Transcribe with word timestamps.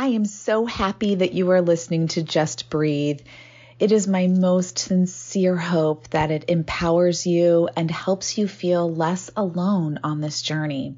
I 0.00 0.06
am 0.06 0.24
so 0.24 0.64
happy 0.64 1.16
that 1.16 1.34
you 1.34 1.50
are 1.50 1.60
listening 1.60 2.08
to 2.08 2.22
Just 2.22 2.70
Breathe. 2.70 3.20
It 3.78 3.92
is 3.92 4.08
my 4.08 4.28
most 4.28 4.78
sincere 4.78 5.58
hope 5.58 6.08
that 6.08 6.30
it 6.30 6.46
empowers 6.48 7.26
you 7.26 7.68
and 7.76 7.90
helps 7.90 8.38
you 8.38 8.48
feel 8.48 8.90
less 8.90 9.30
alone 9.36 10.00
on 10.02 10.22
this 10.22 10.40
journey. 10.40 10.94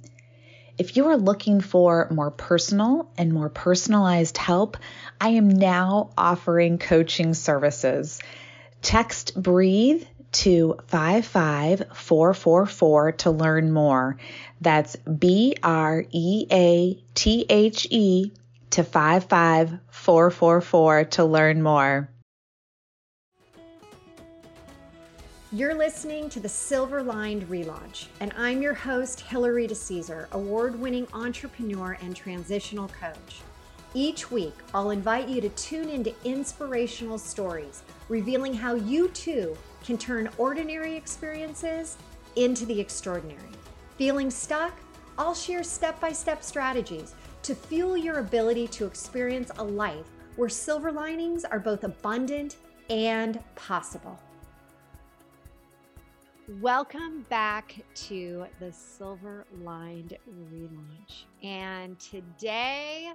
If 0.78 0.96
you 0.96 1.08
are 1.08 1.16
looking 1.16 1.60
for 1.60 2.06
more 2.12 2.30
personal 2.30 3.10
and 3.18 3.32
more 3.32 3.48
personalized 3.48 4.38
help, 4.38 4.76
I 5.20 5.30
am 5.30 5.48
now 5.48 6.10
offering 6.16 6.78
coaching 6.78 7.34
services. 7.34 8.20
Text 8.82 9.34
breathe 9.34 10.04
to 10.30 10.78
55444 10.86 13.12
to 13.12 13.30
learn 13.32 13.72
more. 13.72 14.16
That's 14.60 14.94
B 14.94 15.56
R 15.60 16.04
E 16.12 16.46
A 16.52 17.02
T 17.14 17.46
H 17.50 17.88
E 17.90 18.30
to 18.72 18.82
55444 18.82 21.04
to 21.04 21.24
learn 21.24 21.62
more. 21.62 22.08
You're 25.54 25.74
listening 25.74 26.30
to 26.30 26.40
the 26.40 26.48
Silver 26.48 27.02
Lined 27.02 27.42
Relaunch, 27.50 28.06
and 28.20 28.32
I'm 28.38 28.62
your 28.62 28.72
host, 28.72 29.20
Hillary 29.20 29.68
DeCesare, 29.68 30.30
award 30.30 30.80
winning 30.80 31.06
entrepreneur 31.12 31.98
and 32.00 32.16
transitional 32.16 32.88
coach. 32.88 33.42
Each 33.92 34.30
week, 34.30 34.54
I'll 34.72 34.88
invite 34.88 35.28
you 35.28 35.42
to 35.42 35.50
tune 35.50 35.90
into 35.90 36.14
inspirational 36.24 37.18
stories, 37.18 37.82
revealing 38.08 38.54
how 38.54 38.76
you 38.76 39.08
too 39.08 39.54
can 39.84 39.98
turn 39.98 40.30
ordinary 40.38 40.96
experiences 40.96 41.98
into 42.36 42.64
the 42.64 42.80
extraordinary. 42.80 43.50
Feeling 43.98 44.30
stuck? 44.30 44.72
I'll 45.18 45.34
share 45.34 45.62
step 45.62 46.00
by 46.00 46.12
step 46.12 46.42
strategies 46.42 47.14
to 47.42 47.56
fuel 47.56 47.96
your 47.96 48.20
ability 48.20 48.68
to 48.68 48.86
experience 48.86 49.50
a 49.58 49.64
life 49.64 50.06
where 50.36 50.48
silver 50.48 50.92
linings 50.92 51.44
are 51.44 51.58
both 51.58 51.82
abundant 51.82 52.56
and 52.88 53.42
possible. 53.56 54.18
Welcome 56.60 57.26
back 57.28 57.74
to 57.94 58.46
the 58.60 58.72
Silver 58.72 59.44
Lined 59.64 60.16
Relaunch. 60.28 61.24
And 61.42 61.98
today, 61.98 63.10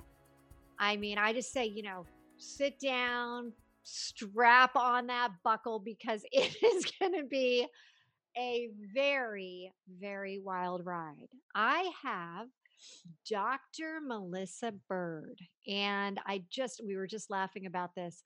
I 0.78 0.98
mean, 0.98 1.18
I 1.18 1.32
just 1.32 1.54
say, 1.54 1.66
you 1.66 1.84
know, 1.84 2.06
sit 2.38 2.80
down, 2.80 3.54
strap 3.84 4.76
on 4.76 5.08
that 5.08 5.32
buckle 5.44 5.80
because 5.80 6.24
it 6.34 6.56
is 6.62 6.92
going 7.00 7.14
to 7.14 7.24
be 7.24 7.66
a 8.38 8.70
very, 8.94 9.72
very 10.00 10.40
wild 10.40 10.86
ride. 10.86 11.30
I 11.56 11.92
have 12.04 12.48
Dr. 13.30 14.00
Melissa 14.06 14.74
Bird, 14.88 15.40
and 15.68 16.20
I 16.26 16.44
just, 16.50 16.82
we 16.86 16.96
were 16.96 17.08
just 17.08 17.30
laughing 17.30 17.66
about 17.66 17.96
this 17.96 18.24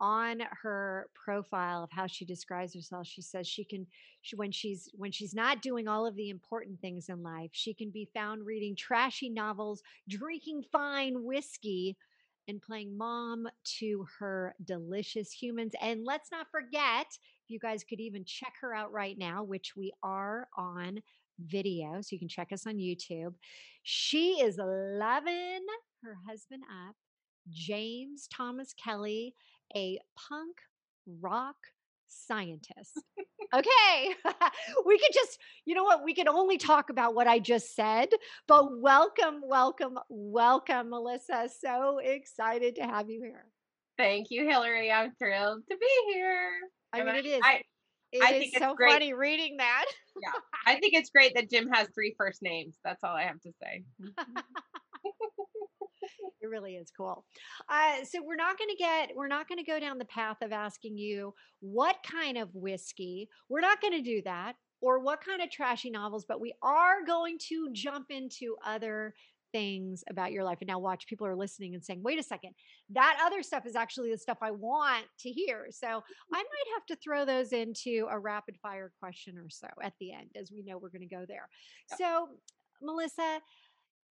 on 0.00 0.42
her 0.62 1.08
profile 1.14 1.82
of 1.82 1.90
how 1.90 2.06
she 2.06 2.24
describes 2.24 2.74
herself 2.74 3.06
she 3.06 3.22
says 3.22 3.46
she 3.46 3.64
can 3.64 3.86
she, 4.22 4.36
when 4.36 4.50
she's 4.50 4.88
when 4.94 5.12
she's 5.12 5.34
not 5.34 5.62
doing 5.62 5.86
all 5.86 6.06
of 6.06 6.16
the 6.16 6.30
important 6.30 6.80
things 6.80 7.08
in 7.08 7.22
life 7.22 7.50
she 7.52 7.72
can 7.72 7.90
be 7.90 8.08
found 8.12 8.44
reading 8.44 8.74
trashy 8.74 9.30
novels 9.30 9.82
drinking 10.08 10.62
fine 10.72 11.24
whiskey 11.24 11.96
and 12.48 12.60
playing 12.60 12.96
mom 12.98 13.46
to 13.62 14.04
her 14.18 14.54
delicious 14.64 15.30
humans 15.30 15.72
and 15.80 16.04
let's 16.04 16.30
not 16.32 16.50
forget 16.50 17.06
if 17.08 17.48
you 17.48 17.58
guys 17.58 17.84
could 17.84 18.00
even 18.00 18.24
check 18.24 18.54
her 18.60 18.74
out 18.74 18.92
right 18.92 19.16
now 19.16 19.44
which 19.44 19.76
we 19.76 19.92
are 20.02 20.48
on 20.56 21.00
video 21.38 22.00
so 22.00 22.08
you 22.10 22.18
can 22.18 22.28
check 22.28 22.52
us 22.52 22.66
on 22.66 22.76
youtube 22.76 23.34
she 23.82 24.40
is 24.40 24.58
loving 24.58 25.60
her 26.02 26.16
husband 26.28 26.62
up 26.86 26.94
james 27.50 28.28
thomas 28.32 28.72
kelly 28.74 29.34
a 29.76 29.98
punk 30.16 30.56
rock 31.20 31.56
scientist. 32.08 33.02
okay. 33.54 34.14
we 34.86 34.98
could 34.98 35.12
just, 35.12 35.38
you 35.64 35.74
know 35.74 35.84
what? 35.84 36.04
We 36.04 36.14
could 36.14 36.28
only 36.28 36.58
talk 36.58 36.90
about 36.90 37.14
what 37.14 37.26
I 37.26 37.38
just 37.38 37.74
said, 37.74 38.08
but 38.46 38.80
welcome, 38.80 39.40
welcome, 39.44 39.98
welcome, 40.08 40.90
Melissa. 40.90 41.48
So 41.60 41.98
excited 41.98 42.76
to 42.76 42.82
have 42.82 43.10
you 43.10 43.20
here. 43.20 43.46
Thank 43.96 44.28
you, 44.30 44.46
Hillary. 44.46 44.90
I'm 44.90 45.12
thrilled 45.18 45.62
to 45.70 45.76
be 45.76 46.12
here. 46.12 46.50
I 46.92 47.02
mean, 47.02 47.14
it 47.16 47.26
is. 47.26 47.40
I, 47.42 47.62
it 48.14 48.22
I 48.22 48.34
is 48.34 48.42
think 48.42 48.58
so 48.58 48.74
great. 48.74 48.92
funny 48.92 49.12
reading 49.12 49.56
that. 49.58 49.84
yeah. 50.22 50.30
I 50.66 50.78
think 50.78 50.94
it's 50.94 51.10
great 51.10 51.34
that 51.34 51.50
Jim 51.50 51.68
has 51.72 51.88
three 51.88 52.14
first 52.16 52.42
names. 52.42 52.78
That's 52.84 53.02
all 53.02 53.14
I 53.14 53.22
have 53.22 53.40
to 53.40 53.52
say. 53.60 53.82
it 56.40 56.46
really 56.48 56.76
is 56.76 56.92
cool. 56.96 57.24
Uh, 57.68 58.04
so 58.04 58.20
we're 58.24 58.36
not 58.36 58.56
going 58.56 58.70
to 58.70 58.76
get, 58.76 59.10
we're 59.16 59.26
not 59.26 59.48
going 59.48 59.58
to 59.58 59.64
go 59.64 59.80
down 59.80 59.98
the 59.98 60.04
path 60.04 60.36
of 60.42 60.52
asking 60.52 60.96
you 60.96 61.34
what 61.60 61.96
kind 62.08 62.38
of 62.38 62.54
whiskey. 62.54 63.28
We're 63.48 63.60
not 63.60 63.80
going 63.80 63.94
to 63.94 64.02
do 64.02 64.22
that 64.22 64.54
or 64.80 65.00
what 65.00 65.20
kind 65.24 65.42
of 65.42 65.50
trashy 65.50 65.90
novels, 65.90 66.24
but 66.28 66.40
we 66.40 66.54
are 66.62 67.04
going 67.04 67.38
to 67.48 67.68
jump 67.72 68.06
into 68.10 68.54
other 68.64 69.12
things 69.54 70.02
about 70.10 70.32
your 70.32 70.42
life. 70.42 70.58
And 70.60 70.66
now 70.66 70.80
watch 70.80 71.06
people 71.06 71.28
are 71.28 71.36
listening 71.36 71.74
and 71.74 71.84
saying, 71.84 72.02
wait 72.02 72.18
a 72.18 72.24
second, 72.24 72.54
that 72.90 73.16
other 73.24 73.40
stuff 73.40 73.66
is 73.66 73.76
actually 73.76 74.10
the 74.10 74.18
stuff 74.18 74.38
I 74.42 74.50
want 74.50 75.04
to 75.20 75.30
hear. 75.30 75.68
So 75.70 75.86
I 75.86 75.92
might 76.32 76.74
have 76.74 76.86
to 76.86 76.96
throw 76.96 77.24
those 77.24 77.52
into 77.52 78.08
a 78.10 78.18
rapid 78.18 78.56
fire 78.60 78.90
question 78.98 79.38
or 79.38 79.48
so 79.48 79.68
at 79.80 79.92
the 80.00 80.12
end, 80.12 80.30
as 80.34 80.50
we 80.50 80.64
know 80.64 80.76
we're 80.76 80.88
going 80.88 81.08
to 81.08 81.14
go 81.14 81.24
there. 81.26 81.48
So, 81.96 82.30
Melissa, 82.82 83.38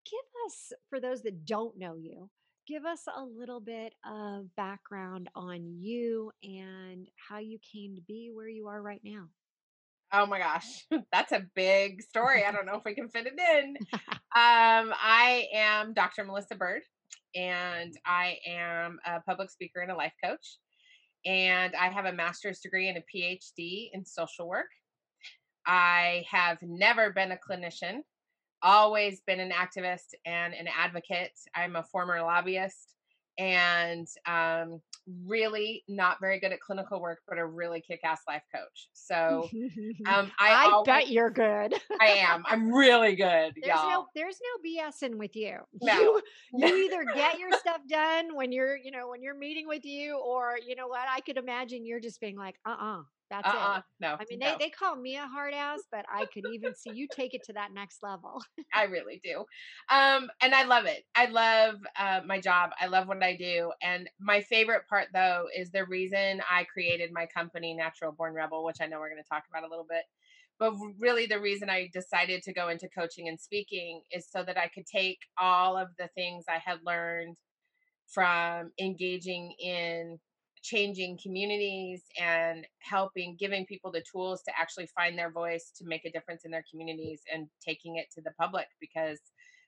give 0.05 0.45
us, 0.47 0.71
for 0.89 1.01
those 1.01 1.21
that 1.23 1.45
don't 1.45 1.77
know 1.77 1.95
you, 1.97 2.29
give 2.65 2.85
us 2.85 3.01
a 3.13 3.21
little 3.21 3.59
bit 3.59 3.93
of 4.09 4.45
background 4.55 5.29
on 5.35 5.65
you 5.77 6.31
and 6.41 7.07
how 7.17 7.39
you 7.39 7.59
came 7.59 7.95
to 7.95 8.01
be 8.01 8.31
where 8.33 8.47
you 8.47 8.67
are 8.67 8.81
right 8.81 9.01
now. 9.03 9.25
Oh 10.13 10.25
my 10.27 10.39
gosh, 10.39 10.85
that's 11.11 11.31
a 11.31 11.45
big 11.55 12.01
story. 12.01 12.45
I 12.45 12.51
don't 12.51 12.65
know 12.65 12.75
if 12.75 12.83
we 12.85 12.93
can 12.95 13.09
fit 13.09 13.27
it 13.27 13.39
in. 13.39 13.77
Um, 14.35 14.91
I 14.99 15.45
am 15.53 15.93
Dr. 15.93 16.23
Melissa 16.23 16.55
Bird, 16.55 16.81
and 17.35 17.93
I 18.03 18.37
am 18.47 18.97
a 19.05 19.19
public 19.19 19.51
speaker 19.51 19.81
and 19.81 19.91
a 19.91 19.95
life 19.95 20.13
coach. 20.25 20.57
And 21.23 21.75
I 21.75 21.89
have 21.89 22.05
a 22.05 22.11
master's 22.11 22.59
degree 22.59 22.89
and 22.89 22.97
a 22.97 23.03
PhD 23.15 23.91
in 23.93 24.03
social 24.03 24.47
work. 24.47 24.69
I 25.67 26.25
have 26.31 26.57
never 26.63 27.13
been 27.13 27.31
a 27.31 27.37
clinician 27.37 27.99
always 28.63 29.21
been 29.27 29.41
an 29.41 29.51
activist 29.51 30.13
and 30.25 30.53
an 30.53 30.67
advocate. 30.67 31.37
I'm 31.53 31.75
a 31.75 31.83
former 31.83 32.21
lobbyist 32.21 32.95
and 33.37 34.07
um, 34.25 34.81
really 35.25 35.83
not 35.87 36.19
very 36.19 36.39
good 36.39 36.51
at 36.51 36.59
clinical 36.59 37.01
work, 37.01 37.19
but 37.27 37.37
a 37.37 37.45
really 37.45 37.81
kick-ass 37.81 38.21
life 38.27 38.43
coach. 38.53 38.89
So 39.05 39.49
um, 40.07 40.31
I, 40.39 40.49
I 40.49 40.71
always, 40.71 40.85
bet 40.85 41.09
you're 41.09 41.29
good. 41.29 41.73
I 41.99 42.07
am. 42.07 42.41
I'm 42.47 42.73
really 42.73 43.17
good. 43.17 43.53
There's 43.61 43.67
y'all. 43.67 43.89
no 43.89 44.07
there's 44.15 44.39
no 44.41 44.69
BSing 44.69 45.17
with 45.17 45.35
you. 45.35 45.57
No. 45.81 45.99
You 45.99 46.21
you 46.53 46.67
either 46.85 47.03
get 47.13 47.37
your 47.37 47.51
stuff 47.51 47.81
done 47.89 48.33
when 48.33 48.53
you're 48.53 48.77
you 48.77 48.91
know 48.91 49.09
when 49.09 49.21
you're 49.21 49.37
meeting 49.37 49.67
with 49.67 49.83
you, 49.83 50.17
or 50.17 50.57
you 50.65 50.75
know 50.75 50.87
what 50.87 51.05
I 51.13 51.19
could 51.19 51.35
imagine 51.35 51.85
you're 51.85 51.99
just 51.99 52.21
being 52.21 52.37
like, 52.37 52.55
uh 52.65 52.69
uh-uh, 52.69 52.99
uh 52.99 53.03
that's 53.33 53.47
uh-uh, 53.47 53.77
it. 53.77 53.83
No. 53.99 54.15
I 54.19 54.25
mean, 54.29 54.39
no. 54.39 54.51
they, 54.59 54.65
they 54.65 54.69
call 54.69 54.95
me 54.95 55.17
a 55.17 55.25
hard 55.25 55.53
ass, 55.55 55.79
but 55.91 56.05
I 56.11 56.25
could 56.25 56.43
even 56.53 56.75
see 56.75 56.91
you 56.93 57.07
take 57.11 57.33
it 57.33 57.43
to 57.45 57.53
that 57.53 57.73
next 57.73 58.03
level. 58.03 58.43
I 58.73 58.83
really 58.83 59.21
do. 59.23 59.45
Um, 59.89 60.29
and 60.41 60.53
I 60.53 60.65
love 60.65 60.85
it. 60.85 61.03
I 61.15 61.25
love 61.25 61.75
uh, 61.97 62.21
my 62.25 62.39
job. 62.39 62.71
I 62.79 62.87
love 62.87 63.07
what 63.07 63.23
I 63.23 63.35
do. 63.35 63.71
And 63.81 64.07
my 64.19 64.41
favorite 64.41 64.87
part, 64.87 65.07
though, 65.13 65.47
is 65.55 65.71
the 65.71 65.85
reason 65.85 66.41
I 66.49 66.65
created 66.65 67.11
my 67.11 67.25
company, 67.25 67.73
Natural 67.73 68.11
Born 68.11 68.33
Rebel, 68.33 68.63
which 68.63 68.77
I 68.81 68.85
know 68.85 68.99
we're 68.99 69.09
going 69.09 69.23
to 69.23 69.29
talk 69.29 69.45
about 69.49 69.63
a 69.63 69.69
little 69.69 69.87
bit. 69.89 70.03
But 70.59 70.73
really, 70.99 71.25
the 71.25 71.41
reason 71.41 71.69
I 71.69 71.89
decided 71.91 72.43
to 72.43 72.53
go 72.53 72.69
into 72.69 72.87
coaching 72.87 73.27
and 73.27 73.39
speaking 73.39 74.03
is 74.11 74.27
so 74.29 74.43
that 74.43 74.57
I 74.57 74.67
could 74.67 74.85
take 74.85 75.17
all 75.39 75.75
of 75.75 75.87
the 75.97 76.09
things 76.13 76.45
I 76.47 76.59
had 76.63 76.79
learned 76.85 77.37
from 78.07 78.71
engaging 78.79 79.55
in 79.59 80.19
changing 80.63 81.19
communities 81.21 82.03
and 82.19 82.65
helping 82.79 83.35
giving 83.37 83.65
people 83.65 83.91
the 83.91 84.03
tools 84.09 84.41
to 84.43 84.51
actually 84.59 84.87
find 84.87 85.17
their 85.17 85.31
voice 85.31 85.71
to 85.75 85.85
make 85.85 86.05
a 86.05 86.11
difference 86.11 86.45
in 86.45 86.51
their 86.51 86.63
communities 86.71 87.21
and 87.31 87.47
taking 87.65 87.97
it 87.97 88.07
to 88.15 88.21
the 88.21 88.31
public 88.39 88.67
because 88.79 89.19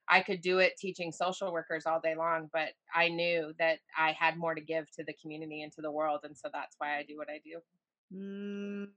I 0.07 0.21
could 0.21 0.41
do 0.41 0.59
it 0.59 0.77
teaching 0.77 1.11
social 1.11 1.51
workers 1.51 1.85
all 1.85 1.99
day 1.99 2.15
long, 2.15 2.49
but 2.53 2.69
I 2.93 3.09
knew 3.09 3.53
that 3.59 3.79
I 3.97 4.11
had 4.11 4.37
more 4.37 4.53
to 4.53 4.61
give 4.61 4.89
to 4.91 5.03
the 5.03 5.15
community 5.21 5.63
and 5.63 5.71
to 5.73 5.81
the 5.81 5.91
world. 5.91 6.21
And 6.23 6.37
so 6.37 6.47
that's 6.53 6.75
why 6.77 6.97
I 6.97 7.03
do 7.03 7.17
what 7.17 7.29
I 7.29 7.41
do. 7.43 7.59
Mm, 8.13 8.89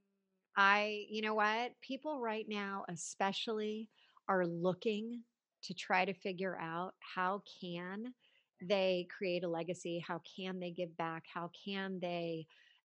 I, 0.56 1.06
you 1.09 1.23
know 1.23 1.35
what? 1.35 1.73
People 1.81 2.21
right 2.21 2.47
now, 2.47 2.85
especially, 2.89 3.89
are 4.29 4.47
looking 4.47 5.23
to 5.62 5.75
try 5.75 6.05
to 6.05 6.12
figure 6.12 6.56
out 6.61 6.94
how 7.01 7.43
can 7.61 8.15
they 8.62 9.06
create 9.16 9.44
a 9.44 9.49
legacy? 9.49 10.05
How 10.06 10.20
can 10.37 10.60
they 10.60 10.70
give 10.70 10.96
back? 10.96 11.25
How 11.32 11.50
can 11.64 11.99
they 12.00 12.46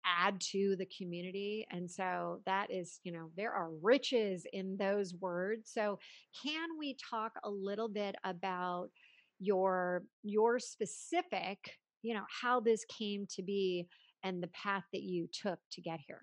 add 0.04 0.40
to 0.52 0.76
the 0.76 0.86
community? 0.96 1.66
And 1.70 1.90
so 1.90 2.40
that 2.46 2.70
is, 2.70 3.00
you 3.02 3.12
know, 3.12 3.30
there 3.36 3.52
are 3.52 3.70
riches 3.82 4.46
in 4.52 4.76
those 4.76 5.14
words. 5.14 5.70
So, 5.72 5.98
can 6.42 6.68
we 6.78 6.96
talk 7.10 7.32
a 7.44 7.50
little 7.50 7.88
bit 7.88 8.14
about? 8.24 8.90
your 9.38 10.04
your 10.22 10.58
specific, 10.58 11.58
you 12.02 12.14
know, 12.14 12.24
how 12.42 12.60
this 12.60 12.84
came 12.86 13.26
to 13.34 13.42
be 13.42 13.86
and 14.22 14.42
the 14.42 14.48
path 14.48 14.84
that 14.92 15.02
you 15.02 15.28
took 15.32 15.58
to 15.72 15.80
get 15.80 16.00
here. 16.06 16.22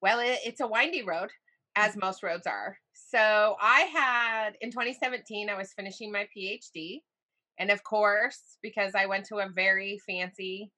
Well, 0.00 0.20
it, 0.20 0.38
it's 0.44 0.60
a 0.60 0.66
windy 0.66 1.02
road, 1.02 1.30
as 1.76 1.92
mm-hmm. 1.92 2.00
most 2.06 2.22
roads 2.22 2.46
are. 2.46 2.76
So 2.92 3.56
I 3.60 3.80
had 3.82 4.50
in 4.60 4.70
2017, 4.70 5.50
I 5.50 5.56
was 5.56 5.72
finishing 5.72 6.10
my 6.10 6.26
PhD. 6.36 7.00
And 7.58 7.70
of 7.70 7.82
course, 7.84 8.58
because 8.62 8.92
I 8.94 9.06
went 9.06 9.26
to 9.26 9.36
a 9.36 9.48
very 9.54 9.98
fancy 10.08 10.70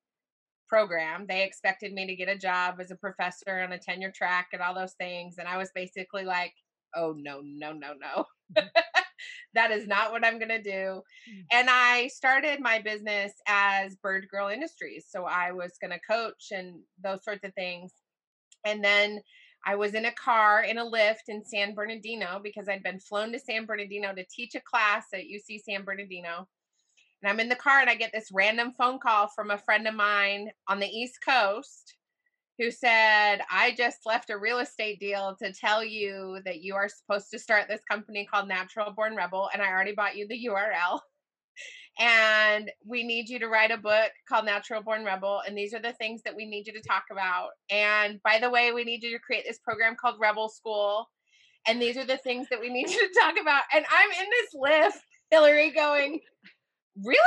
program, 0.69 1.27
they 1.29 1.45
expected 1.45 1.93
me 1.93 2.07
to 2.07 2.17
get 2.17 2.29
a 2.29 2.39
job 2.39 2.77
as 2.81 2.91
a 2.91 2.97
professor 2.97 3.61
on 3.61 3.73
a 3.73 3.79
tenure 3.79 4.13
track 4.15 4.49
and 4.53 4.63
all 4.63 4.75
those 4.75 4.95
things. 4.95 5.37
And 5.39 5.47
I 5.49 5.57
was 5.57 5.71
basically 5.75 6.25
like, 6.25 6.53
oh, 6.95 7.15
no, 7.17 7.41
no, 7.45 7.73
no, 7.73 7.93
no. 7.95 8.25
Mm-hmm. 8.57 8.67
that 9.55 9.71
is 9.71 9.87
not 9.87 10.11
what 10.13 10.25
I'm 10.25 10.39
going 10.39 10.49
to 10.49 10.63
do. 10.63 11.03
Mm. 11.31 11.45
And 11.53 11.69
I 11.71 12.09
started 12.09 12.61
my 12.61 12.81
business 12.81 13.33
as 13.47 13.97
Bird 13.97 14.27
Girl 14.31 14.49
Industries. 14.49 15.07
So 15.09 15.25
I 15.25 15.53
was 15.53 15.73
going 15.81 15.93
to 15.93 16.01
coach 16.09 16.49
and 16.51 16.81
those 17.03 17.25
sorts 17.25 17.45
of 17.45 17.55
things. 17.55 17.93
And 18.67 18.83
then 18.83 19.21
I 19.67 19.77
was 19.77 19.95
in 19.95 20.05
a 20.05 20.13
car 20.13 20.63
in 20.63 20.79
a 20.79 20.85
Lyft 20.85 21.29
in 21.29 21.45
San 21.45 21.75
Bernardino 21.75 22.41
because 22.43 22.69
I'd 22.69 22.83
been 22.83 23.01
flown 23.01 23.33
to 23.33 23.39
San 23.39 23.65
Bernardino 23.65 24.15
to 24.15 24.25
teach 24.31 24.55
a 24.55 24.61
class 24.61 25.07
at 25.15 25.21
UC 25.21 25.61
San 25.61 25.85
Bernardino. 25.85 26.49
And 27.25 27.31
I'm 27.31 27.41
in 27.41 27.49
the 27.49 27.57
car 27.57 27.81
and 27.81 27.89
I 27.89 27.95
get 27.95 28.11
this 28.13 28.29
random 28.35 28.75
phone 28.77 28.99
call 28.99 29.29
from 29.29 29.51
a 29.51 29.57
friend 29.57 29.89
of 29.89 29.95
mine 29.95 30.51
on 30.69 30.79
the 30.79 30.87
East 30.87 31.21
Coast 31.27 31.95
who 32.59 32.71
said, 32.71 33.39
I 33.51 33.75
just 33.79 34.01
left 34.05 34.29
a 34.29 34.37
real 34.37 34.59
estate 34.59 35.01
deal 35.01 35.35
to 35.43 35.51
tell 35.51 35.83
you 35.83 36.41
that 36.45 36.61
you 36.61 36.75
are 36.75 36.87
supposed 36.87 37.31
to 37.31 37.39
start 37.39 37.65
this 37.67 37.81
company 37.91 38.29
called 38.31 38.47
Natural 38.47 38.93
Born 38.93 39.17
Rebel. 39.17 39.49
And 39.55 39.63
I 39.63 39.69
already 39.69 39.95
bought 39.95 40.17
you 40.17 40.29
the 40.29 40.49
URL 40.51 41.01
and 41.99 42.71
we 42.87 43.05
need 43.05 43.31
you 43.31 43.39
to 43.39 43.49
write 43.49 43.71
a 43.71 43.79
book 43.79 44.11
called 44.29 44.45
Natural 44.45 44.83
Born 44.83 45.03
Rebel. 45.03 45.41
And 45.49 45.57
these 45.57 45.73
are 45.73 45.81
the 45.81 45.95
things 45.95 46.21
that 46.27 46.37
we 46.37 46.45
need 46.45 46.67
you 46.67 46.75
to 46.75 46.87
talk 46.87 47.05
about. 47.11 47.53
And 47.71 48.23
by 48.23 48.39
the 48.39 48.51
way, 48.51 48.71
we 48.73 48.85
need 48.85 49.03
you 49.03 49.13
to 49.13 49.25
create 49.25 49.47
this 49.49 49.61
program 49.61 49.97
called 49.99 50.17
Rebel 50.21 50.51
School. 50.51 51.09
And 51.67 51.81
these 51.81 51.97
are 51.97 52.05
the 52.05 52.19
things 52.19 52.49
that 52.51 52.61
we 52.61 52.69
need 52.69 52.91
you 52.91 52.99
to 52.99 53.19
talk 53.19 53.37
about. 53.41 53.63
And 53.75 53.87
I'm 53.91 54.11
in 54.11 54.29
this 54.29 54.55
Lyft, 54.55 55.01
Hillary, 55.31 55.71
going, 55.71 56.21
Really? 57.03 57.19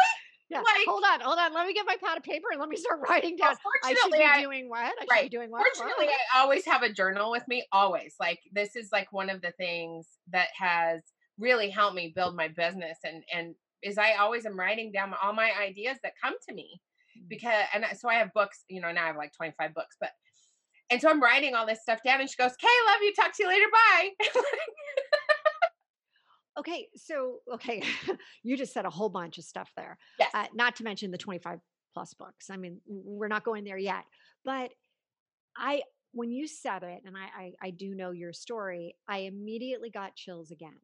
Yeah. 0.50 0.60
Like, 0.60 0.86
hold 0.88 1.04
on, 1.04 1.20
hold 1.20 1.38
on. 1.40 1.54
Let 1.54 1.68
me 1.68 1.74
get 1.74 1.86
my 1.86 1.98
pad 2.02 2.18
of 2.18 2.24
paper 2.24 2.48
and 2.52 2.60
let 2.60 2.70
me 2.70 2.78
start 2.78 3.02
writing 3.10 3.36
down. 3.36 3.56
I 3.84 3.94
should 3.94 4.12
be 4.12 4.24
I, 4.24 4.42
doing 4.42 4.70
what? 4.70 4.80
I 4.80 5.06
right. 5.12 5.30
doing 5.30 5.52
what? 5.52 5.66
Fortunately, 5.76 6.08
I 6.08 6.40
always 6.40 6.66
have 6.66 6.84
a 6.84 6.92
journal 6.92 7.32
with 7.32 7.46
me. 7.48 7.66
Always. 7.72 8.16
Like 8.20 8.40
this 8.54 8.76
is 8.76 8.90
like 8.92 9.12
one 9.12 9.30
of 9.30 9.42
the 9.42 9.52
things 9.58 10.08
that 10.32 10.48
has 10.58 11.02
really 11.38 11.70
helped 11.70 11.96
me 11.96 12.14
build 12.16 12.36
my 12.36 12.48
business 12.48 12.98
and 13.04 13.24
and 13.34 13.56
is 13.84 13.98
I 13.98 14.14
always 14.14 14.46
am 14.46 14.58
writing 14.58 14.92
down 14.92 15.14
all 15.22 15.34
my 15.34 15.52
ideas 15.62 15.98
that 16.02 16.14
come 16.22 16.34
to 16.48 16.56
me 16.56 16.82
mm. 17.18 17.30
because 17.30 17.66
and 17.74 17.86
so 17.98 18.10
I 18.10 18.16
have 18.16 18.34
books, 18.34 18.64
you 18.70 18.82
know, 18.82 18.92
now 18.92 19.04
I 19.04 19.08
have 19.08 19.18
like 19.18 19.34
25 19.34 19.74
books, 19.74 19.98
but 20.00 20.12
and 20.90 21.02
so 21.02 21.10
I'm 21.10 21.22
writing 21.22 21.54
all 21.54 21.68
this 21.68 21.82
stuff 21.82 22.00
down 22.06 22.22
and 22.22 22.30
she 22.30 22.38
goes, 22.38 22.52
"Okay, 22.52 22.68
love 22.88 23.02
you. 23.02 23.14
Talk 23.14 23.36
to 23.36 23.44
you 23.44 23.50
later. 23.50 23.66
Bye." 23.72 24.12
okay, 26.58 26.88
so 26.96 27.40
okay, 27.54 27.84
you 28.44 28.58
just 28.58 28.74
said 28.74 28.86
a 28.86 28.90
whole 28.90 29.10
bunch 29.10 29.38
of 29.38 29.44
stuff 29.44 29.72
there. 29.76 29.98
Yes. 30.20 30.32
Uh, 30.34 30.46
not 30.54 30.76
to 30.78 30.84
mention 30.84 31.12
the 31.12 31.18
25 31.18 31.60
plus 31.94 32.14
books. 32.14 32.50
I 32.50 32.58
mean, 32.58 32.80
we're 32.88 33.28
not 33.28 33.44
going 33.44 33.64
there 33.64 33.78
yet. 33.78 34.04
But 34.44 34.72
I 35.56 35.82
when 36.14 36.32
you 36.32 36.48
said 36.48 36.84
it, 36.84 37.02
and 37.06 37.16
I, 37.16 37.44
I, 37.44 37.52
I 37.62 37.70
do 37.70 37.94
know 37.94 38.12
your 38.12 38.34
story, 38.34 38.96
I 39.08 39.20
immediately 39.20 39.90
got 39.90 40.16
chills 40.16 40.52
again. 40.52 40.80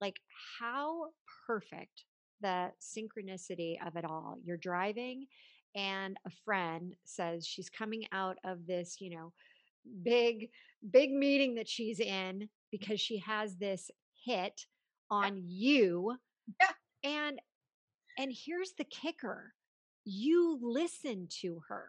Like 0.00 0.16
how 0.60 1.06
perfect 1.46 2.04
the 2.40 2.70
synchronicity 2.80 3.74
of 3.84 3.96
it 3.96 4.04
all. 4.04 4.38
You're 4.44 4.56
driving, 4.56 5.26
and 5.74 6.16
a 6.26 6.30
friend 6.44 6.94
says 7.04 7.46
she's 7.46 7.68
coming 7.68 8.04
out 8.12 8.36
of 8.44 8.66
this, 8.66 8.98
you 9.00 9.16
know, 9.16 9.32
big, 10.02 10.50
big 10.90 11.10
meeting 11.10 11.56
that 11.56 11.68
she's 11.68 11.98
in 11.98 12.48
because 12.70 13.00
she 13.00 13.18
has 13.18 13.56
this 13.56 13.90
hit 14.24 14.66
on 15.10 15.42
you. 15.46 16.16
Yeah. 16.60 17.10
And 17.10 17.40
and 18.18 18.32
here's 18.34 18.72
the 18.76 18.84
kicker. 18.84 19.52
You 20.04 20.58
listen 20.60 21.28
to 21.42 21.60
her. 21.68 21.84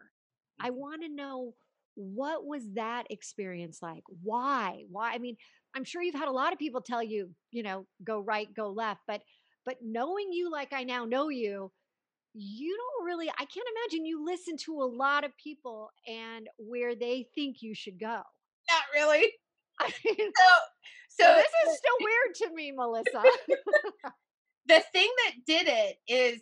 I 0.60 0.68
mm-hmm. 0.68 0.78
want 0.78 1.02
to 1.02 1.08
know 1.08 1.54
what 1.94 2.46
was 2.46 2.62
that 2.74 3.06
experience 3.10 3.80
like? 3.82 4.04
Why? 4.22 4.84
Why? 4.90 5.12
I 5.12 5.18
mean, 5.18 5.36
I'm 5.74 5.84
sure 5.84 6.02
you've 6.02 6.14
had 6.14 6.28
a 6.28 6.32
lot 6.32 6.52
of 6.52 6.58
people 6.58 6.80
tell 6.80 7.02
you, 7.02 7.30
you 7.50 7.62
know, 7.62 7.86
go 8.04 8.20
right, 8.20 8.52
go 8.54 8.70
left, 8.70 9.00
but 9.06 9.22
but 9.64 9.76
knowing 9.82 10.32
you 10.32 10.50
like 10.50 10.72
I 10.72 10.84
now 10.84 11.04
know 11.04 11.28
you, 11.28 11.70
you 12.34 12.76
don't 12.76 13.06
really, 13.06 13.28
I 13.30 13.44
can't 13.44 13.68
imagine 13.76 14.06
you 14.06 14.24
listen 14.24 14.56
to 14.64 14.82
a 14.82 14.84
lot 14.84 15.24
of 15.24 15.36
people 15.36 15.90
and 16.06 16.48
where 16.56 16.94
they 16.94 17.26
think 17.34 17.60
you 17.60 17.74
should 17.74 17.98
go. 17.98 18.06
Not 18.70 18.84
really. 18.94 19.26
I 19.86 19.92
mean, 20.04 20.16
so, 20.18 21.24
so 21.24 21.34
this 21.34 21.46
is 21.68 21.78
still 21.78 21.96
weird 22.00 22.34
to 22.36 22.54
me, 22.54 22.72
Melissa. 22.72 23.22
the 24.66 24.82
thing 24.92 25.08
that 25.24 25.34
did 25.46 25.68
it 25.68 25.96
is 26.08 26.40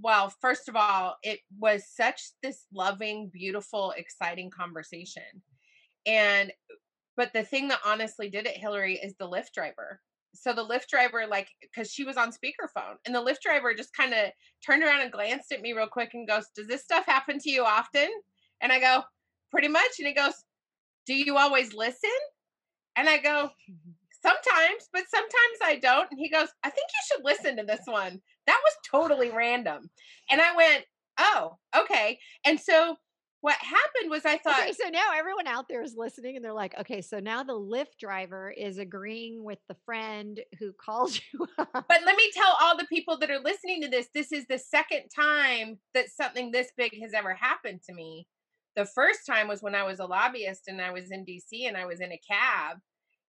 well, 0.00 0.32
first 0.40 0.68
of 0.68 0.76
all, 0.76 1.16
it 1.22 1.40
was 1.58 1.84
such 1.86 2.22
this 2.42 2.64
loving, 2.72 3.28
beautiful, 3.30 3.92
exciting 3.96 4.50
conversation. 4.50 5.22
And 6.06 6.52
but 7.16 7.32
the 7.32 7.44
thing 7.44 7.68
that 7.68 7.80
honestly 7.84 8.30
did 8.30 8.46
it, 8.46 8.56
Hillary, 8.56 8.94
is 8.94 9.14
the 9.18 9.28
Lyft 9.28 9.52
driver 9.54 10.00
so 10.34 10.52
the 10.52 10.64
Lyft 10.64 10.88
driver 10.88 11.26
like 11.28 11.48
because 11.60 11.90
she 11.90 12.04
was 12.04 12.16
on 12.16 12.30
speakerphone 12.30 12.96
and 13.06 13.14
the 13.14 13.22
Lyft 13.22 13.40
driver 13.42 13.74
just 13.74 13.96
kind 13.96 14.12
of 14.12 14.30
turned 14.64 14.82
around 14.82 15.00
and 15.00 15.12
glanced 15.12 15.52
at 15.52 15.62
me 15.62 15.72
real 15.72 15.86
quick 15.86 16.10
and 16.14 16.28
goes 16.28 16.46
does 16.54 16.66
this 16.66 16.82
stuff 16.82 17.06
happen 17.06 17.38
to 17.38 17.50
you 17.50 17.64
often 17.64 18.08
and 18.60 18.72
i 18.72 18.80
go 18.80 19.02
pretty 19.50 19.68
much 19.68 19.90
and 19.98 20.08
he 20.08 20.14
goes 20.14 20.34
do 21.06 21.14
you 21.14 21.36
always 21.36 21.74
listen 21.74 22.10
and 22.96 23.08
i 23.08 23.18
go 23.18 23.50
sometimes 24.22 24.88
but 24.92 25.04
sometimes 25.08 25.58
i 25.62 25.78
don't 25.80 26.08
and 26.10 26.18
he 26.18 26.30
goes 26.30 26.48
i 26.62 26.70
think 26.70 26.86
you 26.88 27.00
should 27.06 27.24
listen 27.24 27.56
to 27.56 27.64
this 27.64 27.82
one 27.86 28.20
that 28.46 28.60
was 28.64 28.74
totally 28.90 29.30
random 29.30 29.90
and 30.30 30.40
i 30.40 30.56
went 30.56 30.84
oh 31.18 31.56
okay 31.76 32.18
and 32.46 32.58
so 32.58 32.96
what 33.44 33.56
happened 33.56 34.10
was 34.10 34.24
I 34.24 34.38
thought. 34.38 34.62
Okay, 34.62 34.72
so 34.72 34.88
now 34.88 35.10
everyone 35.14 35.46
out 35.46 35.68
there 35.68 35.82
is 35.82 35.94
listening 35.98 36.34
and 36.34 36.42
they're 36.42 36.54
like, 36.54 36.74
okay, 36.80 37.02
so 37.02 37.20
now 37.20 37.42
the 37.42 37.52
Lyft 37.52 37.98
driver 38.00 38.50
is 38.50 38.78
agreeing 38.78 39.44
with 39.44 39.58
the 39.68 39.76
friend 39.84 40.40
who 40.58 40.72
calls 40.72 41.20
you. 41.32 41.46
Up. 41.58 41.68
But 41.74 42.00
let 42.06 42.16
me 42.16 42.30
tell 42.32 42.56
all 42.62 42.74
the 42.74 42.86
people 42.86 43.18
that 43.18 43.30
are 43.30 43.38
listening 43.38 43.82
to 43.82 43.88
this 43.88 44.08
this 44.14 44.32
is 44.32 44.46
the 44.48 44.56
second 44.56 45.10
time 45.14 45.78
that 45.92 46.08
something 46.08 46.52
this 46.52 46.72
big 46.78 46.98
has 47.02 47.12
ever 47.12 47.34
happened 47.34 47.82
to 47.82 47.92
me. 47.92 48.26
The 48.76 48.86
first 48.86 49.20
time 49.26 49.48
was 49.48 49.62
when 49.62 49.74
I 49.74 49.84
was 49.84 50.00
a 50.00 50.06
lobbyist 50.06 50.62
and 50.68 50.80
I 50.80 50.90
was 50.90 51.10
in 51.10 51.24
DC 51.24 51.66
and 51.68 51.76
I 51.76 51.86
was 51.86 52.00
in 52.00 52.12
a 52.12 52.20
cab. 52.28 52.78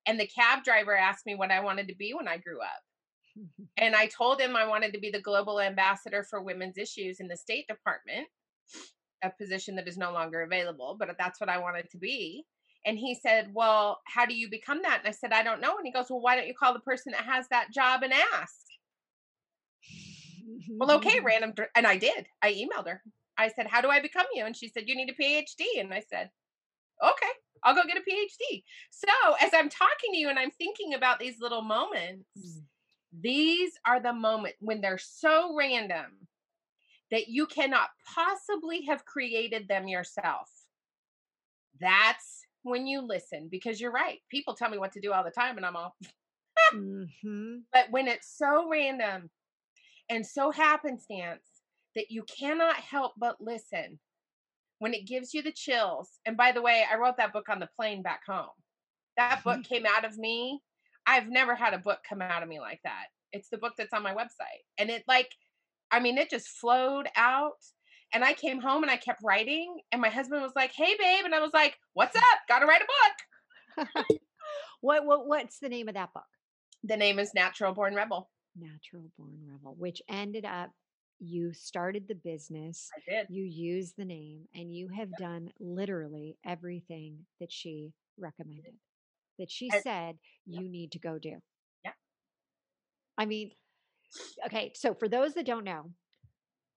And 0.07 0.19
the 0.19 0.27
cab 0.27 0.63
driver 0.63 0.95
asked 0.95 1.25
me 1.25 1.35
what 1.35 1.51
I 1.51 1.61
wanted 1.61 1.87
to 1.87 1.95
be 1.95 2.13
when 2.13 2.27
I 2.27 2.37
grew 2.37 2.61
up. 2.61 3.37
and 3.77 3.95
I 3.95 4.07
told 4.07 4.39
him 4.39 4.55
I 4.55 4.67
wanted 4.67 4.93
to 4.93 4.99
be 4.99 5.09
the 5.09 5.21
global 5.21 5.59
ambassador 5.59 6.23
for 6.23 6.41
women's 6.41 6.77
issues 6.77 7.19
in 7.19 7.27
the 7.27 7.37
State 7.37 7.67
Department 7.67 8.27
a 9.23 9.31
position 9.41 9.75
that 9.75 9.87
is 9.87 9.97
no 9.97 10.11
longer 10.11 10.43
available, 10.43 10.95
but 10.99 11.09
that's 11.17 11.39
what 11.39 11.49
I 11.49 11.57
wanted 11.57 11.89
to 11.91 11.97
be. 11.97 12.45
And 12.85 12.97
he 12.97 13.15
said, 13.15 13.49
Well, 13.53 13.99
how 14.05 14.25
do 14.25 14.35
you 14.35 14.49
become 14.49 14.81
that? 14.83 14.99
And 14.99 15.07
I 15.07 15.11
said, 15.11 15.33
I 15.33 15.43
don't 15.43 15.61
know. 15.61 15.77
And 15.77 15.85
he 15.85 15.91
goes, 15.91 16.05
Well, 16.09 16.21
why 16.21 16.35
don't 16.35 16.47
you 16.47 16.53
call 16.53 16.73
the 16.73 16.79
person 16.79 17.13
that 17.13 17.25
has 17.25 17.47
that 17.49 17.73
job 17.73 18.03
and 18.03 18.13
ask? 18.13 18.55
well, 20.77 20.91
okay, 20.97 21.17
mm-hmm. 21.17 21.25
random. 21.25 21.53
And 21.75 21.87
I 21.87 21.97
did. 21.97 22.27
I 22.41 22.53
emailed 22.53 22.87
her. 22.87 23.01
I 23.37 23.49
said, 23.49 23.67
How 23.67 23.81
do 23.81 23.89
I 23.89 24.01
become 24.01 24.25
you? 24.33 24.45
And 24.45 24.55
she 24.55 24.69
said, 24.69 24.83
You 24.87 24.95
need 24.95 25.09
a 25.09 25.21
PhD. 25.21 25.79
And 25.79 25.93
I 25.93 26.01
said, 26.09 26.29
Okay, 27.03 27.31
I'll 27.63 27.75
go 27.75 27.81
get 27.87 27.97
a 27.97 28.09
PhD. 28.09 28.63
So 28.91 29.35
as 29.41 29.51
I'm 29.53 29.69
talking 29.69 30.11
to 30.11 30.17
you 30.17 30.29
and 30.29 30.39
I'm 30.39 30.51
thinking 30.51 30.93
about 30.93 31.19
these 31.19 31.35
little 31.39 31.61
moments, 31.61 32.25
mm. 32.37 32.61
these 33.21 33.71
are 33.85 34.01
the 34.01 34.13
moments 34.13 34.57
when 34.61 34.81
they're 34.81 34.97
so 34.97 35.55
random 35.57 36.27
that 37.11 37.27
you 37.27 37.45
cannot 37.45 37.89
possibly 38.13 38.83
have 38.85 39.05
created 39.05 39.67
them 39.67 39.87
yourself. 39.87 40.49
That's 41.79 42.41
when 42.63 42.87
you 42.87 43.01
listen 43.01 43.47
because 43.49 43.79
you're 43.79 43.91
right. 43.91 44.19
People 44.29 44.55
tell 44.55 44.69
me 44.69 44.77
what 44.77 44.91
to 44.93 45.01
do 45.01 45.11
all 45.13 45.23
the 45.23 45.31
time 45.31 45.57
and 45.57 45.65
I'm 45.65 45.75
all 45.75 45.95
mm-hmm. 46.73 47.57
But 47.71 47.91
when 47.91 48.07
it's 48.07 48.35
so 48.37 48.67
random 48.69 49.29
and 50.09 50.25
so 50.25 50.51
happenstance 50.51 51.43
that 51.95 52.11
you 52.11 52.23
cannot 52.23 52.75
help 52.75 53.13
but 53.17 53.37
listen, 53.39 53.99
when 54.79 54.93
it 54.93 55.07
gives 55.07 55.33
you 55.33 55.41
the 55.41 55.51
chills. 55.51 56.09
And 56.25 56.37
by 56.37 56.51
the 56.51 56.61
way, 56.61 56.85
I 56.91 56.97
wrote 56.97 57.17
that 57.17 57.33
book 57.33 57.49
on 57.49 57.59
the 57.59 57.69
plane 57.75 58.01
back 58.01 58.21
home. 58.27 58.49
That 59.17 59.43
book 59.43 59.63
came 59.69 59.85
out 59.85 60.05
of 60.05 60.17
me. 60.17 60.61
I've 61.07 61.29
never 61.29 61.55
had 61.55 61.73
a 61.73 61.79
book 61.79 61.99
come 62.07 62.21
out 62.21 62.43
of 62.43 62.49
me 62.49 62.59
like 62.59 62.79
that. 62.83 63.05
It's 63.31 63.49
the 63.49 63.57
book 63.57 63.73
that's 63.77 63.93
on 63.93 64.03
my 64.03 64.13
website. 64.13 64.63
And 64.77 64.89
it 64.89 65.03
like 65.07 65.31
I 65.91 65.99
mean, 65.99 66.17
it 66.17 66.29
just 66.29 66.47
flowed 66.47 67.07
out. 67.15 67.63
And 68.13 68.23
I 68.23 68.33
came 68.33 68.59
home 68.59 68.83
and 68.83 68.91
I 68.91 68.97
kept 68.97 69.21
writing. 69.23 69.77
And 69.91 70.01
my 70.01 70.09
husband 70.09 70.41
was 70.41 70.53
like, 70.55 70.71
"Hey, 70.73 70.95
babe," 70.97 71.25
and 71.25 71.35
I 71.35 71.39
was 71.39 71.53
like, 71.53 71.77
"What's 71.93 72.15
up? 72.15 72.23
Got 72.47 72.59
to 72.59 72.65
write 72.65 72.81
a 72.81 73.85
book." 73.85 73.87
what 74.81 75.05
what 75.05 75.27
what's 75.27 75.59
the 75.59 75.69
name 75.69 75.87
of 75.87 75.93
that 75.95 76.13
book? 76.13 76.23
The 76.83 76.97
name 76.97 77.19
is 77.19 77.33
Natural 77.33 77.73
Born 77.73 77.93
Rebel. 77.93 78.29
Natural 78.55 79.11
Born 79.17 79.39
Rebel, 79.51 79.75
which 79.77 80.01
ended 80.09 80.45
up 80.45 80.71
you 81.19 81.53
started 81.53 82.07
the 82.07 82.15
business, 82.15 82.89
I 82.95 83.12
did. 83.12 83.27
you 83.29 83.43
used 83.43 83.95
the 83.98 84.05
name, 84.05 84.48
and 84.53 84.74
you 84.74 84.89
have 84.89 85.10
done 85.17 85.51
literally 85.60 86.38
everything 86.45 87.25
that 87.39 87.51
she 87.51 87.93
recommended, 88.17 88.74
that 89.39 89.50
she 89.51 89.69
And- 89.72 89.81
said 89.84 90.17
yeah. 90.45 90.60
you 90.62 90.69
need 90.69 90.91
to 90.93 91.00
go 91.00 91.17
do. 91.17 91.41
Yeah. 91.84 91.93
I 93.17 93.25
mean, 93.25 93.51
okay, 94.45 94.72
so 94.75 94.93
for 94.93 95.07
those 95.07 95.34
that 95.36 95.45
don't 95.45 95.63
know, 95.63 95.91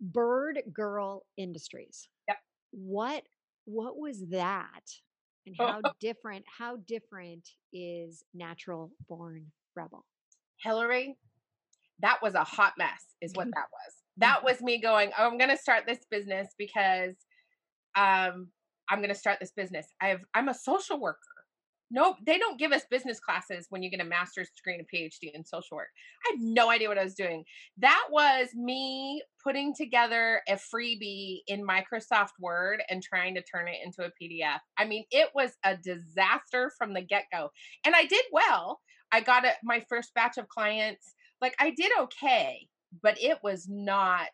Bird 0.00 0.60
Girl 0.72 1.24
Industries. 1.36 2.08
Yep. 2.28 2.36
What 2.70 3.24
what 3.64 3.98
was 3.98 4.24
that? 4.30 4.84
And 5.46 5.56
oh. 5.58 5.66
how 5.66 5.80
different 6.00 6.44
how 6.46 6.76
different 6.76 7.48
is 7.72 8.24
Natural 8.34 8.92
Born 9.08 9.50
Rebel? 9.74 10.04
Hillary, 10.62 11.16
that 12.00 12.20
was 12.22 12.34
a 12.34 12.44
hot 12.44 12.74
mess, 12.78 13.04
is 13.20 13.32
what 13.34 13.46
that 13.54 13.66
was. 13.72 13.94
That 14.18 14.44
was 14.44 14.60
me 14.60 14.80
going, 14.80 15.10
oh, 15.18 15.26
I'm 15.26 15.38
going 15.38 15.50
to 15.50 15.56
start 15.56 15.84
this 15.86 16.00
business 16.10 16.48
because 16.58 17.14
um, 17.96 18.48
I'm 18.90 18.98
going 18.98 19.08
to 19.08 19.14
start 19.14 19.38
this 19.40 19.52
business. 19.52 19.86
I've 20.00 20.24
I'm 20.34 20.48
a 20.48 20.54
social 20.54 21.00
worker. 21.00 21.18
Nope, 21.90 22.16
they 22.26 22.36
don't 22.36 22.58
give 22.58 22.72
us 22.72 22.82
business 22.90 23.18
classes 23.18 23.66
when 23.70 23.82
you 23.82 23.90
get 23.90 24.00
a 24.00 24.04
master's 24.04 24.50
degree 24.54 24.74
and 24.74 24.82
a 24.82 24.94
PhD 24.94 25.30
in 25.32 25.42
social 25.42 25.78
work. 25.78 25.88
I 26.26 26.32
had 26.32 26.40
no 26.40 26.70
idea 26.70 26.88
what 26.88 26.98
I 26.98 27.04
was 27.04 27.14
doing. 27.14 27.44
That 27.78 28.08
was 28.10 28.48
me 28.54 29.22
putting 29.42 29.74
together 29.74 30.42
a 30.46 30.56
freebie 30.56 31.38
in 31.46 31.66
Microsoft 31.66 32.32
Word 32.40 32.82
and 32.90 33.02
trying 33.02 33.34
to 33.36 33.42
turn 33.42 33.68
it 33.68 33.78
into 33.82 34.02
a 34.02 34.12
PDF. 34.22 34.58
I 34.76 34.84
mean, 34.84 35.04
it 35.10 35.30
was 35.34 35.52
a 35.64 35.78
disaster 35.78 36.70
from 36.76 36.92
the 36.92 37.00
get 37.00 37.24
go. 37.32 37.48
And 37.86 37.94
I 37.94 38.04
did 38.04 38.24
well. 38.32 38.80
I 39.10 39.22
got 39.22 39.46
a, 39.46 39.52
my 39.64 39.82
first 39.88 40.12
batch 40.14 40.36
of 40.36 40.48
clients. 40.48 41.14
Like, 41.40 41.54
I 41.58 41.70
did 41.70 41.90
okay, 42.00 42.68
but 43.02 43.20
it 43.20 43.38
was 43.42 43.68
not 43.68 44.28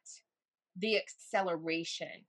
the 0.77 0.97
acceleration 0.97 2.27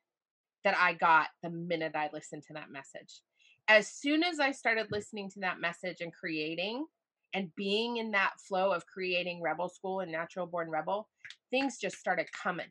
that 0.63 0.75
I 0.77 0.93
got 0.93 1.27
the 1.43 1.49
minute 1.49 1.95
I 1.95 2.09
listened 2.13 2.43
to 2.47 2.53
that 2.53 2.71
message 2.71 3.21
as 3.67 3.87
soon 3.87 4.23
as 4.23 4.39
I 4.39 4.51
started 4.51 4.87
listening 4.91 5.29
to 5.31 5.39
that 5.41 5.59
message 5.59 6.01
and 6.01 6.13
creating 6.13 6.85
and 7.33 7.53
being 7.55 7.97
in 7.97 8.11
that 8.11 8.33
flow 8.47 8.71
of 8.71 8.85
creating 8.85 9.41
Rebel 9.41 9.69
School 9.69 9.99
and 10.01 10.11
Natural 10.11 10.45
Born 10.45 10.69
Rebel, 10.69 11.09
things 11.49 11.77
just 11.77 11.97
started 11.97 12.27
coming. 12.31 12.67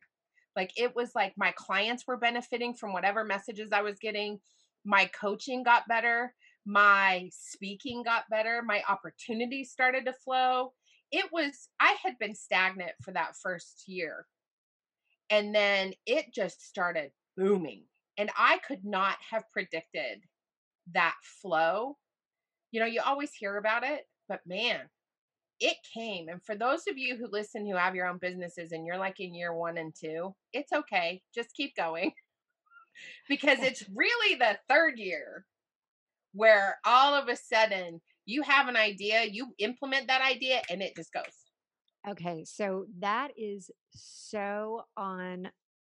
Like 0.56 0.73
it 0.76 0.94
was 0.94 1.11
like 1.14 1.34
my 1.37 1.52
clients 1.56 2.06
were 2.06 2.16
benefiting 2.16 2.75
from 2.75 2.92
whatever 2.92 3.25
messages 3.25 3.70
I 3.73 3.82
was 3.82 3.99
getting. 3.99 4.40
My 4.84 5.06
coaching 5.06 5.64
got 5.64 5.88
better. 5.88 6.32
My 6.64 7.28
speaking 7.32 8.04
got 8.04 8.25
better. 8.30 8.62
My 8.64 8.82
opportunities 8.88 9.70
started 9.70 10.04
to 10.06 10.12
flow. 10.12 10.73
It 11.14 11.26
was, 11.33 11.68
I 11.78 11.94
had 12.02 12.18
been 12.18 12.35
stagnant 12.35 12.90
for 13.00 13.12
that 13.12 13.37
first 13.40 13.85
year. 13.87 14.26
And 15.30 15.54
then 15.54 15.92
it 16.06 16.35
just 16.35 16.66
started 16.66 17.12
booming. 17.37 17.85
And 18.18 18.30
I 18.37 18.59
could 18.66 18.85
not 18.85 19.16
have 19.30 19.44
predicted 19.52 20.25
that 20.92 21.14
flow. 21.40 21.99
You 22.73 22.80
know, 22.80 22.87
you 22.87 23.00
always 23.00 23.33
hear 23.33 23.59
about 23.59 23.85
it, 23.85 24.09
but 24.28 24.40
man, 24.44 24.80
it 25.61 25.76
came. 25.94 26.28
And 26.28 26.42
for 26.42 26.56
those 26.56 26.88
of 26.88 26.99
you 26.99 27.16
who 27.16 27.28
listen 27.30 27.64
who 27.64 27.76
have 27.76 27.94
your 27.94 28.09
own 28.09 28.18
businesses 28.18 28.73
and 28.73 28.85
you're 28.85 28.99
like 28.99 29.21
in 29.21 29.37
year 29.37 29.54
one 29.54 29.78
and 29.78 29.94
two, 29.94 30.35
it's 30.52 30.73
okay. 30.73 31.23
Just 31.33 31.54
keep 31.54 31.76
going 31.76 32.11
because 33.28 33.61
it's 33.61 33.85
really 33.94 34.37
the 34.37 34.59
third 34.68 34.99
year 34.99 35.47
where 36.33 36.78
all 36.85 37.14
of 37.14 37.28
a 37.28 37.37
sudden 37.37 38.00
you 38.26 38.42
have 38.42 38.68
an 38.68 38.76
idea, 38.76 39.24
you 39.24 39.54
implement 39.58 40.08
that 40.08 40.22
idea, 40.22 40.62
and 40.70 40.82
it 40.82 40.94
just 40.96 41.12
goes. 41.12 41.24
Okay, 42.08 42.44
so 42.44 42.86
that 43.00 43.28
is 43.36 43.70
so 43.94 44.82
on 44.96 45.48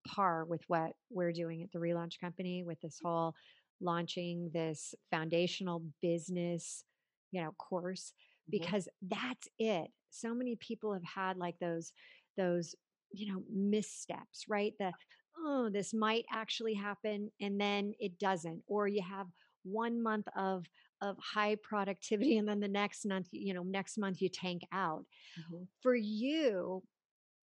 par 0.07 0.45
with 0.45 0.61
what 0.67 0.93
we're 1.09 1.31
doing 1.31 1.63
at 1.63 1.71
the 1.71 1.79
relaunch 1.79 2.19
company 2.19 2.63
with 2.63 2.79
this 2.81 2.97
mm-hmm. 2.97 3.07
whole 3.07 3.35
launching 3.81 4.49
this 4.53 4.93
foundational 5.11 5.83
business, 6.01 6.83
you 7.31 7.41
know, 7.41 7.51
course 7.57 8.13
mm-hmm. 8.13 8.57
because 8.57 8.87
that's 9.01 9.47
it. 9.57 9.87
So 10.11 10.33
many 10.33 10.55
people 10.55 10.93
have 10.93 11.03
had 11.03 11.37
like 11.37 11.55
those 11.59 11.91
those, 12.37 12.75
you 13.11 13.31
know, 13.31 13.41
missteps, 13.51 14.45
right? 14.47 14.73
The 14.79 14.91
oh, 15.37 15.69
this 15.71 15.93
might 15.93 16.25
actually 16.31 16.75
happen 16.75 17.31
and 17.41 17.59
then 17.59 17.93
it 17.99 18.19
doesn't 18.19 18.61
or 18.67 18.87
you 18.87 19.01
have 19.01 19.27
one 19.63 20.01
month 20.01 20.27
of 20.37 20.65
of 21.03 21.17
high 21.19 21.55
productivity 21.55 22.37
and 22.37 22.47
then 22.49 22.61
the 22.61 22.69
next 22.69 23.05
month 23.05 23.29
you 23.33 23.53
know 23.53 23.63
next 23.63 23.97
month 23.99 24.21
you 24.21 24.29
tank 24.29 24.63
out 24.73 25.05
Mhm. 25.35 25.67
for 25.81 25.95
you 25.95 26.83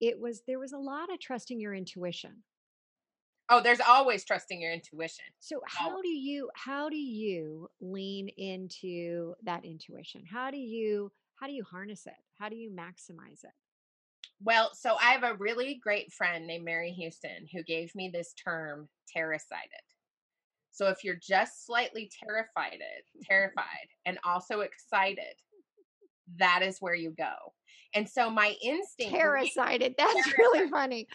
it 0.01 0.21
was 0.21 0.43
there 0.47 0.59
was 0.61 0.73
a 0.73 0.79
lot 0.79 1.13
of 1.13 1.21
trusting 1.21 1.61
your 1.61 1.75
intuition 1.75 2.45
Oh, 3.51 3.61
there's 3.61 3.81
always 3.81 4.25
trusting 4.25 4.61
your 4.63 4.73
intuition. 4.73 5.25
so 5.39 5.63
how 5.67 6.03
do 6.03 6.09
you 6.09 6.51
how 6.55 6.89
do 6.89 6.97
you 6.97 7.69
lean 7.81 8.29
into 8.29 9.35
that 9.43 9.65
intuition 9.65 10.25
how 10.27 10.51
do 10.51 10.59
you 10.59 11.11
how 11.35 11.47
do 11.47 11.53
you 11.53 11.65
harness 11.65 12.07
it 12.07 12.15
how 12.39 12.49
do 12.49 12.57
you 12.57 12.71
maximize 12.71 13.43
it 13.45 13.53
Well, 14.41 14.75
so 14.75 14.97
I 14.97 15.13
have 15.13 15.23
a 15.23 15.37
really 15.37 15.77
great 15.77 16.13
friend 16.13 16.45
named 16.47 16.65
Mary 16.65 16.91
Houston 16.93 17.47
who 17.47 17.63
gave 17.63 17.95
me 17.95 18.09
this 18.09 18.33
term, 18.35 18.89
terracided. 19.15 19.85
So 20.71 20.89
if 20.89 21.05
you're 21.05 21.19
just 21.21 21.67
slightly 21.67 22.11
terrified, 22.25 22.81
terrified, 23.23 23.89
and 24.07 24.19
also 24.25 24.61
excited, 24.61 25.35
that 26.39 26.63
is 26.63 26.79
where 26.81 26.95
you 26.95 27.11
go. 27.11 27.33
And 27.95 28.09
so 28.09 28.31
my 28.31 28.55
instinct 28.63 29.15
Terracided. 29.15 29.95
That's 29.99 30.39
really 30.39 30.69
funny. 30.71 31.09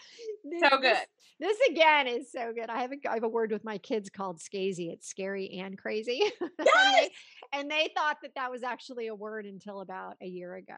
This- 0.44 0.60
So 0.70 0.78
good. 0.78 0.96
This, 1.38 1.56
this 1.58 1.68
again 1.70 2.06
is 2.06 2.30
so 2.32 2.52
good. 2.54 2.70
I 2.70 2.80
have 2.80 2.92
a 2.92 3.10
I 3.10 3.14
have 3.14 3.22
a 3.24 3.28
word 3.28 3.52
with 3.52 3.64
my 3.64 3.78
kids 3.78 4.08
called 4.10 4.38
scazy. 4.38 4.90
It's 4.92 5.08
scary 5.08 5.58
and 5.58 5.76
crazy. 5.76 6.22
and, 6.40 6.50
they, 6.58 7.10
and 7.52 7.70
they 7.70 7.90
thought 7.96 8.18
that 8.22 8.34
that 8.36 8.50
was 8.50 8.62
actually 8.62 9.08
a 9.08 9.14
word 9.14 9.46
until 9.46 9.80
about 9.80 10.16
a 10.22 10.26
year 10.26 10.54
ago. 10.54 10.74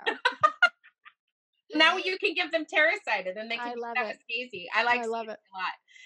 now 1.75 1.97
you 1.97 2.17
can 2.19 2.35
give 2.35 2.51
them 2.51 2.65
terracided 2.65 3.37
and 3.37 3.51
they 3.51 3.57
can 3.57 3.69
I 3.69 3.75
love 3.75 3.97
it. 3.99 4.19
scazy. 4.31 4.67
I 4.75 4.85
like 4.85 5.01
I 5.01 5.07
love 5.07 5.29
it. 5.29 5.39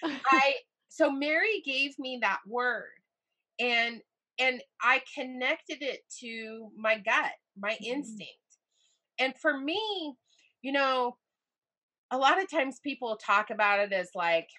a 0.02 0.08
lot. 0.08 0.20
I 0.32 0.54
so 0.92 1.10
Mary 1.10 1.62
gave 1.64 1.98
me 1.98 2.18
that 2.20 2.40
word 2.46 2.92
and 3.58 4.02
and 4.38 4.62
I 4.82 5.02
connected 5.14 5.82
it 5.82 6.00
to 6.20 6.70
my 6.76 6.98
gut, 6.98 7.32
my 7.56 7.76
Mhm. 7.76 7.82
instinct. 7.86 8.58
And 9.18 9.38
for 9.38 9.56
me, 9.58 10.16
you 10.62 10.72
know, 10.72 11.18
a 12.10 12.18
lot 12.18 12.42
of 12.42 12.50
times 12.50 12.80
people 12.80 13.16
talk 13.16 13.50
about 13.50 13.80
it 13.80 13.92
as 13.92 14.14
like 14.14 14.50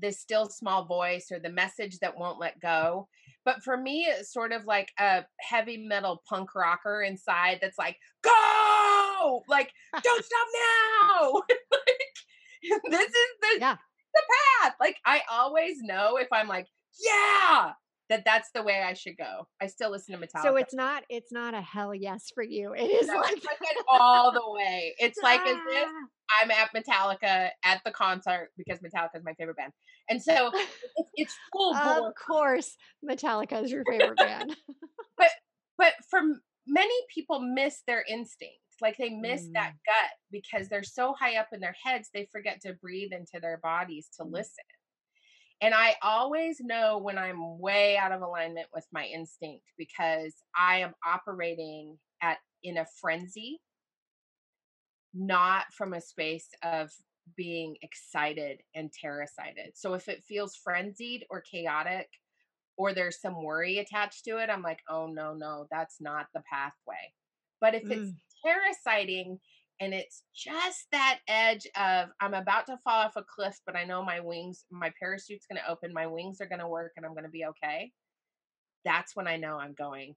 the 0.00 0.10
still 0.12 0.46
small 0.48 0.84
voice 0.84 1.30
or 1.30 1.38
the 1.38 1.48
message 1.48 1.98
that 2.00 2.16
won't 2.16 2.38
let 2.40 2.60
go. 2.60 3.08
But 3.44 3.62
for 3.62 3.76
me, 3.76 4.04
it's 4.04 4.32
sort 4.32 4.52
of 4.52 4.64
like 4.66 4.92
a 4.98 5.24
heavy 5.40 5.78
metal 5.78 6.22
punk 6.28 6.54
rocker 6.54 7.02
inside 7.02 7.58
that's 7.60 7.78
like, 7.78 7.96
go! 8.22 9.44
Like, 9.48 9.72
don't 10.02 10.24
stop 10.24 10.46
now! 10.54 11.32
like, 11.72 12.82
this 12.90 13.08
is 13.08 13.28
the, 13.40 13.60
Yeah. 13.60 13.76
The 14.18 14.34
path. 14.62 14.74
Like, 14.80 14.96
I 15.06 15.22
always 15.30 15.78
know 15.82 16.16
if 16.16 16.28
I'm 16.32 16.48
like, 16.48 16.66
yeah, 17.00 17.72
that 18.08 18.24
that's 18.24 18.50
the 18.54 18.62
way 18.62 18.82
I 18.82 18.94
should 18.94 19.16
go. 19.16 19.46
I 19.60 19.66
still 19.66 19.90
listen 19.90 20.18
to 20.18 20.26
Metallica. 20.26 20.42
So 20.42 20.56
it's 20.56 20.74
not 20.74 21.04
it's 21.08 21.30
not 21.32 21.54
a 21.54 21.60
hell 21.60 21.94
yes 21.94 22.30
for 22.34 22.42
you. 22.42 22.72
It 22.72 22.84
is 22.84 23.06
No, 23.06 23.14
like 23.16 23.34
like 23.44 23.76
all 23.88 24.32
the 24.32 24.42
way. 24.50 24.94
It's 24.98 25.18
like 25.22 25.40
as 25.42 25.56
if 25.56 25.88
Ah. 25.88 26.42
I'm 26.42 26.50
at 26.50 26.70
Metallica 26.74 27.50
at 27.64 27.80
the 27.84 27.90
concert 27.90 28.50
because 28.56 28.78
Metallica 28.80 29.16
is 29.16 29.24
my 29.24 29.34
favorite 29.34 29.56
band, 29.56 29.72
and 30.08 30.22
so 30.22 30.50
it's, 30.96 31.08
it's 31.14 31.36
full. 31.52 31.74
Of 31.74 32.14
course, 32.14 32.76
Metallica 33.08 33.62
is 33.62 33.70
your 33.70 33.84
favorite 33.90 34.16
band. 34.18 34.56
But 35.16 35.30
but 35.76 35.92
for 36.10 36.20
many 36.66 36.94
people, 37.14 37.40
miss 37.40 37.82
their 37.86 38.04
instinct. 38.08 38.54
Like 38.80 38.96
they 38.98 39.10
miss 39.10 39.48
that 39.54 39.70
Mm. 39.70 39.78
gut 39.86 40.12
because 40.30 40.68
they're 40.68 40.82
so 40.82 41.14
high 41.14 41.36
up 41.36 41.48
in 41.52 41.60
their 41.60 41.76
heads, 41.82 42.10
they 42.12 42.26
forget 42.32 42.60
to 42.62 42.74
breathe 42.74 43.12
into 43.12 43.40
their 43.40 43.58
bodies 43.58 44.08
to 44.16 44.24
Mm. 44.24 44.32
listen. 44.32 44.64
And 45.60 45.74
I 45.74 45.96
always 46.02 46.60
know 46.60 46.98
when 46.98 47.18
I'm 47.18 47.58
way 47.58 47.96
out 47.96 48.12
of 48.12 48.22
alignment 48.22 48.68
with 48.72 48.86
my 48.92 49.06
instinct 49.06 49.72
because 49.76 50.42
I 50.56 50.78
am 50.80 50.94
operating 51.04 51.98
at 52.22 52.38
in 52.62 52.76
a 52.78 52.86
frenzy, 53.00 53.60
not 55.14 55.72
from 55.72 55.94
a 55.94 56.00
space 56.00 56.48
of 56.62 56.90
being 57.36 57.76
excited 57.82 58.62
and 58.74 58.90
terracided. 58.92 59.76
So 59.76 59.94
if 59.94 60.08
it 60.08 60.24
feels 60.24 60.56
frenzied 60.56 61.26
or 61.30 61.40
chaotic 61.40 62.08
or 62.76 62.94
there's 62.94 63.20
some 63.20 63.42
worry 63.42 63.78
attached 63.78 64.24
to 64.26 64.38
it, 64.38 64.50
I'm 64.50 64.62
like, 64.62 64.80
oh 64.88 65.06
no, 65.08 65.34
no, 65.34 65.68
that's 65.70 66.00
not 66.00 66.28
the 66.34 66.42
pathway. 66.50 67.14
But 67.60 67.74
if 67.74 67.90
it's 67.90 68.14
Terraciding 68.44 69.38
and 69.80 69.94
it's 69.94 70.24
just 70.34 70.86
that 70.90 71.20
edge 71.28 71.66
of 71.76 72.08
I'm 72.20 72.34
about 72.34 72.66
to 72.66 72.78
fall 72.78 73.02
off 73.02 73.16
a 73.16 73.22
cliff, 73.22 73.60
but 73.64 73.76
I 73.76 73.84
know 73.84 74.02
my 74.02 74.20
wings, 74.20 74.64
my 74.70 74.90
parachute's 75.00 75.46
going 75.46 75.60
to 75.62 75.70
open, 75.70 75.92
my 75.92 76.06
wings 76.06 76.40
are 76.40 76.48
going 76.48 76.60
to 76.60 76.68
work, 76.68 76.92
and 76.96 77.06
I'm 77.06 77.12
going 77.12 77.24
to 77.24 77.30
be 77.30 77.44
okay. 77.44 77.92
That's 78.84 79.14
when 79.14 79.28
I 79.28 79.36
know 79.36 79.58
I'm 79.58 79.74
going 79.74 80.14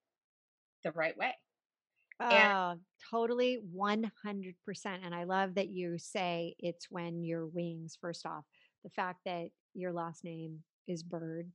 the 0.84 0.92
right 0.94 1.16
way. 1.16 1.34
Oh, 2.20 2.76
totally 3.10 3.60
100%. 3.76 4.06
And 4.86 5.14
I 5.14 5.24
love 5.24 5.56
that 5.56 5.70
you 5.70 5.98
say 5.98 6.56
it's 6.60 6.88
when 6.90 7.24
your 7.24 7.48
wings, 7.48 7.98
first 8.00 8.26
off, 8.26 8.46
the 8.84 8.90
fact 8.90 9.22
that 9.26 9.50
your 9.74 9.92
last 9.92 10.24
name 10.24 10.60
is 10.88 11.04
Bird. 11.04 11.52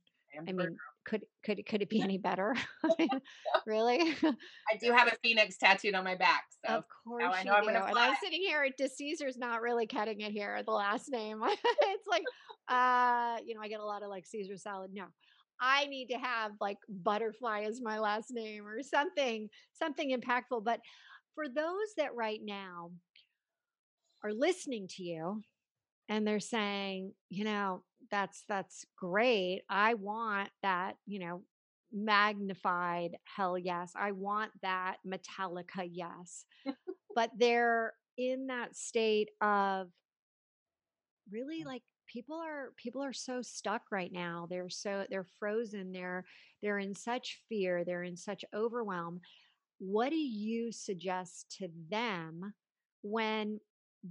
I 0.47 0.51
mean, 0.51 0.77
could 1.05 1.23
could 1.43 1.65
could 1.65 1.81
it 1.81 1.89
be 1.89 2.01
any 2.01 2.17
better? 2.17 2.55
really? 3.65 4.15
I 4.23 4.77
do 4.81 4.91
have 4.91 5.07
a 5.07 5.15
phoenix 5.23 5.57
tattooed 5.57 5.95
on 5.95 6.03
my 6.03 6.15
back, 6.15 6.43
so 6.65 6.75
of 6.75 6.83
course 7.05 7.23
I 7.25 7.43
know 7.43 7.53
I'm 7.53 7.63
do. 7.63 7.69
And 7.69 7.97
I'm 7.97 8.15
sitting 8.21 8.41
here. 8.41 8.67
Caesar's 8.95 9.37
not 9.37 9.61
really 9.61 9.87
cutting 9.87 10.21
it 10.21 10.31
here. 10.31 10.61
The 10.65 10.71
last 10.71 11.09
name, 11.09 11.41
it's 11.43 12.07
like, 12.07 12.23
uh, 12.67 13.37
you 13.45 13.55
know, 13.55 13.61
I 13.61 13.67
get 13.67 13.79
a 13.79 13.85
lot 13.85 14.03
of 14.03 14.09
like 14.09 14.25
Caesar 14.25 14.57
salad. 14.57 14.91
No, 14.93 15.05
I 15.59 15.85
need 15.85 16.07
to 16.07 16.17
have 16.17 16.51
like 16.59 16.77
butterfly 16.89 17.61
as 17.61 17.81
my 17.81 17.99
last 17.99 18.31
name 18.31 18.65
or 18.67 18.83
something, 18.83 19.49
something 19.73 20.17
impactful. 20.17 20.63
But 20.63 20.81
for 21.35 21.47
those 21.47 21.93
that 21.97 22.15
right 22.15 22.39
now 22.43 22.91
are 24.23 24.33
listening 24.33 24.87
to 24.89 25.03
you 25.03 25.41
and 26.09 26.25
they're 26.25 26.39
saying, 26.39 27.13
you 27.29 27.43
know, 27.43 27.83
that's 28.11 28.43
that's 28.47 28.85
great. 28.97 29.63
I 29.69 29.95
want 29.95 30.49
that, 30.63 30.97
you 31.05 31.19
know, 31.19 31.43
magnified 31.91 33.17
hell 33.23 33.57
yes. 33.57 33.93
I 33.95 34.11
want 34.11 34.51
that 34.61 34.97
Metallica 35.05 35.87
yes. 35.89 36.45
but 37.15 37.31
they're 37.37 37.93
in 38.17 38.47
that 38.47 38.75
state 38.75 39.29
of 39.41 39.89
really 41.31 41.61
mm. 41.63 41.65
like 41.65 41.83
people 42.07 42.35
are 42.35 42.71
people 42.77 43.03
are 43.03 43.13
so 43.13 43.41
stuck 43.41 43.83
right 43.91 44.11
now 44.11 44.47
they're 44.49 44.69
so 44.69 45.05
they're 45.09 45.27
frozen 45.39 45.91
they're 45.91 46.23
they're 46.63 46.79
in 46.79 46.95
such 46.95 47.41
fear 47.49 47.83
they're 47.83 48.03
in 48.03 48.15
such 48.15 48.45
overwhelm 48.55 49.19
what 49.79 50.09
do 50.09 50.15
you 50.17 50.71
suggest 50.71 51.55
to 51.59 51.67
them 51.89 52.53
when 53.03 53.59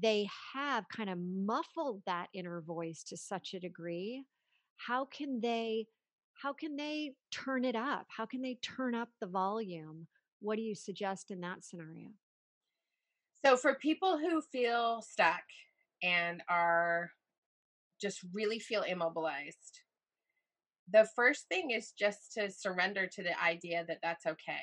they 0.02 0.28
have 0.54 0.88
kind 0.88 1.10
of 1.10 1.18
muffled 1.18 2.02
that 2.06 2.28
inner 2.34 2.60
voice 2.60 3.02
to 3.04 3.16
such 3.16 3.54
a 3.54 3.60
degree 3.60 4.24
how 4.76 5.04
can 5.06 5.40
they 5.40 5.86
how 6.34 6.52
can 6.52 6.76
they 6.76 7.14
turn 7.30 7.64
it 7.64 7.74
up? 7.74 8.06
How 8.14 8.26
can 8.26 8.42
they 8.42 8.58
turn 8.60 8.94
up 8.94 9.08
the 9.20 9.26
volume? 9.26 10.06
What 10.40 10.56
do 10.56 10.62
you 10.62 10.74
suggest 10.74 11.30
in 11.30 11.40
that 11.40 11.64
scenario? 11.64 12.08
So 13.42 13.56
for 13.56 13.76
people 13.76 14.18
who 14.18 14.42
feel 14.42 15.00
stuck 15.00 15.42
and 16.02 16.42
are 16.48 17.10
just 18.00 18.20
really 18.34 18.58
feel 18.58 18.82
immobilized 18.82 19.80
the 20.92 21.08
first 21.16 21.48
thing 21.48 21.72
is 21.72 21.92
just 21.98 22.32
to 22.34 22.48
surrender 22.50 23.08
to 23.08 23.22
the 23.22 23.42
idea 23.42 23.84
that 23.88 23.98
that's 24.02 24.26
okay. 24.26 24.62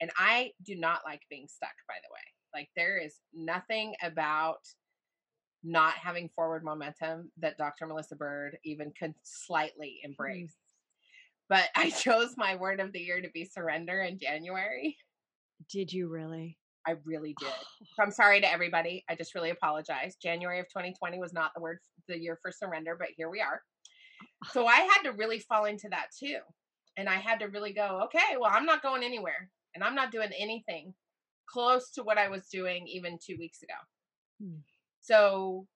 And 0.00 0.10
i 0.16 0.52
do 0.64 0.76
not 0.76 1.00
like 1.04 1.22
being 1.28 1.48
stuck 1.48 1.74
by 1.88 1.94
the 2.02 2.12
way 2.12 2.43
like 2.54 2.68
there 2.76 2.98
is 2.98 3.14
nothing 3.34 3.94
about 4.02 4.60
not 5.64 5.94
having 5.94 6.28
forward 6.36 6.62
momentum 6.62 7.30
that 7.38 7.56
Dr. 7.56 7.86
Melissa 7.86 8.16
Bird 8.16 8.58
even 8.64 8.92
could 8.98 9.14
slightly 9.22 10.00
hmm. 10.02 10.10
embrace. 10.10 10.52
Mm. 10.52 11.48
But 11.48 11.68
I 11.76 11.90
chose 11.90 12.34
my 12.36 12.54
word 12.56 12.80
of 12.80 12.92
the 12.92 13.00
year 13.00 13.20
to 13.20 13.30
be 13.30 13.44
surrender 13.44 14.02
in 14.02 14.18
January. 14.18 14.96
Did 15.70 15.92
you 15.92 16.08
really? 16.08 16.58
I 16.86 16.96
really 17.04 17.34
did. 17.40 17.48
So 17.96 18.02
I'm 18.02 18.10
sorry 18.10 18.40
to 18.40 18.52
everybody. 18.52 19.04
I 19.08 19.14
just 19.14 19.34
really 19.34 19.50
apologize. 19.50 20.16
January 20.22 20.60
of 20.60 20.66
2020 20.68 21.18
was 21.18 21.32
not 21.32 21.52
the 21.54 21.62
word 21.62 21.78
the 22.08 22.18
year 22.18 22.38
for 22.42 22.52
surrender, 22.52 22.96
but 22.98 23.08
here 23.16 23.30
we 23.30 23.40
are. 23.40 23.62
So 24.52 24.66
I 24.66 24.76
had 24.76 25.02
to 25.04 25.12
really 25.12 25.38
fall 25.40 25.64
into 25.64 25.88
that 25.90 26.08
too. 26.18 26.38
And 26.96 27.08
I 27.08 27.16
had 27.16 27.40
to 27.40 27.46
really 27.46 27.72
go, 27.72 28.02
okay, 28.04 28.36
well, 28.38 28.50
I'm 28.52 28.66
not 28.66 28.82
going 28.82 29.02
anywhere 29.02 29.50
and 29.74 29.82
I'm 29.82 29.94
not 29.94 30.12
doing 30.12 30.30
anything 30.38 30.94
close 31.46 31.90
to 31.92 32.02
what 32.02 32.18
I 32.18 32.28
was 32.28 32.48
doing 32.48 32.86
even 32.86 33.18
two 33.18 33.36
weeks 33.38 33.62
ago. 33.62 33.74
Hmm. 34.42 34.58
So, 35.00 35.66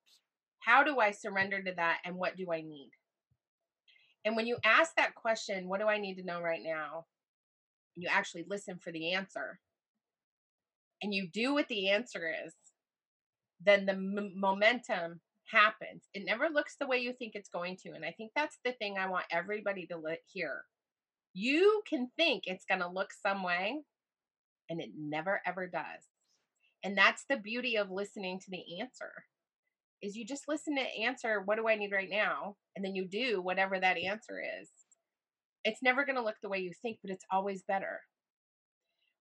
how 0.60 0.82
do 0.82 0.98
I 0.98 1.12
surrender 1.12 1.62
to 1.62 1.72
that 1.76 1.98
and 2.04 2.16
what 2.16 2.36
do 2.36 2.52
I 2.52 2.60
need? 2.60 2.90
And 4.24 4.36
when 4.36 4.46
you 4.46 4.58
ask 4.64 4.94
that 4.96 5.14
question, 5.14 5.68
what 5.68 5.80
do 5.80 5.86
I 5.86 5.98
need 5.98 6.16
to 6.16 6.24
know 6.24 6.40
right 6.40 6.60
now? 6.62 7.06
You 7.96 8.08
actually 8.10 8.44
listen 8.48 8.78
for 8.78 8.92
the 8.92 9.12
answer 9.12 9.60
and 11.02 11.14
you 11.14 11.28
do 11.28 11.54
what 11.54 11.68
the 11.68 11.90
answer 11.90 12.32
is, 12.46 12.54
then 13.64 13.86
the 13.86 13.92
m- 13.92 14.32
momentum 14.36 15.20
happens. 15.50 16.04
It 16.14 16.24
never 16.24 16.48
looks 16.48 16.76
the 16.78 16.86
way 16.86 16.98
you 16.98 17.12
think 17.12 17.32
it's 17.34 17.48
going 17.48 17.76
to. 17.84 17.92
And 17.92 18.04
I 18.04 18.12
think 18.12 18.32
that's 18.34 18.58
the 18.64 18.72
thing 18.72 18.98
I 18.98 19.08
want 19.08 19.24
everybody 19.30 19.86
to 19.86 20.00
hear. 20.26 20.64
You 21.34 21.82
can 21.88 22.10
think 22.16 22.44
it's 22.46 22.64
going 22.64 22.80
to 22.80 22.88
look 22.88 23.10
some 23.12 23.42
way, 23.42 23.80
and 24.68 24.80
it 24.80 24.90
never 24.96 25.40
ever 25.46 25.66
does. 25.66 26.04
And 26.84 26.96
that's 26.96 27.24
the 27.28 27.36
beauty 27.36 27.76
of 27.76 27.90
listening 27.90 28.38
to 28.40 28.50
the 28.50 28.80
answer. 28.80 29.10
Is 30.00 30.16
you 30.16 30.24
just 30.24 30.46
listen 30.46 30.76
to 30.76 31.02
answer, 31.02 31.42
what 31.44 31.56
do 31.56 31.68
I 31.68 31.74
need 31.74 31.92
right 31.92 32.08
now? 32.10 32.56
And 32.76 32.84
then 32.84 32.94
you 32.94 33.06
do 33.06 33.42
whatever 33.42 33.80
that 33.80 33.98
answer 33.98 34.40
is. 34.60 34.68
It's 35.64 35.82
never 35.82 36.04
going 36.04 36.16
to 36.16 36.22
look 36.22 36.36
the 36.40 36.48
way 36.48 36.58
you 36.58 36.72
think, 36.82 36.98
but 37.02 37.10
it's 37.10 37.24
always 37.32 37.64
better. 37.66 38.00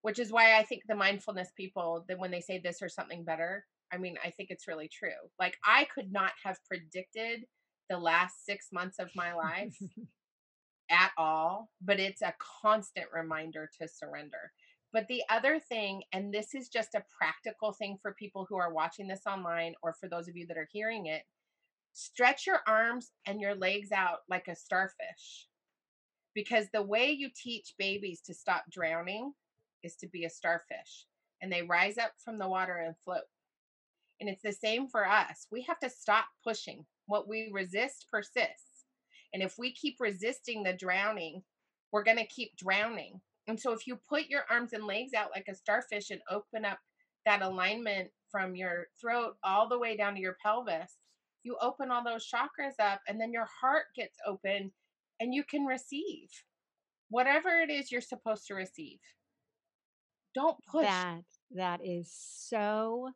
Which 0.02 0.20
is 0.20 0.30
why 0.30 0.56
I 0.56 0.62
think 0.62 0.82
the 0.86 0.94
mindfulness 0.94 1.50
people 1.56 2.04
that 2.08 2.18
when 2.18 2.30
they 2.30 2.40
say 2.40 2.60
this 2.60 2.80
or 2.80 2.88
something 2.88 3.24
better, 3.24 3.64
I 3.92 3.98
mean, 3.98 4.16
I 4.24 4.30
think 4.30 4.50
it's 4.50 4.68
really 4.68 4.88
true. 4.88 5.10
Like 5.40 5.56
I 5.64 5.88
could 5.92 6.12
not 6.12 6.32
have 6.44 6.58
predicted 6.68 7.44
the 7.90 7.98
last 7.98 8.44
6 8.46 8.68
months 8.72 8.98
of 9.00 9.08
my 9.16 9.34
life 9.34 9.76
at 10.90 11.10
all, 11.18 11.70
but 11.82 11.98
it's 11.98 12.22
a 12.22 12.34
constant 12.62 13.06
reminder 13.12 13.68
to 13.80 13.88
surrender. 13.88 14.52
But 14.92 15.06
the 15.08 15.22
other 15.28 15.58
thing, 15.60 16.02
and 16.12 16.32
this 16.32 16.54
is 16.54 16.68
just 16.68 16.94
a 16.94 17.04
practical 17.16 17.72
thing 17.72 17.98
for 18.00 18.14
people 18.14 18.46
who 18.48 18.56
are 18.56 18.72
watching 18.72 19.06
this 19.06 19.26
online 19.26 19.74
or 19.82 19.92
for 19.92 20.08
those 20.08 20.28
of 20.28 20.36
you 20.36 20.46
that 20.46 20.56
are 20.56 20.68
hearing 20.72 21.06
it, 21.06 21.22
stretch 21.92 22.46
your 22.46 22.60
arms 22.66 23.10
and 23.26 23.40
your 23.40 23.54
legs 23.54 23.92
out 23.92 24.20
like 24.28 24.48
a 24.48 24.56
starfish. 24.56 25.46
Because 26.34 26.68
the 26.72 26.82
way 26.82 27.10
you 27.10 27.28
teach 27.34 27.74
babies 27.78 28.20
to 28.22 28.34
stop 28.34 28.64
drowning 28.70 29.32
is 29.82 29.96
to 29.96 30.06
be 30.06 30.24
a 30.24 30.30
starfish, 30.30 31.06
and 31.42 31.52
they 31.52 31.62
rise 31.62 31.98
up 31.98 32.12
from 32.24 32.38
the 32.38 32.48
water 32.48 32.76
and 32.76 32.94
float. 33.04 33.24
And 34.20 34.28
it's 34.28 34.42
the 34.42 34.52
same 34.52 34.88
for 34.88 35.06
us. 35.06 35.46
We 35.50 35.62
have 35.62 35.78
to 35.80 35.90
stop 35.90 36.26
pushing. 36.42 36.84
What 37.06 37.28
we 37.28 37.50
resist 37.52 38.06
persists. 38.10 38.84
And 39.32 39.42
if 39.42 39.58
we 39.58 39.72
keep 39.72 39.96
resisting 40.00 40.62
the 40.62 40.72
drowning, 40.72 41.42
we're 41.92 42.04
going 42.04 42.18
to 42.18 42.26
keep 42.26 42.56
drowning. 42.56 43.20
And 43.48 43.58
so 43.58 43.72
if 43.72 43.86
you 43.86 43.98
put 44.08 44.26
your 44.28 44.42
arms 44.50 44.74
and 44.74 44.84
legs 44.84 45.14
out 45.14 45.30
like 45.34 45.46
a 45.48 45.54
starfish 45.54 46.10
and 46.10 46.20
open 46.30 46.66
up 46.66 46.78
that 47.24 47.42
alignment 47.42 48.10
from 48.30 48.54
your 48.54 48.86
throat 49.00 49.36
all 49.42 49.68
the 49.68 49.78
way 49.78 49.96
down 49.96 50.14
to 50.14 50.20
your 50.20 50.36
pelvis, 50.42 50.98
you 51.42 51.56
open 51.62 51.90
all 51.90 52.04
those 52.04 52.28
chakras 52.30 52.74
up 52.78 53.00
and 53.08 53.18
then 53.18 53.32
your 53.32 53.48
heart 53.60 53.86
gets 53.96 54.18
open 54.26 54.70
and 55.18 55.34
you 55.34 55.42
can 55.44 55.64
receive 55.64 56.28
whatever 57.08 57.48
it 57.48 57.70
is 57.70 57.90
you're 57.90 58.02
supposed 58.02 58.46
to 58.46 58.54
receive. 58.54 58.98
Don't 60.34 60.58
push. 60.70 60.86
That 60.86 61.22
that 61.52 61.80
is 61.82 62.12
so 62.12 63.08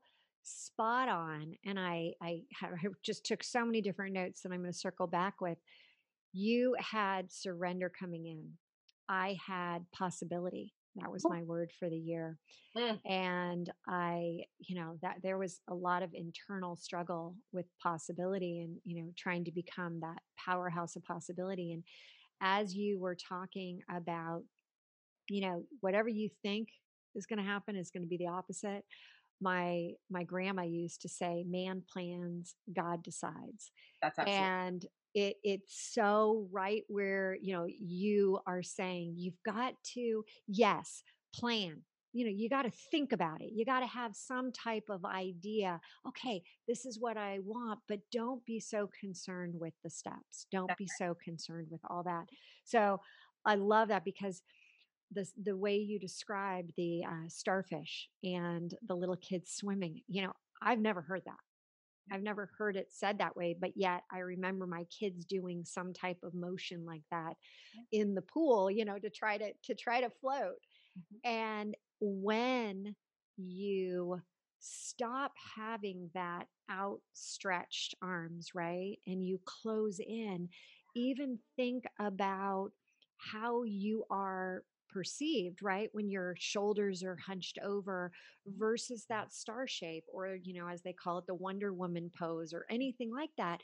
spot 0.44 1.08
on 1.10 1.54
and 1.64 1.78
I 1.78 2.14
I, 2.22 2.42
I 2.62 2.86
just 3.04 3.26
took 3.26 3.44
so 3.44 3.66
many 3.66 3.82
different 3.82 4.14
notes 4.14 4.40
that 4.40 4.52
I'm 4.52 4.62
going 4.62 4.72
to 4.72 4.78
circle 4.78 5.06
back 5.06 5.42
with. 5.42 5.58
You 6.32 6.74
had 6.78 7.30
surrender 7.30 7.90
coming 7.90 8.24
in 8.26 8.52
I 9.12 9.36
had 9.46 9.84
possibility. 9.92 10.72
That 10.96 11.12
was 11.12 11.24
oh. 11.26 11.28
my 11.28 11.42
word 11.42 11.70
for 11.78 11.90
the 11.90 11.98
year. 11.98 12.38
Mm. 12.76 12.98
And 13.04 13.70
I, 13.86 14.44
you 14.58 14.74
know, 14.74 14.96
that 15.02 15.16
there 15.22 15.36
was 15.36 15.60
a 15.68 15.74
lot 15.74 16.02
of 16.02 16.10
internal 16.14 16.76
struggle 16.76 17.36
with 17.52 17.66
possibility 17.82 18.60
and, 18.60 18.78
you 18.84 19.02
know, 19.02 19.10
trying 19.16 19.44
to 19.44 19.52
become 19.52 20.00
that 20.00 20.18
powerhouse 20.42 20.96
of 20.96 21.04
possibility. 21.04 21.72
And 21.72 21.82
as 22.40 22.74
you 22.74 22.98
were 22.98 23.14
talking 23.16 23.80
about, 23.94 24.44
you 25.28 25.42
know, 25.42 25.64
whatever 25.80 26.08
you 26.08 26.30
think 26.42 26.68
is 27.14 27.26
going 27.26 27.38
to 27.38 27.44
happen 27.44 27.76
is 27.76 27.90
going 27.90 28.02
to 28.02 28.08
be 28.08 28.16
the 28.16 28.28
opposite. 28.28 28.84
My 29.42 29.90
my 30.10 30.22
grandma 30.22 30.62
used 30.62 31.02
to 31.02 31.08
say, 31.08 31.44
"Man 31.46 31.82
plans, 31.92 32.54
God 32.74 33.02
decides." 33.02 33.72
That's 34.00 34.18
absolutely. 34.18 34.44
And 34.44 34.86
it 35.14 35.36
it's 35.42 35.90
so 35.92 36.48
right 36.50 36.82
where 36.88 37.36
you 37.40 37.52
know 37.54 37.66
you 37.68 38.38
are 38.46 38.62
saying 38.62 39.14
you've 39.16 39.42
got 39.44 39.74
to 39.94 40.24
yes 40.46 41.02
plan. 41.34 41.82
You 42.14 42.26
know 42.26 42.32
you 42.34 42.50
got 42.50 42.62
to 42.62 42.72
think 42.90 43.12
about 43.12 43.40
it. 43.40 43.52
You 43.54 43.64
got 43.64 43.80
to 43.80 43.86
have 43.86 44.14
some 44.14 44.52
type 44.52 44.84
of 44.90 45.04
idea 45.04 45.80
okay 46.06 46.42
this 46.68 46.84
is 46.84 46.98
what 47.00 47.16
i 47.16 47.38
want 47.42 47.80
but 47.88 48.00
don't 48.10 48.44
be 48.44 48.60
so 48.60 48.88
concerned 49.00 49.54
with 49.58 49.74
the 49.82 49.90
steps. 49.90 50.46
Don't 50.50 50.68
That's 50.68 50.78
be 50.78 50.88
right. 51.00 51.08
so 51.08 51.16
concerned 51.24 51.68
with 51.70 51.80
all 51.88 52.02
that. 52.04 52.26
So 52.64 53.00
i 53.44 53.54
love 53.54 53.88
that 53.88 54.04
because 54.04 54.42
the 55.12 55.26
the 55.42 55.56
way 55.56 55.76
you 55.76 55.98
described 55.98 56.72
the 56.76 57.04
uh, 57.04 57.28
starfish 57.28 58.08
and 58.22 58.74
the 58.86 58.94
little 58.94 59.16
kids 59.16 59.52
swimming 59.52 60.00
you 60.08 60.22
know 60.22 60.32
i've 60.62 60.78
never 60.78 61.02
heard 61.02 61.22
that 61.26 61.38
I've 62.10 62.22
never 62.22 62.50
heard 62.58 62.76
it 62.76 62.88
said 62.90 63.18
that 63.18 63.36
way, 63.36 63.56
but 63.58 63.72
yet 63.76 64.02
I 64.10 64.18
remember 64.18 64.66
my 64.66 64.84
kids 64.84 65.24
doing 65.24 65.64
some 65.64 65.92
type 65.92 66.18
of 66.22 66.34
motion 66.34 66.84
like 66.84 67.02
that 67.10 67.34
in 67.92 68.14
the 68.14 68.22
pool, 68.22 68.70
you 68.70 68.84
know, 68.84 68.98
to 68.98 69.10
try 69.10 69.38
to 69.38 69.52
to 69.64 69.74
try 69.74 70.00
to 70.00 70.10
float. 70.10 70.58
Mm-hmm. 70.98 71.30
And 71.30 71.76
when 72.00 72.96
you 73.36 74.20
stop 74.58 75.32
having 75.56 76.10
that 76.14 76.46
outstretched 76.70 77.94
arms, 78.02 78.50
right? 78.54 78.96
And 79.06 79.24
you 79.24 79.40
close 79.44 79.98
in, 79.98 80.48
even 80.94 81.38
think 81.56 81.84
about 81.98 82.70
how 83.16 83.62
you 83.64 84.04
are 84.10 84.64
perceived, 84.92 85.62
right? 85.62 85.88
When 85.92 86.08
your 86.10 86.34
shoulders 86.38 87.02
are 87.02 87.16
hunched 87.16 87.58
over 87.64 88.12
versus 88.46 89.06
that 89.08 89.32
star 89.32 89.66
shape, 89.66 90.04
or, 90.12 90.36
you 90.36 90.54
know, 90.60 90.68
as 90.68 90.82
they 90.82 90.92
call 90.92 91.18
it, 91.18 91.26
the 91.26 91.34
Wonder 91.34 91.72
Woman 91.72 92.10
pose, 92.18 92.52
or 92.52 92.66
anything 92.70 93.10
like 93.12 93.30
that. 93.38 93.60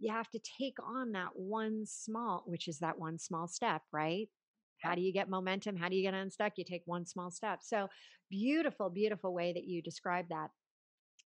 You 0.00 0.12
have 0.12 0.30
to 0.30 0.40
take 0.60 0.76
on 0.84 1.12
that 1.12 1.30
one 1.34 1.84
small, 1.86 2.44
which 2.46 2.68
is 2.68 2.78
that 2.78 2.98
one 2.98 3.18
small 3.18 3.48
step, 3.48 3.82
right? 3.92 4.28
How 4.80 4.94
do 4.94 5.00
you 5.00 5.12
get 5.12 5.28
momentum? 5.28 5.76
How 5.76 5.88
do 5.88 5.96
you 5.96 6.02
get 6.02 6.14
unstuck? 6.14 6.52
You 6.56 6.64
take 6.64 6.82
one 6.86 7.04
small 7.04 7.32
step. 7.32 7.60
So 7.62 7.88
beautiful, 8.30 8.90
beautiful 8.90 9.34
way 9.34 9.52
that 9.52 9.64
you 9.64 9.82
describe 9.82 10.26
that. 10.28 10.50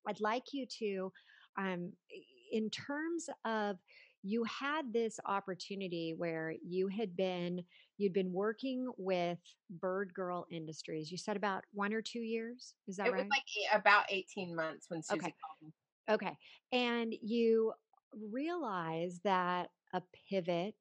I'd 0.08 0.22
like 0.22 0.54
you 0.54 0.68
to, 0.80 1.12
um, 1.58 1.94
in 2.52 2.70
terms 2.70 3.28
of 3.46 3.78
you 4.24 4.44
had 4.44 4.92
this 4.94 5.20
opportunity 5.26 6.14
where 6.16 6.56
you 6.64 6.88
had 6.88 7.16
been 7.16 7.64
you'd 7.98 8.14
been 8.14 8.34
working 8.34 8.92
with 8.98 9.40
bird 9.70 10.14
girl 10.14 10.46
industries 10.52 11.12
you 11.12 11.18
said 11.18 11.38
about 11.38 11.64
one 11.72 11.94
or 11.94 12.02
two 12.02 12.20
years 12.22 12.76
is 12.88 12.98
that 12.98 13.06
it 13.06 13.12
right? 13.12 13.18
was 13.18 13.26
like 13.32 13.80
about 13.82 14.06
18 14.10 14.56
months 14.56 14.90
when 14.90 15.02
susie 15.04 15.20
Okay. 15.22 15.34
called 15.42 15.58
me. 15.62 15.74
Okay 16.10 16.38
and 16.72 17.14
you 17.22 17.74
realized 18.14 19.24
that 19.24 19.72
a 19.94 20.02
pivot 20.30 20.76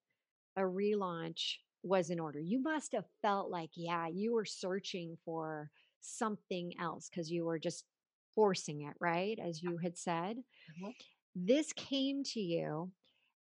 a 0.57 0.62
relaunch 0.62 1.57
was 1.85 2.11
in 2.11 2.20
order. 2.20 2.40
You 2.40 2.61
must 2.61 2.92
have 2.92 3.07
felt 3.22 3.51
like 3.51 3.70
yeah 3.77 4.09
you 4.09 4.35
were 4.35 4.44
searching 4.46 5.18
for 5.24 5.70
something 6.01 6.74
else 6.81 7.09
because 7.11 7.31
you 7.31 7.44
were 7.44 7.59
just 7.61 7.87
forcing 8.35 8.83
it 8.83 8.96
right 9.01 9.38
as 9.40 9.62
you 9.62 9.79
had 9.79 9.98
said. 9.98 10.38
Mhm. 10.68 10.92
this 11.35 11.72
came 11.72 12.24
to 12.24 12.40
you 12.40 12.92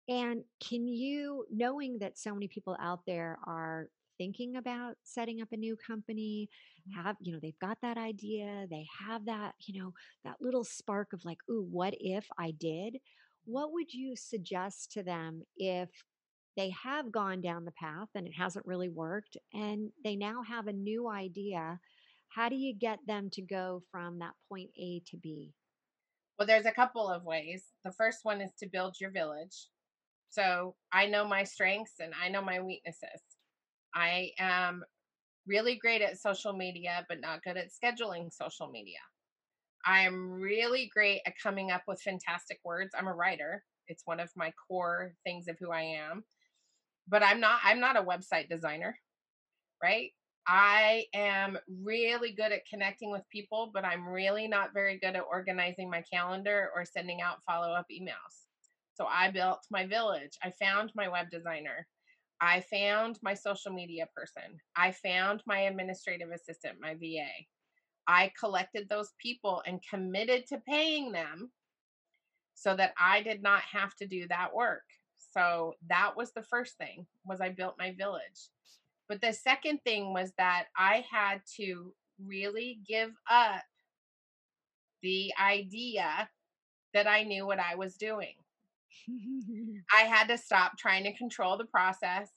and 0.08 0.44
can 0.60 0.88
you, 0.88 1.46
knowing 1.52 1.98
that 2.00 2.18
so 2.18 2.34
many 2.34 2.48
people 2.48 2.78
out 2.80 3.02
there 3.08 3.38
are 3.46 3.88
thinking 4.18 4.56
about 4.56 4.96
setting 5.04 5.42
up 5.42 5.50
a 5.52 5.58
new 5.58 5.76
company, 5.76 6.50
mm-hmm. 6.90 7.02
have, 7.02 7.16
you 7.20 7.34
know, 7.34 7.40
they've 7.42 7.60
got 7.60 7.78
that 7.82 7.98
idea, 7.98 8.68
they 8.70 8.86
have 9.08 9.26
that, 9.26 9.56
you 9.68 9.82
know, 9.82 9.94
that 10.24 10.38
little 10.40 10.64
spark 10.64 11.14
of 11.14 11.26
like, 11.26 11.40
ooh, 11.50 11.68
what 11.70 11.96
if 12.00 12.26
I 12.40 12.52
did? 12.52 12.98
What 13.46 13.74
would 13.74 13.94
you 13.94 14.16
suggest 14.16 14.92
to 14.94 15.04
them 15.04 15.42
if 15.58 15.90
they 16.56 16.70
have 16.84 17.12
gone 17.12 17.42
down 17.42 17.66
the 17.66 17.72
path 17.72 18.08
and 18.16 18.26
it 18.26 18.34
hasn't 18.38 18.66
really 18.66 18.90
worked 18.90 19.38
and 19.54 19.92
they 20.04 20.16
now 20.16 20.42
have 20.44 20.68
a 20.68 20.74
new 20.74 21.10
idea? 21.10 21.80
How 22.30 22.50
do 22.50 22.56
you 22.56 22.74
get 22.74 23.00
them 23.08 23.30
to 23.34 23.42
go 23.42 23.82
from 23.92 24.20
that 24.20 24.34
point 24.50 24.70
A 24.78 25.02
to 25.08 25.18
B? 25.18 25.54
well 26.38 26.48
there's 26.48 26.66
a 26.66 26.72
couple 26.72 27.08
of 27.08 27.24
ways 27.24 27.64
the 27.84 27.92
first 27.92 28.20
one 28.24 28.42
is 28.42 28.52
to 28.60 28.68
build 28.68 28.96
your 29.00 29.12
village 29.12 29.68
so 30.36 30.76
i 30.92 31.06
know 31.06 31.26
my 31.28 31.44
strengths 31.44 31.94
and 32.00 32.14
i 32.24 32.30
know 32.30 32.42
my 32.42 32.60
weaknesses. 32.62 33.22
I 33.96 34.32
am 34.40 34.84
really 35.48 35.76
great 35.76 36.02
at 36.02 36.20
social 36.20 36.54
media 36.54 37.06
but 37.08 37.22
not 37.22 37.44
good 37.44 37.58
at 37.58 37.70
scheduling 37.72 38.34
social 38.34 38.70
media. 38.70 39.00
I'm 39.86 40.32
really 40.32 40.90
great 40.94 41.22
at 41.26 41.34
coming 41.42 41.72
up 41.72 41.84
with 41.88 42.02
fantastic 42.02 42.60
words. 42.66 42.92
I'm 42.98 43.08
a 43.08 43.14
writer. 43.14 43.64
It's 43.88 44.04
one 44.06 44.20
of 44.20 44.30
my 44.36 44.52
core 44.68 45.14
things 45.24 45.48
of 45.48 45.58
who 45.60 45.72
i 45.72 45.82
am. 45.82 46.24
But 47.08 47.24
i'm 47.24 47.40
not 47.40 47.60
i'm 47.64 47.80
not 47.80 47.98
a 47.98 48.04
website 48.04 48.50
designer 48.50 48.98
right? 49.84 50.12
I 50.48 51.06
am 51.14 51.58
really 51.84 52.34
good 52.34 52.52
at 52.52 52.68
connecting 52.72 53.12
with 53.12 53.24
people 53.32 53.72
but 53.74 53.86
i'm 53.86 54.08
really 54.08 54.48
not 54.48 54.74
very 54.74 55.00
good 55.00 55.16
at 55.16 55.24
organizing 55.32 55.90
my 55.90 56.04
calendar 56.14 56.70
or 56.76 56.86
sending 56.86 57.22
out 57.22 57.44
follow-up 57.48 57.88
emails 57.92 58.45
so 58.96 59.06
i 59.06 59.30
built 59.30 59.60
my 59.70 59.86
village 59.86 60.38
i 60.44 60.52
found 60.52 60.92
my 60.96 61.08
web 61.08 61.30
designer 61.30 61.88
i 62.42 62.60
found 62.62 63.20
my 63.22 63.34
social 63.34 63.72
media 63.72 64.08
person 64.16 64.58
i 64.76 64.92
found 64.92 65.42
my 65.46 65.62
administrative 65.62 66.30
assistant 66.32 66.76
my 66.80 66.94
va 66.96 67.28
i 68.08 68.32
collected 68.40 68.88
those 68.90 69.14
people 69.22 69.62
and 69.66 69.80
committed 69.90 70.46
to 70.48 70.58
paying 70.68 71.12
them 71.12 71.52
so 72.56 72.76
that 72.76 72.94
i 73.00 73.22
did 73.22 73.44
not 73.44 73.62
have 73.62 73.96
to 73.96 74.08
do 74.08 74.28
that 74.28 74.54
work. 74.54 74.84
So 75.18 75.74
that 75.90 76.14
was 76.16 76.32
the 76.32 76.44
first 76.44 76.78
thing 76.78 77.06
was 77.26 77.42
i 77.42 77.50
built 77.50 77.76
my 77.78 77.92
village. 77.92 78.50
But 79.08 79.22
the 79.22 79.34
second 79.34 79.82
thing 79.84 80.14
was 80.14 80.32
that 80.38 80.66
i 80.78 81.06
had 81.12 81.42
to 81.58 81.94
really 82.26 82.80
give 82.88 83.12
up 83.30 83.62
the 85.04 85.32
idea 85.40 86.30
that 86.94 87.08
i 87.08 87.24
knew 87.24 87.46
what 87.46 87.60
i 87.60 87.76
was 87.76 87.96
doing 87.96 88.36
I 89.96 90.02
had 90.02 90.28
to 90.28 90.38
stop 90.38 90.78
trying 90.78 91.04
to 91.04 91.18
control 91.18 91.58
the 91.58 91.66
process. 91.66 92.30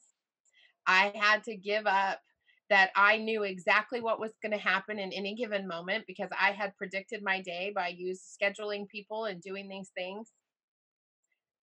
I 0.86 1.12
had 1.14 1.44
to 1.44 1.56
give 1.56 1.86
up 1.86 2.20
that 2.70 2.90
I 2.96 3.16
knew 3.16 3.44
exactly 3.44 4.00
what 4.00 4.20
was 4.20 4.32
going 4.42 4.52
to 4.52 4.58
happen 4.58 4.98
in 4.98 5.12
any 5.12 5.34
given 5.34 5.66
moment 5.66 6.04
because 6.06 6.28
I 6.38 6.52
had 6.52 6.76
predicted 6.76 7.22
my 7.22 7.40
day 7.40 7.72
by 7.74 7.88
use 7.88 8.20
scheduling 8.20 8.88
people 8.88 9.24
and 9.24 9.40
doing 9.40 9.68
these 9.68 9.90
things. 9.96 10.32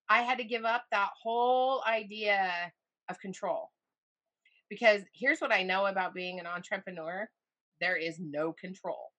I 0.10 0.22
had 0.22 0.38
to 0.40 0.44
give 0.44 0.66
up 0.66 0.86
that 0.92 1.10
whole 1.22 1.84
idea 1.88 2.52
of 3.10 3.20
control. 3.20 3.72
Because 4.70 5.02
here's 5.14 5.40
what 5.40 5.54
I 5.54 5.64
know 5.64 5.86
about 5.86 6.16
being 6.16 6.40
an 6.40 6.48
entrepreneur 6.48 7.30
there 7.82 7.98
is 7.98 8.20
no 8.20 8.54
control. 8.54 9.12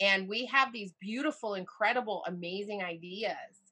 And 0.00 0.28
we 0.28 0.46
have 0.46 0.72
these 0.72 0.92
beautiful, 1.00 1.54
incredible, 1.54 2.24
amazing 2.26 2.82
ideas. 2.82 3.65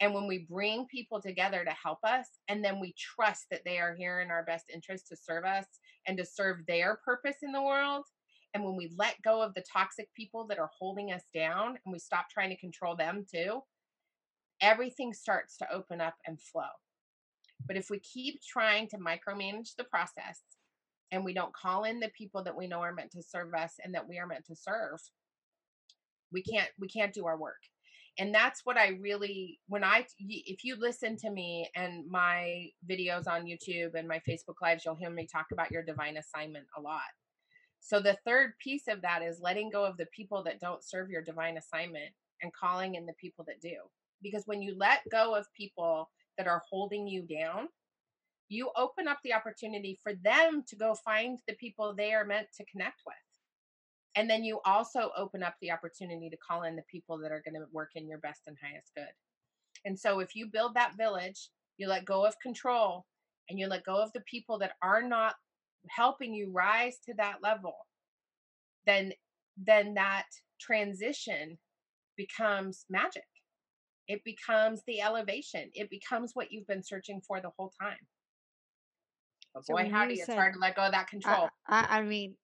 And 0.00 0.12
when 0.12 0.26
we 0.26 0.46
bring 0.50 0.86
people 0.86 1.22
together 1.22 1.64
to 1.64 1.70
help 1.70 1.98
us, 2.04 2.26
and 2.48 2.62
then 2.62 2.80
we 2.80 2.94
trust 2.98 3.46
that 3.50 3.62
they 3.64 3.78
are 3.78 3.94
here 3.94 4.20
in 4.20 4.30
our 4.30 4.44
best 4.44 4.66
interest 4.72 5.08
to 5.08 5.16
serve 5.16 5.44
us 5.44 5.64
and 6.06 6.18
to 6.18 6.24
serve 6.24 6.58
their 6.66 7.00
purpose 7.04 7.36
in 7.42 7.52
the 7.52 7.62
world, 7.62 8.04
and 8.54 8.64
when 8.64 8.76
we 8.76 8.90
let 8.96 9.20
go 9.22 9.42
of 9.42 9.52
the 9.54 9.64
toxic 9.70 10.08
people 10.14 10.46
that 10.46 10.58
are 10.58 10.70
holding 10.78 11.12
us 11.12 11.22
down 11.34 11.78
and 11.84 11.92
we 11.92 11.98
stop 11.98 12.26
trying 12.30 12.50
to 12.50 12.56
control 12.56 12.96
them 12.96 13.26
too, 13.30 13.60
everything 14.62 15.12
starts 15.12 15.58
to 15.58 15.70
open 15.72 16.00
up 16.00 16.14
and 16.26 16.40
flow. 16.40 16.62
But 17.66 17.76
if 17.76 17.90
we 17.90 17.98
keep 17.98 18.40
trying 18.42 18.88
to 18.88 18.98
micromanage 18.98 19.76
the 19.76 19.84
process 19.84 20.40
and 21.12 21.24
we 21.24 21.34
don't 21.34 21.54
call 21.54 21.84
in 21.84 22.00
the 22.00 22.10
people 22.16 22.42
that 22.44 22.56
we 22.56 22.66
know 22.66 22.80
are 22.80 22.94
meant 22.94 23.10
to 23.12 23.22
serve 23.22 23.52
us 23.54 23.74
and 23.84 23.94
that 23.94 24.08
we 24.08 24.18
are 24.18 24.26
meant 24.26 24.46
to 24.46 24.56
serve, 24.56 25.00
we 26.32 26.42
can't 26.42 26.70
we 26.78 26.88
can't 26.88 27.12
do 27.12 27.26
our 27.26 27.38
work 27.38 27.60
and 28.18 28.34
that's 28.34 28.62
what 28.64 28.76
i 28.76 28.88
really 29.00 29.58
when 29.68 29.84
i 29.84 30.04
if 30.18 30.64
you 30.64 30.76
listen 30.76 31.16
to 31.16 31.30
me 31.30 31.68
and 31.74 32.06
my 32.10 32.66
videos 32.88 33.26
on 33.26 33.44
youtube 33.44 33.94
and 33.94 34.08
my 34.08 34.20
facebook 34.28 34.60
lives 34.62 34.84
you'll 34.84 34.94
hear 34.94 35.10
me 35.10 35.26
talk 35.26 35.46
about 35.52 35.70
your 35.70 35.82
divine 35.82 36.16
assignment 36.16 36.66
a 36.76 36.80
lot. 36.80 37.00
So 37.80 38.00
the 38.00 38.18
third 38.24 38.52
piece 38.58 38.88
of 38.88 39.02
that 39.02 39.22
is 39.22 39.40
letting 39.40 39.70
go 39.70 39.84
of 39.84 39.96
the 39.96 40.06
people 40.06 40.42
that 40.44 40.60
don't 40.60 40.82
serve 40.82 41.08
your 41.08 41.22
divine 41.22 41.56
assignment 41.56 42.12
and 42.42 42.52
calling 42.52 42.96
in 42.96 43.06
the 43.06 43.12
people 43.14 43.44
that 43.46 43.60
do. 43.60 43.76
Because 44.22 44.42
when 44.46 44.60
you 44.60 44.76
let 44.76 45.00
go 45.10 45.34
of 45.34 45.46
people 45.56 46.10
that 46.36 46.48
are 46.48 46.62
holding 46.68 47.06
you 47.06 47.22
down 47.22 47.68
you 48.48 48.70
open 48.76 49.08
up 49.08 49.18
the 49.24 49.32
opportunity 49.32 49.98
for 50.02 50.14
them 50.22 50.62
to 50.68 50.76
go 50.76 50.94
find 51.04 51.38
the 51.48 51.54
people 51.54 51.94
they 51.94 52.12
are 52.12 52.24
meant 52.24 52.46
to 52.56 52.64
connect 52.66 53.00
with 53.06 53.16
and 54.16 54.28
then 54.28 54.42
you 54.42 54.60
also 54.64 55.10
open 55.16 55.42
up 55.42 55.54
the 55.60 55.70
opportunity 55.70 56.30
to 56.30 56.36
call 56.38 56.62
in 56.62 56.74
the 56.74 56.82
people 56.90 57.18
that 57.18 57.30
are 57.30 57.42
going 57.44 57.54
to 57.54 57.66
work 57.70 57.90
in 57.94 58.08
your 58.08 58.18
best 58.18 58.40
and 58.46 58.56
highest 58.62 58.90
good. 58.96 59.04
And 59.84 59.98
so 59.98 60.20
if 60.20 60.34
you 60.34 60.46
build 60.46 60.74
that 60.74 60.96
village, 60.96 61.50
you 61.76 61.86
let 61.86 62.06
go 62.06 62.24
of 62.24 62.34
control 62.42 63.04
and 63.48 63.58
you 63.58 63.68
let 63.68 63.84
go 63.84 64.02
of 64.02 64.10
the 64.14 64.22
people 64.22 64.58
that 64.58 64.72
are 64.82 65.02
not 65.02 65.34
helping 65.90 66.34
you 66.34 66.50
rise 66.50 66.96
to 67.06 67.14
that 67.18 67.36
level, 67.42 67.74
then 68.86 69.12
then 69.58 69.94
that 69.94 70.26
transition 70.60 71.58
becomes 72.16 72.84
magic. 72.90 73.24
It 74.08 74.22
becomes 74.24 74.82
the 74.86 75.00
elevation. 75.00 75.70
It 75.74 75.90
becomes 75.90 76.32
what 76.34 76.48
you've 76.50 76.66
been 76.66 76.82
searching 76.82 77.20
for 77.26 77.40
the 77.40 77.50
whole 77.56 77.72
time. 77.80 77.96
But 79.54 79.66
So 79.66 79.74
boy, 79.74 79.90
howdy, 79.90 80.14
it's 80.14 80.26
said- 80.26 80.36
hard 80.36 80.54
to 80.54 80.60
let 80.60 80.76
go 80.76 80.82
of 80.82 80.92
that 80.92 81.08
control. 81.08 81.48
I, 81.66 81.98
I 81.98 82.02
mean, 82.02 82.36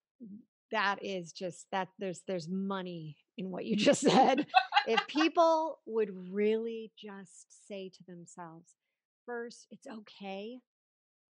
that 0.72 0.98
is 1.02 1.32
just 1.32 1.66
that 1.70 1.88
there's 1.98 2.22
there's 2.26 2.48
money 2.48 3.16
in 3.38 3.50
what 3.50 3.64
you 3.64 3.76
mm. 3.76 3.80
just 3.80 4.00
said. 4.00 4.46
if 4.86 5.06
people 5.06 5.78
would 5.86 6.10
really 6.32 6.90
just 6.98 7.68
say 7.68 7.90
to 7.90 8.04
themselves, 8.06 8.74
first, 9.24 9.66
it's 9.70 9.86
okay 9.86 10.58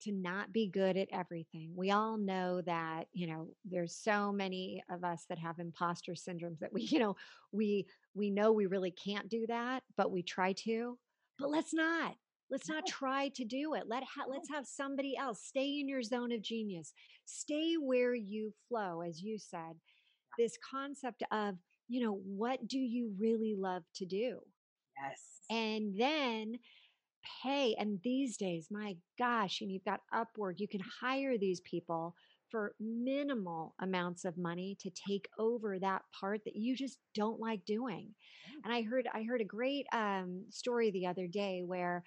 to 0.03 0.13
not 0.13 0.53
be 0.53 0.69
good 0.69 0.97
at 0.97 1.09
everything. 1.13 1.73
We 1.75 1.91
all 1.91 2.19
know 2.19 2.61
that, 2.63 3.05
you 3.13 3.27
know, 3.27 3.49
there's 3.65 3.97
so 3.97 4.31
many 4.31 4.83
of 4.91 5.05
us 5.05 5.25
that 5.29 5.39
have 5.39 5.59
imposter 5.59 6.13
syndromes 6.13 6.59
that 6.61 6.73
we, 6.73 6.83
you 6.91 6.99
know, 6.99 7.17
we 7.53 7.87
we 8.15 8.31
know 8.31 8.53
we 8.53 8.67
really 8.67 8.91
can't 8.91 9.29
do 9.29 9.47
that, 9.49 9.83
but 9.97 10.11
we 10.11 10.23
try 10.23 10.53
to. 10.65 10.99
But 11.39 11.51
let's 11.51 11.75
not. 11.75 12.15
Let's 12.51 12.69
not 12.69 12.87
try 12.87 13.31
to 13.35 13.45
do 13.45 13.75
it. 13.75 13.85
Let 13.89 14.05
ha- 14.05 14.27
let's 14.29 14.49
have 14.51 14.67
somebody 14.67 15.17
else 15.17 15.43
stay 15.43 15.81
in 15.81 15.89
your 15.89 16.03
zone 16.03 16.33
of 16.33 16.43
genius. 16.43 16.93
Stay 17.25 17.75
where 17.75 18.15
you 18.15 18.53
flow 18.69 19.03
as 19.03 19.23
you 19.23 19.39
said. 19.39 19.77
this 20.39 20.59
concept 20.71 21.23
of, 21.33 21.57
you 21.89 22.05
know, 22.05 22.21
what 22.25 22.67
do 22.69 22.79
you 22.79 23.15
really 23.19 23.55
love 23.57 23.85
to 23.97 24.07
do? 24.07 24.41
Yes. 25.03 25.41
And 25.51 25.99
then 25.99 26.59
pay. 27.43 27.75
And 27.79 28.01
these 28.03 28.37
days, 28.37 28.69
my 28.71 28.97
gosh, 29.19 29.61
and 29.61 29.71
you've 29.71 29.85
got 29.85 30.01
Upwork, 30.15 30.55
you 30.59 30.69
can 30.69 30.81
hire 31.01 31.39
these 31.39 31.61
people 31.61 32.15
for 32.51 32.75
minimal 32.81 33.75
amounts 33.81 34.25
of 34.25 34.37
money 34.39 34.77
to 34.81 34.91
take 34.91 35.29
over 35.39 35.79
that 35.79 36.03
part 36.19 36.43
that 36.45 36.57
you 36.57 36.77
just 36.77 36.99
don't 37.15 37.41
like 37.41 37.65
doing. 37.65 38.15
And 38.65 38.73
I 38.73 38.83
heard 38.83 39.09
I 39.13 39.23
heard 39.25 39.41
a 39.41 39.45
great 39.45 39.87
um, 39.93 40.45
story 40.51 40.91
the 40.91 41.07
other 41.07 41.27
day 41.27 41.63
where 41.65 42.05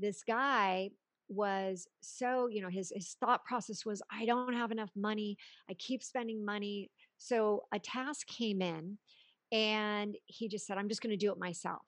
this 0.00 0.22
guy 0.26 0.90
was 1.28 1.86
so 2.00 2.48
you 2.48 2.60
know 2.60 2.68
his 2.68 2.92
his 2.94 3.16
thought 3.20 3.44
process 3.44 3.86
was 3.86 4.02
I 4.10 4.26
don't 4.26 4.54
have 4.54 4.72
enough 4.72 4.90
money. 4.96 5.36
I 5.68 5.74
keep 5.74 6.02
spending 6.02 6.44
money. 6.44 6.90
So 7.18 7.62
a 7.72 7.78
task 7.78 8.26
came 8.26 8.62
in, 8.62 8.98
and 9.52 10.16
he 10.26 10.48
just 10.48 10.66
said, 10.66 10.78
"I'm 10.78 10.88
just 10.88 11.02
going 11.02 11.10
to 11.10 11.16
do 11.16 11.32
it 11.32 11.38
myself." 11.38 11.82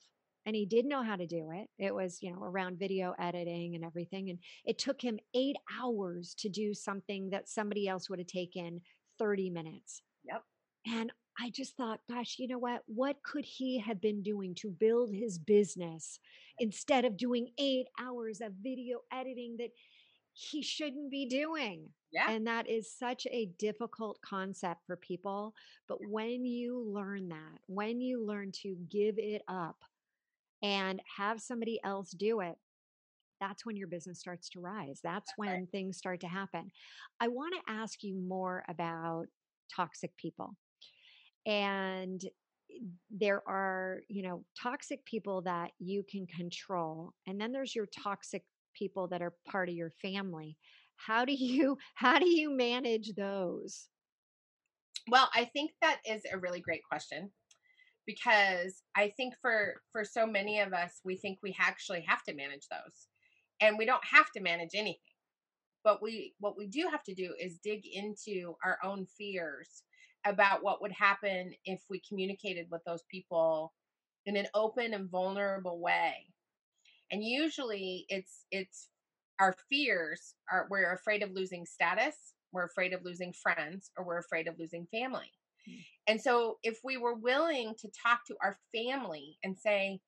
and 0.46 0.56
he 0.56 0.66
did 0.66 0.86
know 0.86 1.02
how 1.02 1.16
to 1.16 1.26
do 1.26 1.50
it. 1.52 1.68
It 1.78 1.94
was, 1.94 2.18
you 2.20 2.32
know, 2.32 2.42
around 2.42 2.78
video 2.78 3.14
editing 3.18 3.74
and 3.74 3.84
everything. 3.84 4.30
And 4.30 4.38
it 4.64 4.78
took 4.78 5.00
him 5.00 5.18
eight 5.34 5.56
hours 5.80 6.34
to 6.38 6.48
do 6.48 6.74
something 6.74 7.30
that 7.30 7.48
somebody 7.48 7.86
else 7.86 8.10
would 8.10 8.18
have 8.18 8.28
taken 8.28 8.80
30 9.18 9.50
minutes. 9.50 10.02
Yep. 10.24 10.42
And 10.86 11.12
I 11.40 11.50
just 11.50 11.76
thought, 11.76 12.00
gosh, 12.08 12.36
you 12.38 12.48
know 12.48 12.58
what? 12.58 12.82
What 12.86 13.22
could 13.22 13.44
he 13.44 13.78
have 13.78 14.00
been 14.00 14.22
doing 14.22 14.54
to 14.56 14.70
build 14.70 15.14
his 15.14 15.38
business 15.38 16.18
instead 16.58 17.04
of 17.04 17.16
doing 17.16 17.48
eight 17.58 17.86
hours 18.00 18.40
of 18.40 18.52
video 18.62 18.98
editing 19.12 19.56
that 19.58 19.70
he 20.34 20.62
shouldn't 20.62 21.10
be 21.10 21.26
doing? 21.26 21.88
Yeah. 22.12 22.30
And 22.30 22.46
that 22.46 22.68
is 22.68 22.92
such 22.92 23.26
a 23.30 23.50
difficult 23.58 24.18
concept 24.22 24.82
for 24.86 24.96
people. 24.96 25.54
But 25.88 25.98
when 26.06 26.44
you 26.44 26.84
learn 26.86 27.28
that, 27.30 27.60
when 27.66 28.00
you 28.00 28.24
learn 28.24 28.52
to 28.62 28.76
give 28.90 29.14
it 29.18 29.42
up, 29.48 29.76
and 30.62 31.02
have 31.16 31.40
somebody 31.40 31.80
else 31.84 32.12
do 32.12 32.40
it, 32.40 32.56
that's 33.40 33.66
when 33.66 33.76
your 33.76 33.88
business 33.88 34.20
starts 34.20 34.48
to 34.50 34.60
rise. 34.60 35.00
That's 35.02 35.32
when 35.36 35.66
things 35.66 35.98
start 35.98 36.20
to 36.20 36.28
happen. 36.28 36.70
I 37.20 37.28
want 37.28 37.54
to 37.54 37.72
ask 37.72 38.04
you 38.04 38.14
more 38.14 38.64
about 38.68 39.26
toxic 39.74 40.16
people. 40.16 40.56
And 41.46 42.22
there 43.10 43.42
are, 43.46 44.00
you 44.08 44.22
know, 44.22 44.44
toxic 44.60 45.04
people 45.04 45.42
that 45.42 45.70
you 45.78 46.02
can 46.10 46.26
control. 46.26 47.12
And 47.26 47.40
then 47.40 47.52
there's 47.52 47.74
your 47.74 47.86
toxic 48.02 48.42
people 48.74 49.08
that 49.08 49.22
are 49.22 49.34
part 49.50 49.68
of 49.68 49.74
your 49.74 49.90
family. 49.90 50.56
How 50.96 51.24
do 51.24 51.32
you 51.32 51.76
how 51.94 52.18
do 52.18 52.28
you 52.28 52.50
manage 52.50 53.12
those? 53.16 53.88
Well, 55.10 55.28
I 55.34 55.44
think 55.46 55.72
that 55.80 55.98
is 56.06 56.22
a 56.32 56.38
really 56.38 56.60
great 56.60 56.82
question 56.88 57.30
because 58.06 58.82
I 58.96 59.12
think 59.16 59.34
for 59.40 59.74
for 59.90 60.04
so 60.04 60.26
many 60.26 60.60
of 60.60 60.72
us 60.72 61.00
we 61.04 61.16
think 61.16 61.38
we 61.42 61.56
actually 61.60 62.04
have 62.06 62.22
to 62.24 62.34
manage 62.34 62.66
those. 62.70 63.08
And 63.60 63.78
we 63.78 63.86
don't 63.86 64.04
have 64.04 64.30
to 64.32 64.42
manage 64.42 64.74
anything. 64.74 64.98
But 65.84 66.02
we 66.02 66.34
what 66.38 66.56
we 66.56 66.66
do 66.66 66.88
have 66.90 67.02
to 67.04 67.14
do 67.14 67.34
is 67.38 67.58
dig 67.62 67.82
into 67.86 68.54
our 68.64 68.78
own 68.84 69.06
fears 69.06 69.82
about 70.24 70.62
what 70.62 70.80
would 70.82 70.92
happen 70.92 71.52
if 71.64 71.82
we 71.90 72.00
communicated 72.08 72.66
with 72.70 72.82
those 72.84 73.02
people 73.10 73.72
in 74.26 74.36
an 74.36 74.46
open 74.54 74.94
and 74.94 75.10
vulnerable 75.10 75.80
way. 75.80 76.26
And 77.10 77.22
usually 77.22 78.06
it's 78.08 78.46
it's 78.50 78.88
our 79.40 79.54
fears 79.68 80.34
are 80.50 80.66
we're 80.70 80.92
afraid 80.92 81.22
of 81.22 81.32
losing 81.32 81.66
status, 81.66 82.34
we're 82.52 82.66
afraid 82.66 82.92
of 82.92 83.04
losing 83.04 83.32
friends, 83.32 83.90
or 83.96 84.04
we're 84.04 84.18
afraid 84.18 84.46
of 84.46 84.58
losing 84.58 84.86
family. 84.86 85.30
Mm. 85.68 85.84
And 86.06 86.20
so 86.20 86.58
if 86.62 86.78
we 86.84 86.96
were 86.96 87.14
willing 87.14 87.74
to 87.80 87.88
talk 87.90 88.20
to 88.26 88.36
our 88.42 88.58
family 88.74 89.38
and 89.42 89.56
say, 89.56 90.00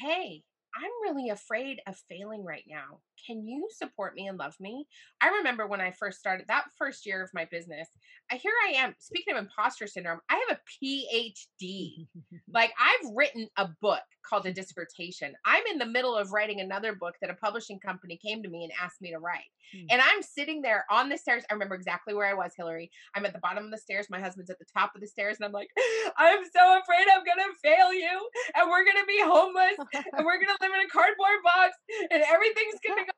hey, 0.00 0.42
I'm 0.74 1.14
really 1.14 1.30
afraid 1.30 1.80
of 1.86 1.96
failing 2.08 2.44
right 2.44 2.64
now. 2.68 3.00
Can 3.26 3.46
you 3.46 3.68
support 3.70 4.14
me 4.14 4.26
and 4.26 4.38
love 4.38 4.54
me? 4.60 4.86
I 5.20 5.28
remember 5.28 5.66
when 5.66 5.80
I 5.80 5.90
first 5.90 6.18
started 6.18 6.46
that 6.48 6.66
first 6.78 7.04
year 7.06 7.22
of 7.22 7.30
my 7.34 7.44
business, 7.50 7.88
I 8.30 8.36
here 8.36 8.52
I 8.66 8.72
am 8.78 8.94
speaking 8.98 9.34
of 9.34 9.40
imposter 9.40 9.86
syndrome. 9.86 10.20
I 10.30 10.42
have 10.48 10.58
a 10.58 10.84
PhD. 10.84 12.06
like 12.52 12.72
I've 12.78 13.10
written 13.14 13.48
a 13.56 13.68
book 13.80 14.00
called 14.28 14.46
a 14.46 14.52
dissertation. 14.60 15.34
I'm 15.44 15.64
in 15.70 15.78
the 15.78 15.86
middle 15.86 16.16
of 16.16 16.32
writing 16.32 16.60
another 16.60 16.94
book 16.94 17.14
that 17.20 17.30
a 17.30 17.34
publishing 17.34 17.78
company 17.80 18.16
came 18.16 18.42
to 18.42 18.48
me 18.48 18.64
and 18.64 18.72
asked 18.80 19.00
me 19.00 19.10
to 19.10 19.18
write. 19.18 19.50
Mm. 19.74 19.86
And 19.90 20.00
I'm 20.00 20.22
sitting 20.22 20.62
there 20.62 20.84
on 20.90 21.08
the 21.08 21.18
stairs. 21.18 21.44
I 21.50 21.54
remember 21.54 21.74
exactly 21.74 22.14
where 22.14 22.26
I 22.26 22.34
was, 22.34 22.52
Hillary. 22.56 22.90
I'm 23.14 23.24
at 23.26 23.32
the 23.32 23.40
bottom 23.40 23.64
of 23.64 23.70
the 23.70 23.78
stairs. 23.78 24.06
My 24.10 24.20
husband's 24.20 24.50
at 24.50 24.58
the 24.58 24.66
top 24.72 24.92
of 24.94 25.00
the 25.00 25.06
stairs 25.06 25.36
and 25.38 25.46
I'm 25.46 25.52
like, 25.52 25.70
I'm 26.16 26.44
so 26.44 26.80
afraid 26.80 27.06
I'm 27.12 27.24
going 27.24 27.38
to 27.38 27.58
fail 27.62 27.92
you 27.92 28.28
and 28.54 28.70
we're 28.70 28.84
going 28.84 29.00
to 29.00 29.06
be 29.06 29.20
homeless 29.22 29.76
and 29.94 30.24
we're 30.24 30.38
going 30.38 30.54
to 30.56 30.59
live 30.60 30.70
in 30.70 30.80
a 30.86 30.90
cardboard 30.90 31.40
box 31.42 31.76
and 32.10 32.22
everything's 32.22 32.78
to 32.82 32.88
go 32.88 33.12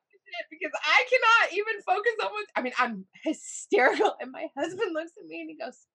because 0.49 0.73
I 0.73 1.05
cannot 1.09 1.53
even 1.53 1.81
focus 1.85 2.13
on 2.23 2.31
what 2.31 2.45
I 2.55 2.61
mean, 2.61 2.73
I'm 2.77 3.05
hysterical. 3.23 4.15
And 4.19 4.31
my 4.31 4.47
husband 4.57 4.93
looks 4.93 5.11
at 5.19 5.27
me 5.27 5.41
and 5.41 5.49
he 5.49 5.57
goes, 5.57 5.85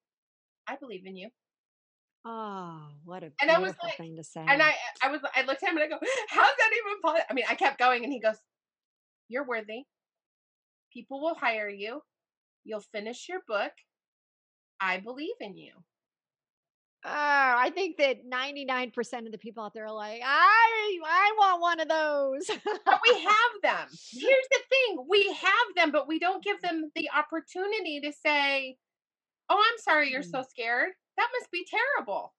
I 0.69 0.77
believe 0.77 1.03
in 1.07 1.17
you. 1.17 1.31
Oh, 2.25 2.89
what 3.05 3.23
a 3.23 3.33
and 3.41 3.51
I 3.51 3.59
was 3.59 3.73
like, 3.83 3.97
thing 3.97 4.17
to 4.17 4.25
say. 4.25 4.45
And 4.47 4.63
I 4.63 4.75
I 5.03 5.11
was 5.11 5.21
I 5.35 5.43
looked 5.43 5.63
at 5.63 5.71
him 5.71 5.77
and 5.77 5.85
I 5.85 5.89
go, 5.89 5.99
How's 6.29 6.57
that 6.59 6.71
even 6.73 7.01
possible? 7.01 7.25
I 7.31 7.35
mean, 7.35 7.45
I 7.49 7.55
kept 7.55 7.79
going 7.79 8.05
and 8.05 8.13
he 8.13 8.21
goes, 8.21 8.37
You're 9.29 9.47
worthy. 9.47 9.85
People 10.93 11.23
will 11.23 11.35
hire 11.35 11.69
you. 11.69 12.03
You'll 12.65 12.85
finish 12.93 13.27
your 13.29 13.41
book. 13.47 13.73
I 14.81 14.99
believe 14.99 15.35
in 15.41 15.57
you. 15.57 15.73
Oh, 17.05 17.11
I 17.11 17.71
think 17.73 17.97
that 17.99 18.29
99% 18.29 19.27
of 19.27 19.33
the 19.33 19.39
people 19.39 19.63
out 19.63 19.73
there 19.73 19.87
are 19.87 19.93
like, 19.93 20.21
I 20.25 20.99
I 21.07 21.35
want 21.39 21.61
one 21.61 21.81
of 21.81 21.89
those. 21.89 22.47
but 22.65 23.01
we 23.07 23.21
have 23.23 23.63
them. 23.63 23.89
Here's 24.13 24.49
the 24.51 24.61
thing. 24.69 25.07
We 25.09 25.33
have 25.33 25.75
them, 25.77 25.93
but 25.93 26.09
we 26.09 26.19
don't 26.19 26.43
give 26.43 26.61
them 26.61 26.91
the 26.97 27.09
opportunity 27.17 28.01
to 28.01 28.13
say, 28.13 28.77
"Oh, 29.49 29.57
I'm 29.57 29.79
sorry 29.79 30.11
you're 30.11 30.23
so 30.25 30.41
mm. 30.41 30.49
scared. 30.49 30.91
That 31.17 31.29
must 31.39 31.53
be 31.53 31.65
terrible." 31.71 32.35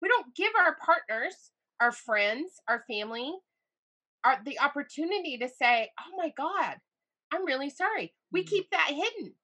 We 0.00 0.08
don't 0.08 0.34
give 0.34 0.52
our 0.58 0.76
partners, 0.84 1.52
our 1.80 1.92
friends, 1.92 2.50
our 2.68 2.82
family 2.90 3.32
our, 4.24 4.38
the 4.44 4.58
opportunity 4.58 5.38
to 5.38 5.48
say, 5.48 5.90
"Oh 6.00 6.16
my 6.16 6.32
god, 6.36 6.76
I'm 7.32 7.46
really 7.46 7.70
sorry." 7.70 8.14
We 8.32 8.42
mm. 8.42 8.48
keep 8.48 8.68
that 8.70 8.88
hidden. 8.88 9.34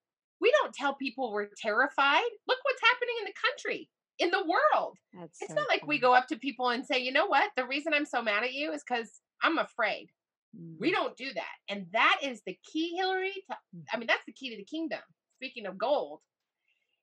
We 0.40 0.52
don't 0.60 0.74
tell 0.74 0.94
people 0.94 1.32
we're 1.32 1.48
terrified. 1.56 2.30
Look 2.48 2.58
what's 2.62 2.82
happening 2.82 3.14
in 3.20 3.26
the 3.26 3.40
country 3.40 3.88
in 4.18 4.30
the 4.30 4.42
world. 4.42 4.96
That's 5.12 5.40
it's 5.40 5.52
so 5.52 5.54
not 5.54 5.68
like 5.68 5.86
we 5.86 5.98
go 5.98 6.14
up 6.14 6.26
to 6.28 6.36
people 6.36 6.70
and 6.70 6.84
say, 6.84 6.98
you 6.98 7.12
know 7.12 7.26
what? 7.26 7.50
The 7.56 7.66
reason 7.66 7.92
I'm 7.94 8.06
so 8.06 8.22
mad 8.22 8.44
at 8.44 8.52
you 8.52 8.72
is 8.72 8.82
because 8.86 9.08
I'm 9.42 9.58
afraid. 9.58 10.08
Mm. 10.56 10.76
We 10.78 10.90
don't 10.90 11.16
do 11.16 11.32
that. 11.34 11.44
And 11.68 11.86
that 11.92 12.20
is 12.22 12.42
the 12.46 12.56
key, 12.72 12.96
Hillary. 12.96 13.32
To, 13.50 13.56
mm. 13.76 13.84
I 13.92 13.96
mean, 13.96 14.06
that's 14.06 14.24
the 14.26 14.32
key 14.32 14.50
to 14.50 14.56
the 14.56 14.64
kingdom. 14.64 15.00
Speaking 15.36 15.66
of 15.66 15.78
gold, 15.78 16.20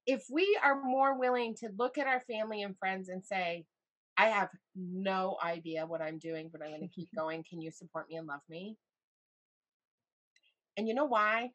if 0.06 0.25
we 0.30 0.58
are 0.63 0.82
more 0.84 1.17
willing 1.17 1.56
to 1.56 1.69
look 1.78 1.97
at 1.97 2.08
our 2.08 2.21
family 2.30 2.62
and 2.62 2.78
friends 2.78 3.10
and 3.10 3.23
say, 3.23 3.65
I 4.17 4.28
have 4.28 4.49
no 4.75 5.38
idea 5.43 5.86
what 5.86 6.01
I'm 6.01 6.19
doing, 6.19 6.49
but 6.51 6.62
I'm 6.62 6.69
going 6.69 6.82
to 6.82 6.88
keep 6.88 7.10
going. 7.15 7.43
Can 7.49 7.62
you 7.62 7.71
support 7.71 8.08
me 8.10 8.17
and 8.17 8.28
love 8.28 8.41
me? 8.49 8.78
And 10.78 10.88
you 10.88 10.93
know 10.93 11.06
why? 11.06 11.51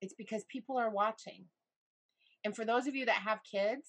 It's 0.00 0.14
because 0.14 0.44
people 0.48 0.76
are 0.76 0.90
watching. 0.90 1.46
And 2.44 2.54
for 2.54 2.64
those 2.64 2.86
of 2.86 2.94
you 2.94 3.06
that 3.06 3.16
have 3.16 3.40
kids, 3.50 3.88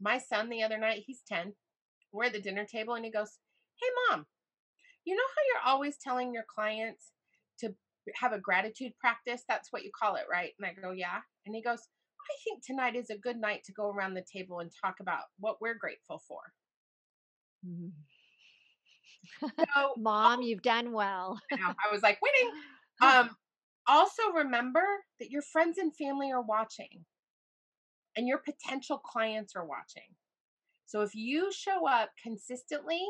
my 0.00 0.18
son 0.18 0.48
the 0.48 0.62
other 0.62 0.78
night, 0.78 1.04
he's 1.06 1.22
10, 1.28 1.52
we're 2.12 2.24
at 2.24 2.32
the 2.32 2.40
dinner 2.40 2.64
table 2.64 2.94
and 2.94 3.04
he 3.04 3.10
goes, 3.10 3.38
Hey, 3.80 3.88
mom, 4.10 4.26
you 5.04 5.14
know 5.14 5.22
how 5.22 5.42
you're 5.46 5.72
always 5.74 5.96
telling 6.02 6.32
your 6.32 6.44
clients 6.52 7.12
to 7.60 7.74
have 8.14 8.32
a 8.32 8.38
gratitude 8.38 8.92
practice? 9.00 9.42
That's 9.48 9.68
what 9.72 9.84
you 9.84 9.90
call 9.98 10.16
it, 10.16 10.24
right? 10.30 10.52
And 10.58 10.66
I 10.66 10.80
go, 10.80 10.92
Yeah. 10.92 11.20
And 11.46 11.54
he 11.54 11.62
goes, 11.62 11.80
I 11.80 12.34
think 12.44 12.64
tonight 12.64 12.96
is 12.96 13.10
a 13.10 13.16
good 13.16 13.38
night 13.38 13.64
to 13.64 13.72
go 13.72 13.90
around 13.90 14.14
the 14.14 14.24
table 14.30 14.60
and 14.60 14.70
talk 14.84 14.96
about 15.00 15.24
what 15.38 15.60
we're 15.60 15.78
grateful 15.78 16.20
for. 16.26 16.40
Mm-hmm. 17.66 17.88
So, 19.40 19.94
Mom, 19.96 20.42
you've 20.42 20.62
done 20.62 20.92
well. 20.92 21.40
I 21.52 21.92
was 21.92 22.02
like 22.02 22.18
winning. 22.22 22.54
Um, 23.00 23.30
also 23.86 24.32
remember 24.34 24.82
that 25.20 25.30
your 25.30 25.42
friends 25.42 25.78
and 25.78 25.94
family 25.94 26.32
are 26.32 26.42
watching 26.42 27.04
and 28.18 28.26
your 28.26 28.38
potential 28.38 28.98
clients 28.98 29.54
are 29.54 29.64
watching. 29.64 30.10
So 30.86 31.02
if 31.02 31.14
you 31.14 31.52
show 31.52 31.88
up 31.88 32.10
consistently 32.20 33.00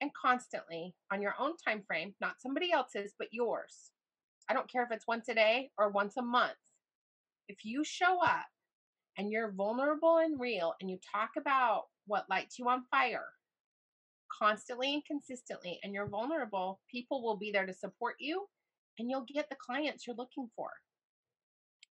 and 0.00 0.10
constantly 0.20 0.96
on 1.12 1.22
your 1.22 1.34
own 1.38 1.52
time 1.64 1.84
frame, 1.86 2.12
not 2.20 2.40
somebody 2.40 2.72
else's, 2.72 3.14
but 3.16 3.28
yours. 3.30 3.92
I 4.50 4.52
don't 4.52 4.70
care 4.70 4.82
if 4.82 4.90
it's 4.90 5.06
once 5.06 5.28
a 5.28 5.34
day 5.34 5.70
or 5.78 5.90
once 5.90 6.16
a 6.16 6.22
month. 6.22 6.56
If 7.48 7.64
you 7.64 7.84
show 7.84 8.20
up 8.20 8.46
and 9.16 9.30
you're 9.30 9.52
vulnerable 9.52 10.18
and 10.18 10.40
real 10.40 10.74
and 10.80 10.90
you 10.90 10.98
talk 11.14 11.30
about 11.38 11.84
what 12.08 12.28
lights 12.28 12.58
you 12.58 12.68
on 12.68 12.82
fire 12.90 13.26
constantly 14.36 14.92
and 14.92 15.04
consistently 15.04 15.78
and 15.84 15.94
you're 15.94 16.08
vulnerable, 16.08 16.80
people 16.90 17.22
will 17.22 17.36
be 17.36 17.52
there 17.52 17.66
to 17.66 17.72
support 17.72 18.16
you 18.18 18.46
and 18.98 19.08
you'll 19.08 19.24
get 19.32 19.48
the 19.48 19.56
clients 19.64 20.04
you're 20.04 20.16
looking 20.16 20.48
for. 20.56 20.70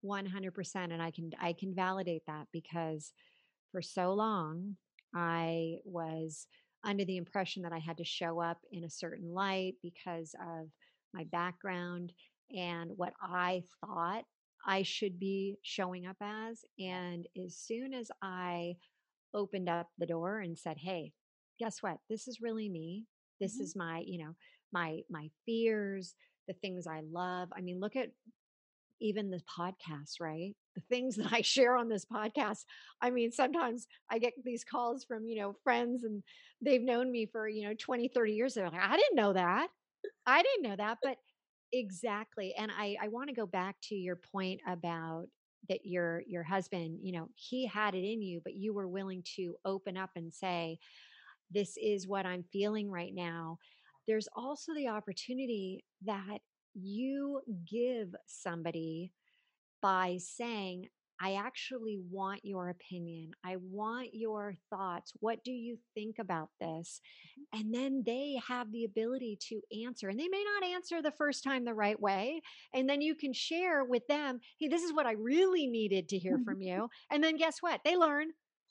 100% 0.05 0.75
and 0.75 1.01
I 1.01 1.11
can 1.11 1.31
I 1.41 1.53
can 1.53 1.73
validate 1.75 2.23
that 2.27 2.47
because 2.51 3.11
for 3.71 3.81
so 3.81 4.13
long, 4.13 4.75
I 5.15 5.77
was 5.83 6.47
under 6.83 7.03
the 7.03 7.17
impression 7.17 7.63
that 7.63 7.73
I 7.73 7.79
had 7.79 7.97
to 7.97 8.05
show 8.05 8.39
up 8.39 8.59
in 8.71 8.83
a 8.83 8.89
certain 8.89 9.33
light 9.33 9.75
because 9.83 10.33
of 10.41 10.69
my 11.13 11.25
background 11.25 12.13
and 12.55 12.91
what 12.95 13.13
I 13.21 13.63
thought 13.81 14.23
I 14.65 14.83
should 14.83 15.19
be 15.19 15.57
showing 15.61 16.05
up 16.05 16.17
as. 16.21 16.61
And 16.79 17.27
as 17.45 17.57
soon 17.57 17.93
as 17.93 18.11
I 18.21 18.75
opened 19.33 19.69
up 19.69 19.87
the 19.97 20.05
door 20.05 20.39
and 20.39 20.57
said, 20.57 20.77
Hey, 20.77 21.13
guess 21.59 21.81
what? 21.81 21.97
This 22.09 22.27
is 22.27 22.41
really 22.41 22.69
me. 22.69 23.05
This 23.39 23.55
mm-hmm. 23.55 23.63
is 23.63 23.75
my, 23.75 24.03
you 24.05 24.23
know, 24.23 24.35
my 24.71 25.01
my 25.09 25.29
fears, 25.45 26.15
the 26.47 26.53
things 26.53 26.87
I 26.87 27.01
love. 27.11 27.49
I 27.55 27.61
mean, 27.61 27.79
look 27.79 27.95
at 27.95 28.09
even 29.01 29.29
the 29.29 29.41
podcast, 29.59 30.19
right? 30.19 30.55
The 30.75 30.81
things 30.89 31.15
that 31.17 31.31
I 31.31 31.41
share 31.41 31.75
on 31.75 31.89
this 31.89 32.05
podcast. 32.05 32.65
I 33.01 33.09
mean, 33.09 33.31
sometimes 33.31 33.87
I 34.09 34.19
get 34.19 34.33
these 34.43 34.63
calls 34.63 35.03
from, 35.03 35.25
you 35.27 35.39
know, 35.39 35.55
friends 35.63 36.03
and 36.03 36.23
they've 36.61 36.81
known 36.81 37.11
me 37.11 37.25
for, 37.25 37.47
you 37.47 37.67
know, 37.67 37.73
20, 37.77 38.07
30 38.09 38.33
years. 38.33 38.53
They're 38.53 38.69
like, 38.69 38.81
I 38.81 38.97
didn't 38.97 39.15
know 39.15 39.33
that. 39.33 39.69
I 40.25 40.43
didn't 40.43 40.69
know 40.69 40.75
that. 40.75 40.99
But 41.03 41.17
exactly. 41.71 42.53
And 42.57 42.71
I, 42.71 42.97
I 43.01 43.07
want 43.09 43.29
to 43.29 43.35
go 43.35 43.45
back 43.45 43.75
to 43.83 43.95
your 43.95 44.15
point 44.15 44.61
about 44.67 45.25
that 45.67 45.85
your 45.85 46.23
your 46.27 46.43
husband, 46.43 46.99
you 47.01 47.11
know, 47.11 47.29
he 47.35 47.67
had 47.67 47.93
it 47.93 48.03
in 48.03 48.21
you, 48.21 48.41
but 48.43 48.55
you 48.55 48.73
were 48.73 48.87
willing 48.87 49.23
to 49.35 49.55
open 49.65 49.97
up 49.97 50.11
and 50.15 50.33
say, 50.33 50.79
This 51.51 51.77
is 51.81 52.07
what 52.07 52.25
I'm 52.25 52.43
feeling 52.51 52.89
right 52.89 53.13
now. 53.13 53.57
There's 54.07 54.27
also 54.35 54.73
the 54.73 54.87
opportunity 54.87 55.83
that 56.05 56.39
you 56.73 57.41
give 57.69 58.15
somebody 58.25 59.11
by 59.81 60.17
saying, 60.19 60.87
I 61.21 61.33
actually 61.33 61.99
want 62.09 62.45
your 62.45 62.69
opinion. 62.69 63.31
I 63.45 63.57
want 63.57 64.09
your 64.13 64.53
thoughts. 64.69 65.11
What 65.19 65.43
do 65.43 65.51
you 65.51 65.77
think 65.93 66.15
about 66.17 66.49
this? 66.61 67.01
Mm-hmm. 67.53 67.59
And 67.59 67.73
then 67.73 68.03
they 68.05 68.39
have 68.47 68.71
the 68.71 68.85
ability 68.85 69.37
to 69.49 69.61
answer. 69.85 70.07
And 70.07 70.17
they 70.17 70.29
may 70.29 70.43
not 70.43 70.69
answer 70.69 71.01
the 71.01 71.11
first 71.11 71.43
time 71.43 71.65
the 71.65 71.73
right 71.73 71.99
way. 71.99 72.41
And 72.73 72.89
then 72.89 73.01
you 73.01 73.15
can 73.15 73.33
share 73.33 73.83
with 73.83 74.07
them, 74.07 74.39
hey, 74.59 74.69
this 74.69 74.81
is 74.81 74.93
what 74.93 75.05
I 75.05 75.13
really 75.13 75.67
needed 75.67 76.07
to 76.09 76.17
hear 76.17 76.39
from 76.45 76.61
you. 76.61 76.89
And 77.11 77.21
then 77.21 77.35
guess 77.35 77.57
what? 77.59 77.81
They 77.83 77.97
learn. 77.97 78.27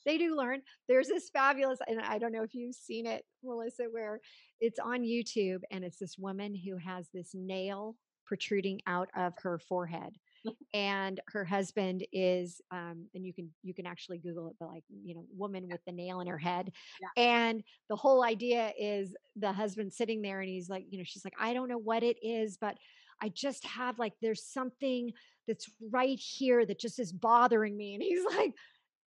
They 0.08 0.16
do 0.16 0.34
learn. 0.34 0.62
There's 0.88 1.08
this 1.08 1.28
fabulous, 1.30 1.78
and 1.86 2.00
I 2.00 2.16
don't 2.16 2.32
know 2.32 2.42
if 2.42 2.54
you've 2.54 2.74
seen 2.74 3.04
it, 3.04 3.24
Melissa, 3.44 3.84
where 3.90 4.20
it's 4.58 4.78
on 4.78 5.02
YouTube 5.02 5.60
and 5.70 5.84
it's 5.84 5.98
this 5.98 6.16
woman 6.16 6.54
who 6.54 6.78
has 6.78 7.08
this 7.12 7.32
nail 7.34 7.94
protruding 8.24 8.80
out 8.86 9.10
of 9.14 9.34
her 9.36 9.58
forehead 9.58 10.14
and 10.74 11.20
her 11.28 11.44
husband 11.44 12.06
is 12.12 12.60
um 12.70 13.06
and 13.14 13.24
you 13.24 13.32
can 13.32 13.48
you 13.62 13.72
can 13.72 13.86
actually 13.86 14.18
google 14.18 14.48
it 14.48 14.54
but 14.60 14.68
like 14.68 14.84
you 15.02 15.14
know 15.14 15.24
woman 15.34 15.66
with 15.70 15.80
the 15.86 15.92
nail 15.92 16.20
in 16.20 16.26
her 16.26 16.36
head 16.36 16.70
yeah. 17.00 17.22
and 17.22 17.62
the 17.88 17.96
whole 17.96 18.22
idea 18.22 18.70
is 18.78 19.16
the 19.36 19.50
husband 19.50 19.90
sitting 19.90 20.20
there 20.20 20.40
and 20.40 20.48
he's 20.50 20.68
like 20.68 20.84
you 20.90 20.98
know 20.98 21.04
she's 21.06 21.24
like 21.24 21.34
i 21.40 21.54
don't 21.54 21.68
know 21.68 21.78
what 21.78 22.02
it 22.02 22.18
is 22.22 22.58
but 22.60 22.76
i 23.22 23.30
just 23.30 23.64
have 23.64 23.98
like 23.98 24.12
there's 24.20 24.44
something 24.44 25.10
that's 25.46 25.70
right 25.90 26.18
here 26.18 26.66
that 26.66 26.78
just 26.78 26.98
is 26.98 27.12
bothering 27.12 27.76
me 27.76 27.94
and 27.94 28.02
he's 28.02 28.24
like 28.36 28.52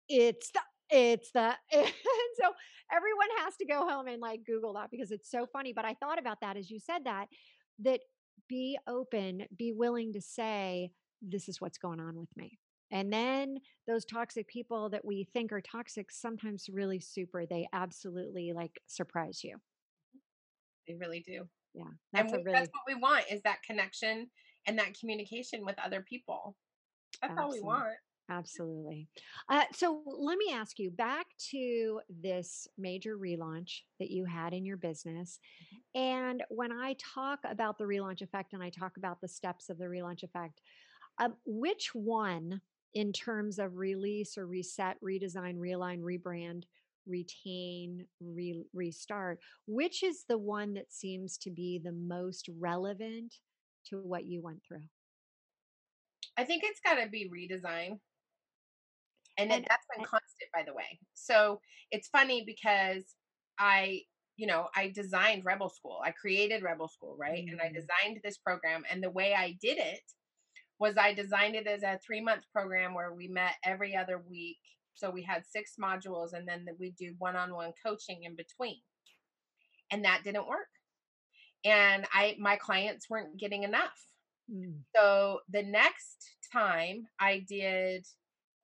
it's 0.10 0.50
the 0.52 0.60
it's 0.94 1.32
the 1.32 1.40
and 1.74 1.94
so 2.42 2.52
everyone 2.92 3.28
has 3.44 3.56
to 3.58 3.66
go 3.66 3.88
home 3.88 4.08
and 4.08 4.22
like 4.22 4.42
google 4.46 4.74
that 4.74 4.92
because 4.92 5.12
it's 5.12 5.30
so 5.30 5.46
funny 5.46 5.74
but 5.74 5.86
i 5.86 5.94
thought 5.96 6.20
about 6.20 6.40
that 6.42 6.56
as 6.56 6.70
you 6.70 6.80
said 6.80 7.00
that 7.06 7.28
that 7.80 8.00
be 8.48 8.78
open 8.88 9.44
be 9.58 9.72
willing 9.72 10.14
to 10.14 10.22
say 10.22 10.92
this 11.28 11.48
is 11.48 11.62
what's 11.62 11.78
going 11.78 12.00
on 12.00 12.18
with 12.18 12.30
me. 12.36 12.60
And 12.92 13.12
then 13.12 13.58
those 13.88 14.06
toxic 14.06 14.48
people 14.48 14.90
that 14.90 15.04
we 15.04 15.28
think 15.34 15.52
are 15.52 15.62
toxic 15.62 16.12
sometimes 16.12 16.68
really 16.72 17.00
super, 17.00 17.46
they 17.46 17.68
absolutely 17.74 18.52
like 18.54 18.80
surprise 18.88 19.44
you. 19.44 19.58
They 20.88 20.96
really 20.96 21.24
do. 21.26 21.48
Yeah. 21.74 21.86
That's, 22.12 22.32
we, 22.32 22.40
really... 22.40 22.52
that's 22.52 22.70
what 22.70 22.96
we 22.96 23.02
want 23.02 23.26
is 23.32 23.42
that 23.44 23.64
connection 23.66 24.30
and 24.68 24.78
that 24.78 24.98
communication 25.00 25.66
with 25.66 25.76
other 25.84 26.06
people. 26.08 26.56
That's 27.22 27.32
absolutely. 27.32 27.60
all 27.60 27.64
we 27.64 27.68
want. 27.68 27.94
Absolutely. 28.30 29.08
Uh, 29.50 29.64
so 29.74 30.02
let 30.06 30.38
me 30.38 30.54
ask 30.54 30.80
you 30.80 30.90
back 30.90 31.28
to 31.52 32.00
this 32.10 32.68
major 32.78 33.18
relaunch 33.18 33.82
that 34.00 34.10
you 34.10 34.26
had 34.26 34.54
in 34.54 34.66
your 34.66 34.78
business. 34.78 35.40
Mm-hmm. 35.64 36.02
And 36.02 36.44
when 36.50 36.72
I 36.72 36.96
talk 37.14 37.40
about 37.44 37.78
the 37.78 37.84
relaunch 37.84 38.22
effect 38.22 38.54
and 38.54 38.64
I 38.64 38.70
talk 38.70 38.94
about 38.98 39.20
the 39.20 39.28
steps 39.28 39.70
of 39.70 39.78
the 39.78 39.86
relaunch 39.86 40.24
effect, 40.24 40.62
um, 41.20 41.36
which 41.46 41.94
one, 41.94 42.62
in 42.94 43.12
terms 43.12 43.60
of 43.60 43.78
release 43.78 44.38
or 44.38 44.48
reset, 44.48 44.98
redesign, 45.04 45.58
realign, 45.58 46.00
rebrand, 46.00 46.64
retain, 47.06 48.06
re- 48.22 48.66
restart, 48.74 49.40
which 49.68 50.04
is 50.04 50.24
the 50.30 50.38
one 50.38 50.74
that 50.76 50.92
seems 50.94 51.38
to 51.40 51.52
be 51.52 51.80
the 51.84 51.92
most 51.92 52.50
relevant 52.60 53.36
to 53.88 53.98
what 53.98 54.26
you 54.26 54.42
went 54.42 54.62
through? 54.66 54.84
I 56.38 56.46
think 56.46 56.64
it's 56.66 56.80
got 56.80 56.96
to 56.96 57.10
be 57.10 57.30
redesign. 57.30 58.00
And, 59.38 59.52
and 59.52 59.66
that's 59.68 59.86
been 59.96 60.06
constant, 60.06 60.52
by 60.54 60.64
the 60.66 60.74
way. 60.74 61.00
So 61.14 61.60
it's 61.92 62.08
funny 62.08 62.44
because 62.46 63.04
I, 63.58 64.02
you 64.38 64.48
know, 64.48 64.68
I 64.76 64.92
designed 64.94 65.46
Rebel 65.46 65.70
School. 65.70 66.00
I 66.04 66.12
created 66.12 66.64
Rebel 66.64 66.88
School, 66.88 67.16
right? 67.18 67.40
Mm-hmm. 67.40 67.54
And 67.54 67.62
I 67.62 67.66
mm-hmm. 67.66 67.76
designed 67.76 68.22
this 68.24 68.38
program. 68.38 68.84
And 68.90 69.04
the 69.04 69.10
way 69.10 69.34
I 69.34 69.58
did 69.62 69.78
it 69.78 70.02
was 70.80 70.96
I 70.98 71.14
designed 71.14 71.56
it 71.56 71.68
as 71.68 71.84
a 71.84 72.00
three 72.06 72.22
month 72.22 72.44
program 72.52 72.94
where 72.94 73.14
we 73.14 73.28
met 73.28 73.54
every 73.64 73.96
other 73.96 74.22
week. 74.30 74.58
So 74.96 75.10
we 75.10 75.24
had 75.24 75.44
six 75.46 75.74
modules 75.82 76.34
and 76.34 76.48
then 76.48 76.68
we 76.80 76.92
do 76.92 77.16
one 77.18 77.36
on 77.36 77.54
one 77.54 77.72
coaching 77.84 78.24
in 78.24 78.36
between. 78.36 78.82
And 79.92 80.06
that 80.06 80.22
didn't 80.24 80.48
work. 80.48 80.68
And 81.66 82.06
I 82.14 82.36
my 82.40 82.58
clients 82.58 83.10
weren't 83.10 83.40
getting 83.40 83.64
enough. 83.64 84.08
Mm. 84.52 84.80
So 84.96 85.40
the 85.50 85.64
next 85.64 86.36
time 86.52 87.08
I 87.20 87.46
did 87.48 88.06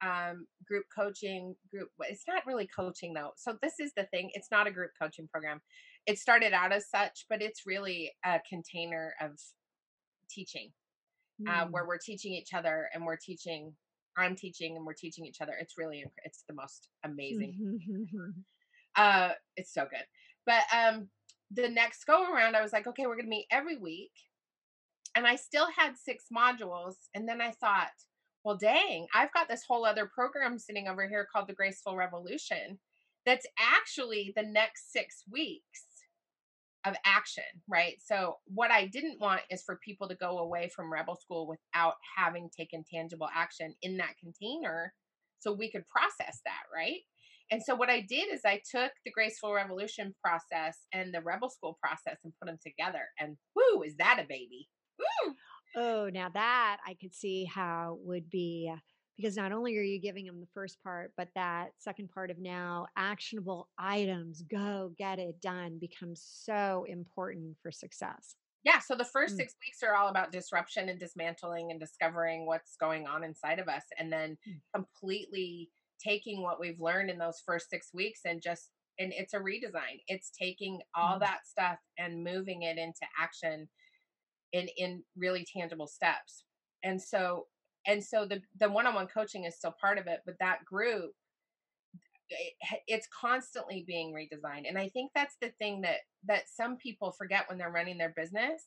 um, 0.02 0.46
group 0.66 0.86
coaching 0.96 1.56
group 1.72 1.90
it's 2.02 2.24
not 2.28 2.46
really 2.46 2.68
coaching 2.68 3.14
though. 3.14 3.32
So 3.36 3.58
this 3.62 3.80
is 3.80 3.92
the 3.96 4.06
thing 4.06 4.30
it's 4.34 4.52
not 4.52 4.68
a 4.68 4.72
group 4.72 4.92
coaching 5.02 5.28
program. 5.32 5.62
It 6.06 6.20
started 6.20 6.54
out 6.54 6.72
as 6.72 6.90
such 6.90 7.26
but 7.30 7.42
it's 7.42 7.66
really 7.66 8.12
a 8.26 8.40
container 8.48 9.14
of 9.22 9.32
teaching 10.30 10.72
uh, 11.48 11.66
where 11.66 11.84
mm. 11.84 11.88
we're 11.88 11.98
teaching 11.98 12.34
each 12.34 12.54
other 12.54 12.90
and 12.94 13.06
we're 13.06 13.18
teaching 13.18 13.74
i'm 14.18 14.36
teaching 14.36 14.76
and 14.76 14.86
we're 14.86 14.94
teaching 14.94 15.26
each 15.26 15.42
other. 15.42 15.54
It's 15.60 15.78
really 15.78 16.04
it's 16.26 16.44
the 16.48 16.56
most 16.56 16.90
amazing. 17.04 17.80
Uh 18.96 19.30
it's 19.56 19.72
so 19.72 19.86
good. 19.90 20.04
But 20.46 20.64
um 20.76 21.10
the 21.52 21.70
next 21.70 22.06
go 22.06 22.32
around 22.32 22.56
i 22.56 22.62
was 22.62 22.74
like 22.74 22.88
okay 22.88 23.06
we're 23.06 23.16
gonna 23.16 23.30
meet 23.30 23.48
every 23.52 23.78
week. 23.78 24.12
And 25.16 25.28
i 25.28 25.36
still 25.36 25.68
had 25.76 25.96
six 25.96 26.26
modules 26.36 26.96
and 27.14 27.28
then 27.28 27.40
i 27.40 27.52
thought 27.52 27.92
well 28.44 28.58
dang 28.58 29.08
i've 29.14 29.34
got 29.34 29.48
this 29.48 29.64
whole 29.68 29.86
other 29.86 30.10
program 30.14 30.58
sitting 30.58 30.88
over 30.88 31.08
here 31.08 31.28
called 31.32 31.48
the 31.48 31.54
graceful 31.54 31.96
revolution 31.96 32.80
that's 33.26 33.46
actually 33.60 34.34
the 34.36 34.44
next 34.44 34.92
six 34.92 35.24
weeks 35.32 35.84
of 36.86 36.96
action, 37.06 37.44
right? 37.68 37.96
So, 38.04 38.38
what 38.46 38.72
I 38.72 38.88
didn't 38.88 39.20
want 39.20 39.42
is 39.50 39.64
for 39.64 39.80
people 39.84 40.08
to 40.08 40.16
go 40.16 40.40
away 40.40 40.70
from 40.74 40.92
Rebel 40.92 41.16
School 41.16 41.48
without 41.48 41.96
having 42.18 42.50
taken 42.58 42.84
tangible 42.84 43.30
action 43.36 43.76
in 43.82 43.98
that 43.98 44.18
container 44.20 44.94
so 45.40 45.52
we 45.52 45.72
could 45.72 45.88
process 45.88 46.40
that, 46.46 46.64
right? 46.74 47.02
And 47.52 47.62
so, 47.62 47.76
what 47.76 47.90
I 47.90 48.02
did 48.02 48.32
is 48.32 48.42
I 48.46 48.62
took 48.70 48.92
the 49.04 49.12
Graceful 49.12 49.54
Revolution 49.54 50.16
process 50.24 50.78
and 50.94 51.14
the 51.14 51.22
Rebel 51.22 51.50
School 51.50 51.78
process 51.82 52.20
and 52.24 52.34
put 52.42 52.48
them 52.48 52.60
together. 52.66 53.08
And 53.20 53.38
whoo, 53.56 53.84
is 53.84 53.98
that 53.98 54.20
a 54.20 54.28
baby? 54.28 54.70
Woo! 54.98 55.34
Oh, 55.80 56.10
now 56.12 56.28
that 56.34 56.78
I 56.86 56.94
could 56.96 57.16
see 57.16 57.46
how 57.46 57.98
would 58.02 58.30
be 58.30 58.70
because 59.16 59.38
not 59.38 59.54
only 59.54 59.78
are 59.78 59.82
you 59.82 60.00
giving 60.00 60.26
them 60.26 60.40
the 60.42 60.48
first 60.54 60.82
part, 60.84 61.12
but 61.18 61.30
that 61.36 61.70
second 61.78 62.10
part 62.10 62.32
of 62.32 62.40
now 62.40 62.86
actionable 62.98 63.70
items, 63.78 64.44
go 64.50 64.92
get 64.98 65.20
it 65.20 65.42
done 65.42 65.78
becomes 65.80 66.22
so 66.26 66.86
important 66.88 67.56
for 67.62 67.72
success. 67.72 68.36
Yeah. 68.64 68.80
So 68.80 68.96
the 68.96 69.06
first 69.06 69.36
mm. 69.36 69.38
six 69.38 69.56
weeks 69.66 69.84
are 69.84 69.96
all 69.96 70.10
about 70.10 70.32
disruption 70.32 70.90
and 70.90 71.00
dismantling 71.00 71.72
and 71.72 71.80
discovering 71.80 72.46
what's 72.46 72.76
going 72.78 73.08
on 73.08 73.24
inside 73.24 73.60
of 73.60 73.68
us. 73.68 73.84
And 73.98 74.12
then 74.12 74.38
mm. 74.48 74.56
completely 74.74 75.70
taking 76.02 76.42
what 76.42 76.60
we've 76.60 76.80
learned 76.80 77.10
in 77.10 77.18
those 77.18 77.42
first 77.46 77.70
six 77.70 77.90
weeks 77.94 78.22
and 78.26 78.42
just, 78.42 78.70
and 79.00 79.14
it's 79.14 79.34
a 79.34 79.40
redesign. 79.40 80.02
It's 80.08 80.30
taking 80.30 80.80
all 80.96 81.16
mm. 81.16 81.22
that 81.22 81.40
stuff 81.46 81.80
and 81.98 82.24
moving 82.24 82.64
it 82.64 82.78
into 82.78 83.06
action 83.20 83.68
in, 84.54 84.68
in 84.78 85.04
really 85.18 85.46
tangible 85.56 85.88
steps. 85.88 86.46
And 86.84 87.02
so 87.02 87.48
and 87.88 88.04
so 88.04 88.26
the 88.26 88.42
the 88.60 88.70
one-on-one 88.70 89.08
coaching 89.08 89.46
is 89.46 89.56
still 89.58 89.76
part 89.82 89.98
of 89.98 90.08
it 90.08 90.22
but 90.26 90.36
that 90.40 90.66
group 90.66 91.12
it, 92.30 92.54
it's 92.88 93.08
constantly 93.20 93.84
being 93.88 94.14
redesigned 94.14 94.68
and 94.68 94.78
i 94.78 94.90
think 94.90 95.12
that's 95.16 95.38
the 95.42 95.52
thing 95.60 95.82
that 95.82 95.98
that 96.28 96.44
some 96.50 96.78
people 96.78 97.12
forget 97.12 97.46
when 97.50 97.58
they're 97.58 97.72
running 97.72 97.98
their 97.98 98.14
business 98.16 98.64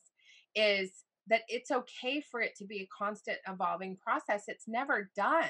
is 0.55 1.05
that 1.27 1.41
it's 1.47 1.71
okay 1.71 2.21
for 2.31 2.41
it 2.41 2.55
to 2.57 2.65
be 2.65 2.81
a 2.81 2.89
constant 2.97 3.37
evolving 3.49 3.97
process 3.97 4.45
it's 4.47 4.67
never 4.67 5.11
done 5.15 5.49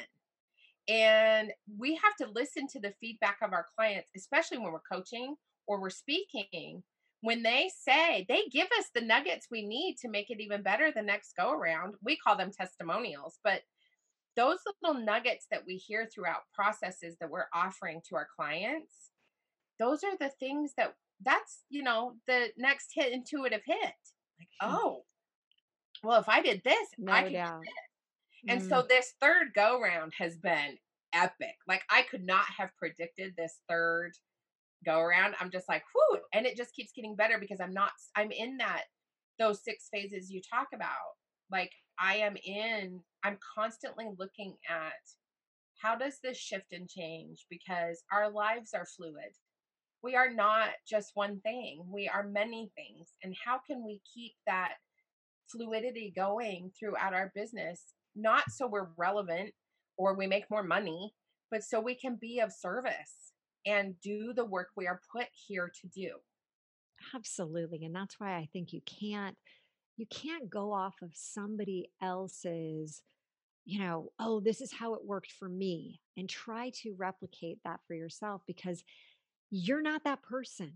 And 0.87 1.53
we 1.79 1.95
have 2.03 2.15
to 2.21 2.33
listen 2.35 2.67
to 2.69 2.81
the 2.81 2.93
feedback 3.01 3.37
of 3.43 3.53
our 3.53 3.67
clients, 3.77 4.11
especially 4.17 4.59
when 4.59 4.73
we're 4.73 4.81
coaching 4.91 5.35
or 5.67 5.81
we're 5.81 5.89
speaking. 5.91 6.83
When 7.23 7.41
they 7.41 7.71
say 7.73 8.25
they 8.27 8.43
give 8.51 8.67
us 8.77 8.87
the 8.93 9.01
nuggets 9.01 9.47
we 9.49 9.65
need 9.65 9.95
to 10.01 10.09
make 10.09 10.29
it 10.29 10.41
even 10.41 10.61
better 10.61 10.91
the 10.91 11.01
next 11.01 11.35
go 11.37 11.51
around, 11.53 11.95
we 12.03 12.17
call 12.17 12.35
them 12.35 12.51
testimonials. 12.51 13.39
But 13.45 13.61
those 14.35 14.59
little 14.83 14.99
nuggets 14.99 15.47
that 15.49 15.65
we 15.65 15.77
hear 15.77 16.05
throughout 16.13 16.41
processes 16.53 17.15
that 17.21 17.29
we're 17.29 17.47
offering 17.53 18.01
to 18.09 18.15
our 18.17 18.27
clients, 18.35 19.11
those 19.79 20.03
are 20.03 20.17
the 20.19 20.31
things 20.37 20.73
that 20.77 20.95
that's, 21.23 21.63
you 21.69 21.81
know, 21.83 22.15
the 22.27 22.49
next 22.57 22.89
hit 22.93 23.13
intuitive 23.13 23.61
hit. 23.65 23.93
Like, 24.39 24.49
oh, 24.61 25.05
well, 26.03 26.19
if 26.19 26.27
I 26.27 26.41
did 26.41 26.61
this, 26.65 26.89
No 26.97 27.13
I 27.13 27.23
can 27.23 27.33
doubt. 27.33 27.61
do 27.61 27.67
this. 27.67 28.49
And 28.49 28.61
Mm. 28.61 28.69
so 28.69 28.81
this 28.81 29.13
third 29.21 29.53
go 29.55 29.79
round 29.79 30.13
has 30.17 30.37
been 30.37 30.77
epic. 31.13 31.55
Like 31.67 31.83
I 31.89 32.01
could 32.03 32.25
not 32.25 32.45
have 32.57 32.75
predicted 32.77 33.35
this 33.37 33.61
third 33.69 34.13
go 34.85 34.99
around. 34.99 35.35
I'm 35.39 35.51
just 35.51 35.69
like, 35.69 35.83
whoo, 35.93 36.19
and 36.33 36.45
it 36.45 36.57
just 36.57 36.73
keeps 36.73 36.91
getting 36.95 37.15
better 37.15 37.37
because 37.39 37.59
I'm 37.61 37.73
not 37.73 37.91
I'm 38.15 38.31
in 38.31 38.57
that 38.57 38.83
those 39.39 39.63
six 39.63 39.87
phases 39.91 40.29
you 40.29 40.41
talk 40.41 40.67
about. 40.73 40.89
Like 41.51 41.71
I 41.99 42.17
am 42.17 42.35
in 42.45 42.99
I'm 43.23 43.37
constantly 43.55 44.07
looking 44.17 44.55
at 44.69 44.93
how 45.81 45.95
does 45.95 46.19
this 46.23 46.37
shift 46.37 46.71
and 46.71 46.89
change 46.89 47.45
because 47.49 48.03
our 48.11 48.31
lives 48.31 48.73
are 48.73 48.85
fluid. 48.85 49.33
We 50.01 50.15
are 50.15 50.29
not 50.31 50.69
just 50.87 51.11
one 51.13 51.39
thing. 51.41 51.83
We 51.87 52.09
are 52.09 52.27
many 52.27 52.71
things. 52.75 53.09
And 53.23 53.35
how 53.45 53.59
can 53.65 53.85
we 53.85 54.01
keep 54.13 54.33
that 54.45 54.73
fluidity 55.49 56.11
going 56.15 56.71
throughout 56.77 57.13
our 57.13 57.31
business 57.35 57.93
not 58.15 58.43
so 58.49 58.67
we're 58.67 58.87
relevant 58.97 59.51
or 59.97 60.15
we 60.15 60.27
make 60.27 60.49
more 60.49 60.63
money, 60.63 61.13
but 61.51 61.63
so 61.63 61.79
we 61.79 61.95
can 61.95 62.17
be 62.19 62.39
of 62.39 62.51
service 62.51 63.32
and 63.65 63.99
do 64.01 64.33
the 64.33 64.45
work 64.45 64.69
we 64.75 64.87
are 64.87 65.01
put 65.11 65.27
here 65.47 65.71
to 65.81 65.87
do. 65.87 66.11
Absolutely. 67.15 67.83
And 67.83 67.95
that's 67.95 68.19
why 68.19 68.35
I 68.35 68.47
think 68.53 68.73
you 68.73 68.81
can't 68.85 69.35
you 69.97 70.05
can't 70.07 70.49
go 70.49 70.73
off 70.73 70.95
of 71.01 71.11
somebody 71.13 71.89
else's 72.01 73.01
you 73.65 73.79
know, 73.79 74.09
oh, 74.19 74.41
this 74.41 74.59
is 74.59 74.73
how 74.73 74.93
it 74.93 75.05
worked 75.05 75.31
for 75.31 75.47
me 75.47 76.01
and 76.17 76.27
try 76.27 76.69
to 76.81 76.93
replicate 76.97 77.59
that 77.63 77.79
for 77.87 77.93
yourself 77.93 78.41
because 78.45 78.83
you're 79.51 79.81
not 79.81 80.03
that 80.03 80.21
person. 80.21 80.73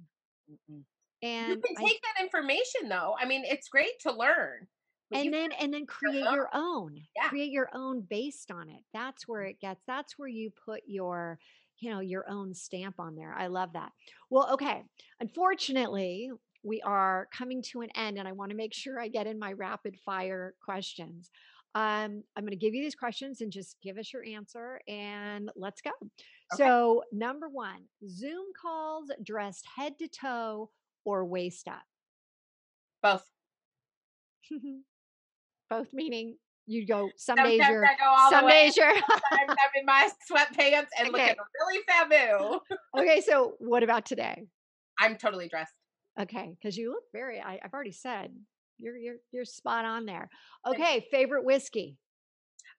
You 0.48 0.84
And 1.22 1.50
you 1.50 1.62
can 1.62 1.76
I 1.78 1.84
take 1.84 2.02
that 2.02 2.24
information 2.24 2.88
though. 2.88 3.16
I 3.20 3.26
mean, 3.26 3.44
it's 3.46 3.68
great 3.68 4.00
to 4.02 4.14
learn. 4.14 4.68
And 5.12 5.34
then 5.34 5.52
and 5.54 5.74
then 5.74 5.86
create 5.86 6.26
own. 6.26 6.34
your 6.34 6.50
own 6.54 6.96
Yeah. 7.16 7.30
create 7.30 7.52
your 7.52 7.70
own 7.74 8.02
based 8.02 8.52
on 8.52 8.70
it 8.70 8.84
that's 8.94 9.26
where 9.26 9.44
mm-hmm. 9.44 9.52
it 9.52 9.62
gets 9.62 9.82
that's 9.88 10.18
where 10.18 10.28
you 10.28 10.52
put 10.66 10.82
your 10.86 11.40
you 11.80 11.92
know 11.92 12.00
your 12.00 12.30
own 12.30 12.54
stamp 12.54 13.00
on 13.00 13.16
there. 13.16 13.34
I 13.34 13.48
love 13.48 13.74
that. 13.74 13.92
Well 14.30 14.54
okay 14.54 14.84
unfortunately 15.20 16.32
we 16.64 16.82
are 16.82 17.28
coming 17.32 17.62
to 17.62 17.82
an 17.82 17.90
end 17.96 18.18
and 18.18 18.28
i 18.28 18.32
want 18.32 18.50
to 18.52 18.58
make 18.58 18.74
sure 18.74 19.00
i 19.00 19.08
get 19.08 19.28
in 19.28 19.40
my 19.40 19.54
rapid 19.54 19.96
fire 20.06 20.54
questions. 20.64 21.30
Um, 21.76 22.24
i'm 22.36 22.44
going 22.44 22.52
to 22.52 22.56
give 22.56 22.74
you 22.74 22.84
these 22.84 22.96
questions 22.96 23.42
and 23.42 23.52
just 23.52 23.78
give 23.84 23.98
us 23.98 24.12
your 24.12 24.24
answer 24.26 24.82
and 24.88 25.52
let's 25.56 25.82
go. 25.82 25.92
So 26.56 27.04
number 27.12 27.50
one 27.50 27.84
zoom 28.08 28.46
calls 28.60 29.12
dressed 29.24 29.66
head 29.76 29.98
to 30.00 30.08
toe 30.08 30.70
or 31.06 31.26
waist 31.26 31.68
up? 31.68 31.84
Both. 33.02 33.26
both 35.70 35.88
meaning 35.94 36.38
you 36.68 36.86
go 36.86 37.10
some 37.18 37.38
days 37.38 37.68
you're 37.68 37.86
I 37.86 37.96
go 37.98 38.06
all 38.06 38.30
some 38.30 38.48
days 38.48 38.76
you're 38.78 38.88
I'm 38.92 39.50
in 39.80 39.86
my 39.86 40.10
sweatpants 40.30 40.88
and 41.00 41.10
Okay. 41.10 41.30
looking 41.30 41.36
really 41.60 41.80
fabu. 41.90 42.60
okay 42.98 43.22
so 43.22 43.56
what 43.60 43.84
about 43.84 44.06
today 44.06 44.44
I'm 45.00 45.16
totally 45.16 45.48
dressed. 45.48 45.74
okay 46.20 46.56
because 46.60 46.78
you 46.78 46.92
look 46.92 47.04
very 47.14 47.40
I, 47.40 47.60
i've 47.64 47.74
already 47.74 47.92
said 47.92 48.32
you're 48.78 48.98
you're 48.98 49.16
you're 49.32 49.46
spot 49.46 49.86
on 49.86 50.06
there 50.06 50.30
okay 50.68 51.08
favorite 51.10 51.46
whiskey 51.46 51.98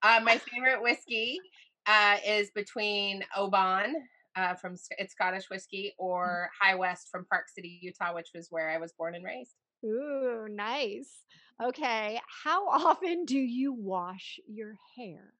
Uh, 0.02 0.20
my 0.22 0.38
favorite 0.52 0.82
whiskey 0.82 1.38
uh, 1.86 2.18
is 2.26 2.50
between 2.54 3.24
Oban 3.36 3.94
uh, 4.36 4.54
from 4.54 4.76
it's 4.98 5.12
Scottish 5.14 5.48
whiskey 5.50 5.94
or 5.98 6.50
High 6.60 6.74
West 6.74 7.08
from 7.10 7.24
Park 7.24 7.46
City, 7.48 7.78
Utah, 7.82 8.14
which 8.14 8.28
was 8.34 8.48
where 8.50 8.68
I 8.70 8.76
was 8.78 8.92
born 8.92 9.14
and 9.16 9.24
raised. 9.24 9.54
ooh 9.84 10.46
nice 10.50 11.24
okay 11.62 12.20
how 12.44 12.68
often 12.68 13.24
do 13.24 13.38
you 13.38 13.72
wash 13.72 14.38
your 14.46 14.74
hair 14.96 15.32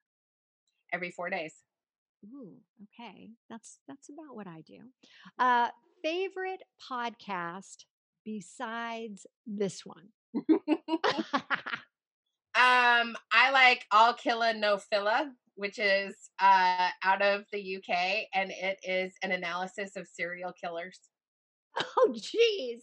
Every 0.93 1.11
four 1.11 1.29
days. 1.31 1.55
ooh 2.25 2.55
okay 2.85 3.31
that's 3.51 3.79
that's 3.87 4.09
about 4.09 4.35
what 4.35 4.47
i 4.47 4.63
do 4.67 4.79
uh 5.39 5.69
favorite 6.03 6.63
podcast 6.91 7.85
besides 8.25 9.27
this 9.47 9.83
one 9.85 10.09
Um, 12.55 13.15
I 13.33 13.53
like 13.53 13.85
All 13.93 14.15
Killa 14.15 14.53
No 14.53 14.79
Filla, 14.79 15.31
which 15.55 15.79
is 15.79 16.17
uh, 16.41 16.89
out 17.05 17.23
of 17.23 17.45
the 17.53 17.77
UK, 17.77 18.27
and 18.35 18.51
it 18.51 18.79
is 18.83 19.13
an 19.23 19.31
analysis 19.31 19.95
of 19.95 20.09
serial 20.09 20.53
killers. 20.61 20.99
oh 21.79 22.09
jeez 22.17 22.81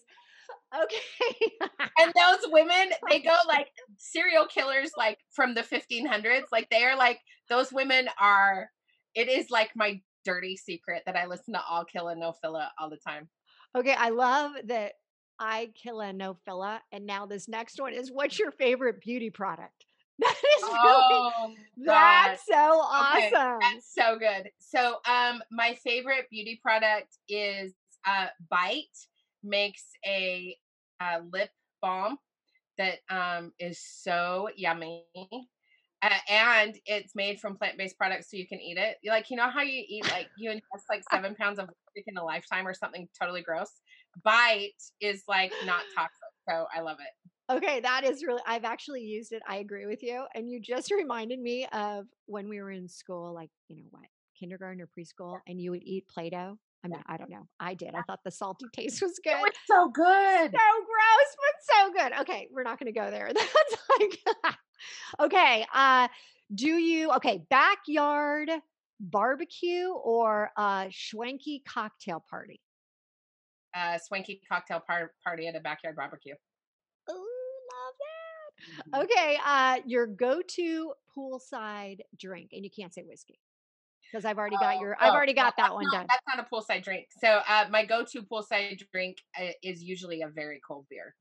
okay 0.76 1.52
And 2.00 2.14
those 2.14 2.52
women, 2.52 2.90
they 3.10 3.20
go 3.20 3.36
like 3.48 3.68
serial 3.98 4.46
killers, 4.48 4.92
like 4.98 5.20
from 5.32 5.54
the 5.54 5.64
1500s. 5.64 6.48
Like 6.52 6.70
they 6.70 6.84
are 6.84 6.98
like 6.98 7.20
those 7.50 7.72
women 7.72 8.08
are. 8.20 8.70
It 9.16 9.30
is 9.30 9.50
like 9.50 9.70
my 9.76 10.02
dirty 10.26 10.58
secret 10.58 11.04
that 11.06 11.16
I 11.16 11.26
listen 11.26 11.54
to 11.54 11.62
All 11.70 11.86
Killa 11.86 12.16
No 12.16 12.34
Filla 12.44 12.68
all 12.80 12.90
the 12.90 12.98
time. 12.98 13.30
Okay, 13.78 13.94
I 13.98 14.10
love 14.10 14.52
that 14.66 14.94
I 15.40 15.72
kill 15.82 16.02
a 16.02 16.12
no 16.12 16.38
filla. 16.48 16.80
And 16.92 17.06
now 17.06 17.26
this 17.26 17.48
next 17.48 17.80
one 17.80 17.94
is 17.94 18.12
what's 18.12 18.38
your 18.40 18.52
favorite 18.52 19.02
beauty 19.02 19.30
product? 19.30 19.86
That 20.20 20.34
is 20.58 20.64
really 20.64 21.04
Oh, 21.10 21.52
that's 21.78 22.46
so 22.46 22.56
Okay, 22.56 23.32
awesome. 23.34 23.60
That's 23.60 23.94
so 23.94 24.18
good. 24.18 24.50
So, 24.60 25.00
um, 25.06 25.42
my 25.52 25.78
favorite 25.84 26.28
beauty 26.32 26.58
product 26.64 27.18
is 27.28 27.74
uh, 28.08 28.28
Bite 28.50 28.88
makes 29.46 29.84
a, 30.06 30.56
uh 31.02 31.20
lip 31.32 31.50
balm 31.82 32.18
that 32.78 33.00
um 33.10 33.52
is 33.60 33.80
so 33.80 34.50
yummy. 34.56 35.04
Uh, 36.02 36.10
and 36.30 36.78
it's 36.86 37.16
made 37.16 37.40
from 37.40 37.58
plant-based 37.58 37.98
products, 37.98 38.30
so 38.30 38.38
you 38.38 38.48
can 38.48 38.60
eat 38.60 38.78
it. 38.78 38.98
Like 39.08 39.30
you 39.32 39.38
know 39.38 39.50
how 39.50 39.62
you 39.62 39.84
eat 39.88 40.10
like 40.12 40.28
you 40.38 40.52
ingest 40.52 40.84
like 40.90 41.04
seven 41.12 41.36
pounds 41.36 41.58
of 41.58 41.70
in 42.08 42.18
a 42.18 42.24
lifetime 42.24 42.68
or 42.68 42.74
something 42.74 43.08
totally 43.20 43.42
gross. 43.42 43.72
Bite 44.24 44.72
is 45.02 45.24
like 45.28 45.52
not 45.66 45.82
toxic, 45.96 46.20
so 46.48 46.66
I 46.76 46.82
love 46.82 46.98
it. 47.00 47.32
Okay, 47.58 47.80
that 47.80 48.04
is 48.04 48.24
really 48.24 48.42
I've 48.46 48.66
actually 48.66 49.02
used 49.02 49.32
it. 49.32 49.42
I 49.48 49.58
agree 49.58 49.86
with 49.86 50.04
you. 50.04 50.26
And 50.34 50.50
you 50.50 50.60
just 50.60 50.92
reminded 50.96 51.40
me 51.40 51.68
of 51.72 52.06
when 52.26 52.50
we 52.50 52.60
were 52.62 52.72
in 52.72 52.88
school, 52.88 53.34
like, 53.34 53.50
you 53.68 53.78
know 53.78 53.88
what, 53.92 54.06
kindergarten 54.40 54.82
or 54.82 54.88
preschool, 54.88 55.40
and 55.48 55.62
you 55.62 55.72
would 55.72 55.84
eat 55.84 56.08
Play-Doh. 56.08 56.58
I 56.86 56.88
mean, 56.88 57.04
I 57.08 57.18
don't 57.18 57.32
know. 57.32 57.48
I 57.60 57.74
did. 57.74 57.96
I 57.96 58.04
thought 58.04 58.20
the 58.24 58.30
salty 58.30 58.68
taste 58.72 59.02
was 59.02 59.20
good. 59.24 59.32
It 59.32 59.42
was 59.42 59.54
so 59.66 59.90
good. 59.90 60.52
so 60.52 60.52
gross, 60.52 61.36
but 61.42 61.64
so 61.64 61.92
good. 61.94 62.22
Okay, 62.22 62.48
we're 62.52 62.64
not 62.64 62.80
going 62.80 62.94
to 62.94 63.00
go 63.00 63.10
there. 63.10 63.32
That's 63.34 63.76
like, 64.00 64.56
okay. 65.20 65.66
Uh, 65.74 66.08
do 66.54 66.68
you 66.68 67.12
okay 67.14 67.44
backyard 67.50 68.52
barbecue 69.00 69.88
or 69.88 70.52
uh 70.56 70.86
swanky 70.92 71.64
cocktail 71.68 72.24
party? 72.30 72.62
Uh, 73.76 73.98
swanky 73.98 74.42
cocktail 74.48 74.80
par- 74.86 75.12
party 75.24 75.48
at 75.48 75.56
a 75.56 75.60
backyard 75.60 75.96
barbecue. 75.96 76.36
Ooh, 77.10 77.14
love 77.14 77.96
that. 78.94 79.04
Okay, 79.04 79.38
uh, 79.44 79.80
your 79.86 80.08
go-to 80.08 80.94
poolside 81.18 82.00
drink, 82.18 82.52
and 82.54 82.64
you 82.64 82.70
can't 82.70 82.94
say 82.94 83.02
whiskey 83.02 83.40
because 84.12 84.26
I've 84.26 84.38
already 84.38 84.58
got 84.58 84.78
Oh, 84.78 84.82
your. 84.82 84.96
I've 85.00 85.12
oh, 85.12 85.16
already 85.16 85.34
no, 85.34 85.44
got 85.44 85.54
that 85.58 85.74
one 85.74 85.84
not- 85.86 85.94
done. 85.94 86.06
That's 86.10 86.38
not 86.38 86.40
a 86.46 86.50
poolside 86.54 86.84
drink. 86.84 87.08
So 87.22 87.42
uh, 87.48 87.66
my 87.70 87.86
go-to 87.86 88.22
poolside 88.22 88.82
drink 88.92 89.18
uh, 89.40 89.48
is 89.64 89.84
usually 89.84 90.22
a 90.22 90.28
very 90.28 90.60
cold 90.68 90.86
beer. 90.90 91.16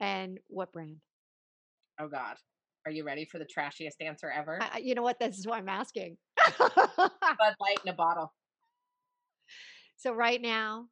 And 0.00 0.38
what 0.48 0.72
brand? 0.72 0.96
Oh 2.00 2.08
God, 2.08 2.36
are 2.86 2.92
you 2.92 3.04
ready 3.04 3.24
for 3.24 3.38
the 3.38 3.46
trashiest 3.46 4.00
answer 4.00 4.30
ever? 4.30 4.58
I- 4.60 4.78
you 4.78 4.94
know 4.94 5.02
what? 5.02 5.18
This 5.20 5.38
is 5.38 5.46
why 5.46 5.58
I'm 5.58 5.68
asking. 5.68 6.16
Bud 6.58 6.70
Light 7.60 7.78
in 7.84 7.90
a 7.90 7.94
bottle. 7.94 8.32
so 9.96 10.12
right 10.12 10.40
now 10.40 10.86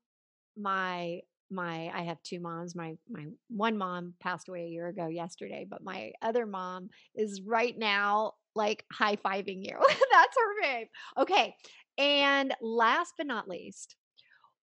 my 0.57 1.20
my 1.51 1.91
i 1.95 2.03
have 2.03 2.22
two 2.22 2.38
moms 2.41 2.74
my 2.76 2.95
my 3.11 3.24
one 3.49 3.76
mom 3.76 4.14
passed 4.20 4.49
away 4.49 4.64
a 4.66 4.68
year 4.68 4.86
ago 4.88 5.07
yesterday 5.09 5.66
but 5.68 5.82
my 5.82 6.12
other 6.22 6.47
mom 6.47 6.88
is 7.14 7.41
right 7.43 7.76
now 7.78 8.32
like 8.55 8.84
high-fiving 8.92 9.64
you 9.64 9.76
that's 10.12 10.36
her 10.36 10.62
babe 10.62 10.86
okay 11.18 11.55
and 11.98 12.55
last 12.61 13.14
but 13.16 13.26
not 13.26 13.48
least 13.48 13.96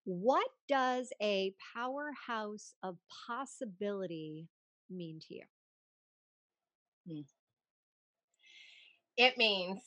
what 0.06 0.48
does 0.68 1.10
a 1.22 1.54
powerhouse 1.76 2.74
of 2.84 2.98
possibility 3.28 4.48
mean 4.90 5.20
to 5.20 5.36
you 5.36 5.44
It 9.18 9.38
means 9.38 9.82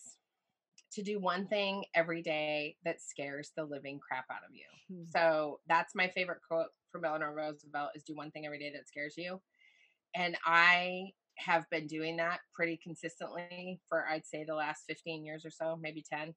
to 0.93 1.03
do 1.03 1.21
one 1.21 1.47
thing 1.47 1.85
every 1.95 2.23
day 2.23 2.77
that 2.85 3.01
scares 3.01 3.53
the 3.57 3.65
living 3.65 4.01
crap 4.01 4.25
out 4.31 4.43
of 4.49 4.55
you. 4.55 4.65
Hmm. 4.89 5.05
So 5.07 5.61
that's 5.69 5.95
my 5.95 6.09
favorite 6.09 6.41
quote 6.47 6.69
from 6.91 7.05
Eleanor 7.05 7.33
Roosevelt 7.35 7.91
is 7.95 8.03
do 8.03 8.15
one 8.15 8.31
thing 8.31 8.45
every 8.45 8.59
day 8.59 8.73
that 8.75 8.89
scares 8.89 9.15
you. 9.17 9.41
And 10.15 10.37
I 10.45 11.13
have 11.45 11.69
been 11.71 11.87
doing 11.87 12.17
that 12.19 12.41
pretty 12.55 12.79
consistently 12.83 13.81
for 13.89 14.07
I'd 14.07 14.27
say 14.27 14.45
the 14.45 14.55
last 14.55 14.85
15 14.89 15.25
years 15.25 15.45
or 15.45 15.51
so, 15.51 15.79
maybe 15.81 16.05
10. 16.13 16.35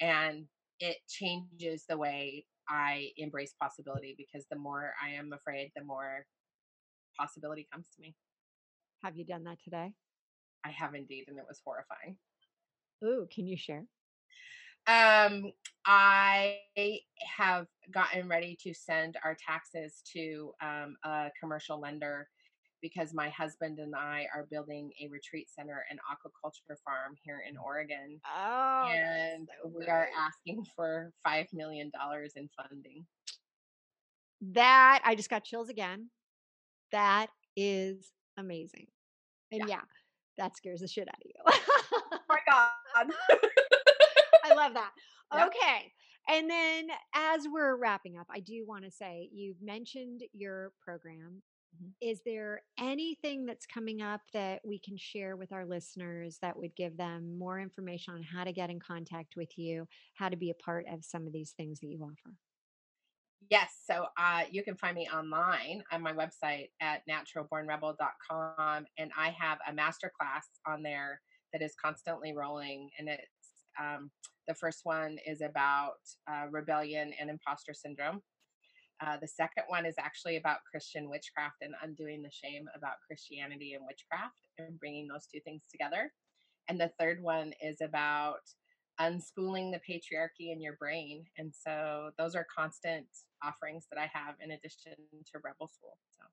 And 0.00 0.46
it 0.80 0.96
changes 1.08 1.84
the 1.88 1.98
way 1.98 2.46
I 2.68 3.10
embrace 3.16 3.54
possibility 3.60 4.14
because 4.16 4.46
the 4.50 4.58
more 4.58 4.92
I 5.02 5.10
am 5.10 5.32
afraid, 5.32 5.72
the 5.74 5.82
more 5.82 6.24
possibility 7.18 7.66
comes 7.72 7.88
to 7.96 8.02
me. 8.02 8.14
Have 9.02 9.16
you 9.16 9.24
done 9.24 9.44
that 9.44 9.58
today? 9.62 9.92
I 10.64 10.70
have 10.70 10.94
indeed, 10.94 11.24
and 11.28 11.38
it 11.38 11.44
was 11.48 11.60
horrifying. 11.64 12.16
Ooh, 13.04 13.26
can 13.32 13.46
you 13.46 13.56
share? 13.56 13.86
Um, 14.86 15.52
I 15.84 16.58
have 17.36 17.66
gotten 17.90 18.28
ready 18.28 18.56
to 18.62 18.72
send 18.72 19.16
our 19.24 19.36
taxes 19.36 20.02
to 20.12 20.52
um, 20.62 20.96
a 21.04 21.30
commercial 21.40 21.80
lender 21.80 22.28
because 22.80 23.12
my 23.14 23.28
husband 23.30 23.78
and 23.78 23.94
I 23.94 24.26
are 24.34 24.46
building 24.50 24.90
a 25.02 25.08
retreat 25.08 25.48
center 25.50 25.84
and 25.90 25.98
aquaculture 26.00 26.76
farm 26.84 27.14
here 27.22 27.42
in 27.48 27.56
Oregon. 27.56 28.20
Oh, 28.26 28.88
and 28.88 29.48
so 29.62 29.72
we 29.74 29.86
are 29.86 30.08
asking 30.16 30.64
for 30.76 31.12
$5 31.26 31.46
million 31.52 31.90
in 32.36 32.48
funding. 32.56 33.06
That 34.52 35.00
I 35.04 35.14
just 35.14 35.30
got 35.30 35.44
chills 35.44 35.68
again. 35.68 36.10
That 36.92 37.28
is 37.56 38.12
amazing. 38.36 38.86
And 39.50 39.68
yeah, 39.68 39.80
that 40.36 40.56
scares 40.56 40.80
the 40.80 40.88
shit 40.88 41.08
out 41.08 41.14
of 41.14 41.26
you. 41.26 41.60
Oh 42.10 42.18
my 42.28 42.38
God. 42.48 43.10
I 44.44 44.54
love 44.54 44.74
that. 44.74 44.90
Okay. 45.34 45.92
And 46.26 46.48
then 46.48 46.88
as 47.14 47.46
we're 47.52 47.76
wrapping 47.76 48.16
up, 48.16 48.26
I 48.30 48.40
do 48.40 48.64
want 48.66 48.84
to 48.84 48.90
say 48.90 49.28
you've 49.32 49.60
mentioned 49.62 50.22
your 50.32 50.72
program. 50.82 51.42
Mhm. 51.72 51.94
Is 52.00 52.22
there 52.24 52.62
anything 52.78 53.44
that's 53.44 53.66
coming 53.66 54.02
up 54.02 54.22
that 54.32 54.64
we 54.64 54.78
can 54.78 54.96
share 54.96 55.36
with 55.36 55.52
our 55.52 55.66
listeners 55.66 56.38
that 56.42 56.56
would 56.56 56.76
give 56.76 56.96
them 56.96 57.36
more 57.38 57.58
information 57.58 58.14
on 58.14 58.22
how 58.22 58.44
to 58.44 58.52
get 58.52 58.70
in 58.70 58.78
contact 58.78 59.34
with 59.36 59.58
you, 59.58 59.88
how 60.14 60.28
to 60.28 60.36
be 60.36 60.50
a 60.50 60.54
part 60.54 60.86
of 60.88 61.04
some 61.04 61.26
of 61.26 61.32
these 61.32 61.52
things 61.52 61.80
that 61.80 61.88
you 61.88 62.02
offer? 62.04 62.36
Yes, 63.50 63.80
so 63.86 64.06
uh, 64.18 64.44
you 64.50 64.62
can 64.62 64.76
find 64.76 64.94
me 64.96 65.08
online 65.08 65.82
on 65.92 66.02
my 66.02 66.12
website 66.12 66.68
at 66.80 67.02
naturalbornrebel.com, 67.08 68.86
and 68.98 69.12
I 69.16 69.30
have 69.30 69.58
a 69.66 69.72
masterclass 69.72 70.42
on 70.66 70.82
there 70.82 71.22
that 71.52 71.62
is 71.62 71.74
constantly 71.80 72.34
rolling, 72.34 72.90
and 72.98 73.08
it's 73.08 73.64
um, 73.80 74.10
the 74.48 74.54
first 74.54 74.80
one 74.84 75.18
is 75.24 75.40
about 75.40 75.94
uh, 76.30 76.46
rebellion 76.50 77.12
and 77.18 77.30
imposter 77.30 77.72
syndrome. 77.72 78.22
Uh, 79.00 79.16
the 79.20 79.28
second 79.28 79.64
one 79.68 79.86
is 79.86 79.94
actually 79.98 80.36
about 80.36 80.58
Christian 80.70 81.08
witchcraft 81.08 81.56
and 81.62 81.74
undoing 81.82 82.22
the 82.22 82.30
shame 82.30 82.68
about 82.74 82.96
Christianity 83.06 83.74
and 83.74 83.84
witchcraft 83.86 84.40
and 84.58 84.78
bringing 84.78 85.06
those 85.06 85.26
two 85.32 85.40
things 85.40 85.62
together. 85.70 86.12
And 86.68 86.80
the 86.80 86.90
third 86.98 87.22
one 87.22 87.52
is 87.62 87.80
about 87.80 88.40
unspooling 89.00 89.72
the 89.72 89.80
patriarchy 89.88 90.52
in 90.52 90.60
your 90.60 90.74
brain. 90.74 91.24
And 91.36 91.52
so 91.54 92.10
those 92.18 92.34
are 92.34 92.46
constant 92.54 93.06
offerings 93.42 93.86
that 93.92 94.00
I 94.00 94.10
have 94.12 94.34
in 94.42 94.50
addition 94.50 94.92
to 95.12 95.40
Rebel 95.44 95.68
School. 95.68 95.96
So 96.18 96.24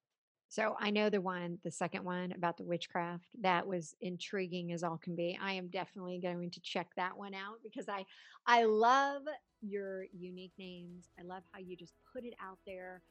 So 0.48 0.76
I 0.80 0.90
know 0.90 1.10
the 1.10 1.22
one, 1.22 1.58
the 1.64 1.72
second 1.72 2.04
one 2.04 2.32
about 2.32 2.58
the 2.58 2.64
witchcraft, 2.64 3.26
that 3.42 3.66
was 3.66 3.96
intriguing 4.02 4.72
as 4.72 4.84
all 4.84 4.98
can 4.98 5.16
be. 5.16 5.38
I 5.42 5.54
am 5.54 5.68
definitely 5.68 6.20
going 6.20 6.52
to 6.52 6.60
check 6.62 6.88
that 6.96 7.18
one 7.18 7.34
out 7.34 7.60
because 7.64 7.90
I 7.90 8.06
I 8.46 8.64
love 8.64 9.24
your 9.62 10.06
unique 10.14 10.54
names. 10.58 11.10
I 11.20 11.24
love 11.24 11.44
how 11.52 11.60
you 11.60 11.76
just 11.76 11.94
put 12.14 12.24
it 12.24 12.36
out 12.42 12.60
there. 12.66 13.02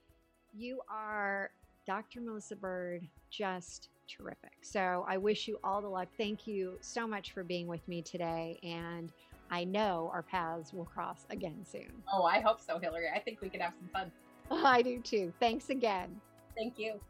You 0.55 0.81
are 0.89 1.51
Dr. 1.87 2.21
Melissa 2.21 2.57
Bird, 2.57 3.07
just 3.31 3.89
terrific. 4.09 4.53
So 4.63 5.05
I 5.09 5.17
wish 5.17 5.49
you 5.49 5.59
all 5.65 5.83
the 5.83 5.89
luck. 5.89 6.09
Thank 6.17 6.47
you 6.47 6.79
so 6.81 7.07
much 7.07 7.33
for 7.33 7.43
being 7.43 7.67
with 7.67 7.87
me 7.89 8.03
today. 8.03 8.59
And 8.63 9.13
I 9.51 9.65
know 9.65 10.11
our 10.13 10.23
paths 10.23 10.73
will 10.73 10.85
cross 10.85 11.27
again 11.31 11.65
soon. 11.71 11.93
Oh, 12.13 12.23
I 12.23 12.41
hope 12.41 12.61
so, 12.61 12.79
Hillary. 12.79 13.09
I 13.15 13.19
think 13.19 13.41
we 13.41 13.49
could 13.49 13.61
have 13.61 13.75
some 13.79 13.89
fun. 13.89 14.13
I 14.65 14.83
do 14.83 15.01
too. 15.01 15.33
Thanks 15.41 15.71
again. 15.71 16.21
Thank 16.57 16.79
you. 16.79 17.01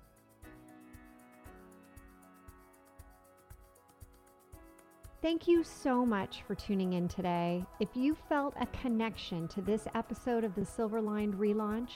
Thank 5.25 5.49
you 5.49 5.65
so 5.65 6.05
much 6.05 6.43
for 6.47 6.55
tuning 6.55 6.93
in 6.93 7.09
today. 7.09 7.65
If 7.81 7.89
you 7.95 8.15
felt 8.29 8.53
a 8.61 8.67
connection 8.83 9.49
to 9.49 9.63
this 9.63 9.89
episode 9.95 10.45
of 10.45 10.55
the 10.55 10.67
Silver 10.67 11.01
Lined 11.01 11.33
relaunch, 11.37 11.93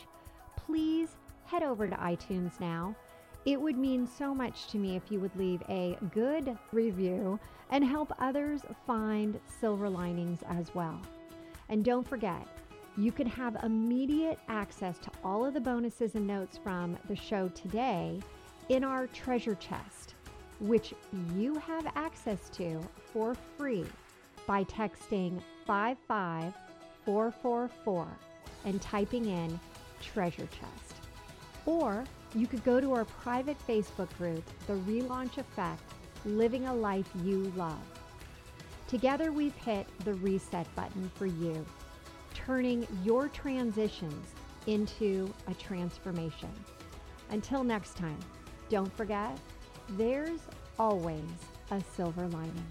please 0.56 1.10
head 1.44 1.62
over 1.62 1.86
to 1.86 1.96
iTunes 1.96 2.58
now. 2.58 2.96
It 3.44 3.60
would 3.60 3.76
mean 3.76 4.06
so 4.06 4.34
much 4.34 4.68
to 4.68 4.78
me 4.78 4.96
if 4.96 5.12
you 5.12 5.20
would 5.20 5.36
leave 5.36 5.60
a 5.68 5.98
good 6.14 6.56
review 6.72 7.38
and 7.70 7.84
help 7.84 8.14
others 8.18 8.62
find 8.86 9.38
silver 9.60 9.90
linings 9.90 10.40
as 10.48 10.74
well. 10.74 10.98
And 11.68 11.84
don't 11.84 12.08
forget, 12.08 12.48
you 12.96 13.12
can 13.12 13.26
have 13.26 13.62
immediate 13.62 14.38
access 14.48 14.96
to 15.00 15.10
all 15.22 15.44
of 15.44 15.52
the 15.52 15.60
bonuses 15.60 16.14
and 16.14 16.26
notes 16.26 16.56
from 16.56 16.96
the 17.08 17.16
show 17.16 17.48
today 17.48 18.20
in 18.70 18.84
our 18.84 19.06
treasure 19.08 19.56
chest 19.56 19.97
which 20.60 20.94
you 21.34 21.56
have 21.56 21.86
access 21.94 22.48
to 22.50 22.80
for 23.12 23.34
free 23.56 23.86
by 24.46 24.62
texting 24.64 25.40
55444 25.66 28.08
and 28.64 28.80
typing 28.80 29.26
in 29.26 29.60
treasure 30.00 30.46
chest. 30.46 30.94
Or 31.66 32.04
you 32.34 32.46
could 32.46 32.64
go 32.64 32.80
to 32.80 32.94
our 32.94 33.04
private 33.04 33.58
Facebook 33.66 34.08
group, 34.16 34.42
The 34.66 34.72
Relaunch 34.74 35.36
Effect 35.38 35.82
Living 36.24 36.66
a 36.66 36.74
Life 36.74 37.10
You 37.24 37.52
Love. 37.56 37.78
Together, 38.88 39.32
we've 39.32 39.54
hit 39.54 39.86
the 40.04 40.14
reset 40.14 40.66
button 40.74 41.10
for 41.14 41.26
you, 41.26 41.64
turning 42.34 42.86
your 43.04 43.28
transitions 43.28 44.34
into 44.66 45.32
a 45.46 45.54
transformation. 45.54 46.50
Until 47.30 47.62
next 47.62 47.96
time, 47.96 48.18
don't 48.70 48.92
forget 48.96 49.38
there's 49.96 50.40
always 50.78 51.24
a 51.70 51.82
silver 51.96 52.26
lining. 52.28 52.64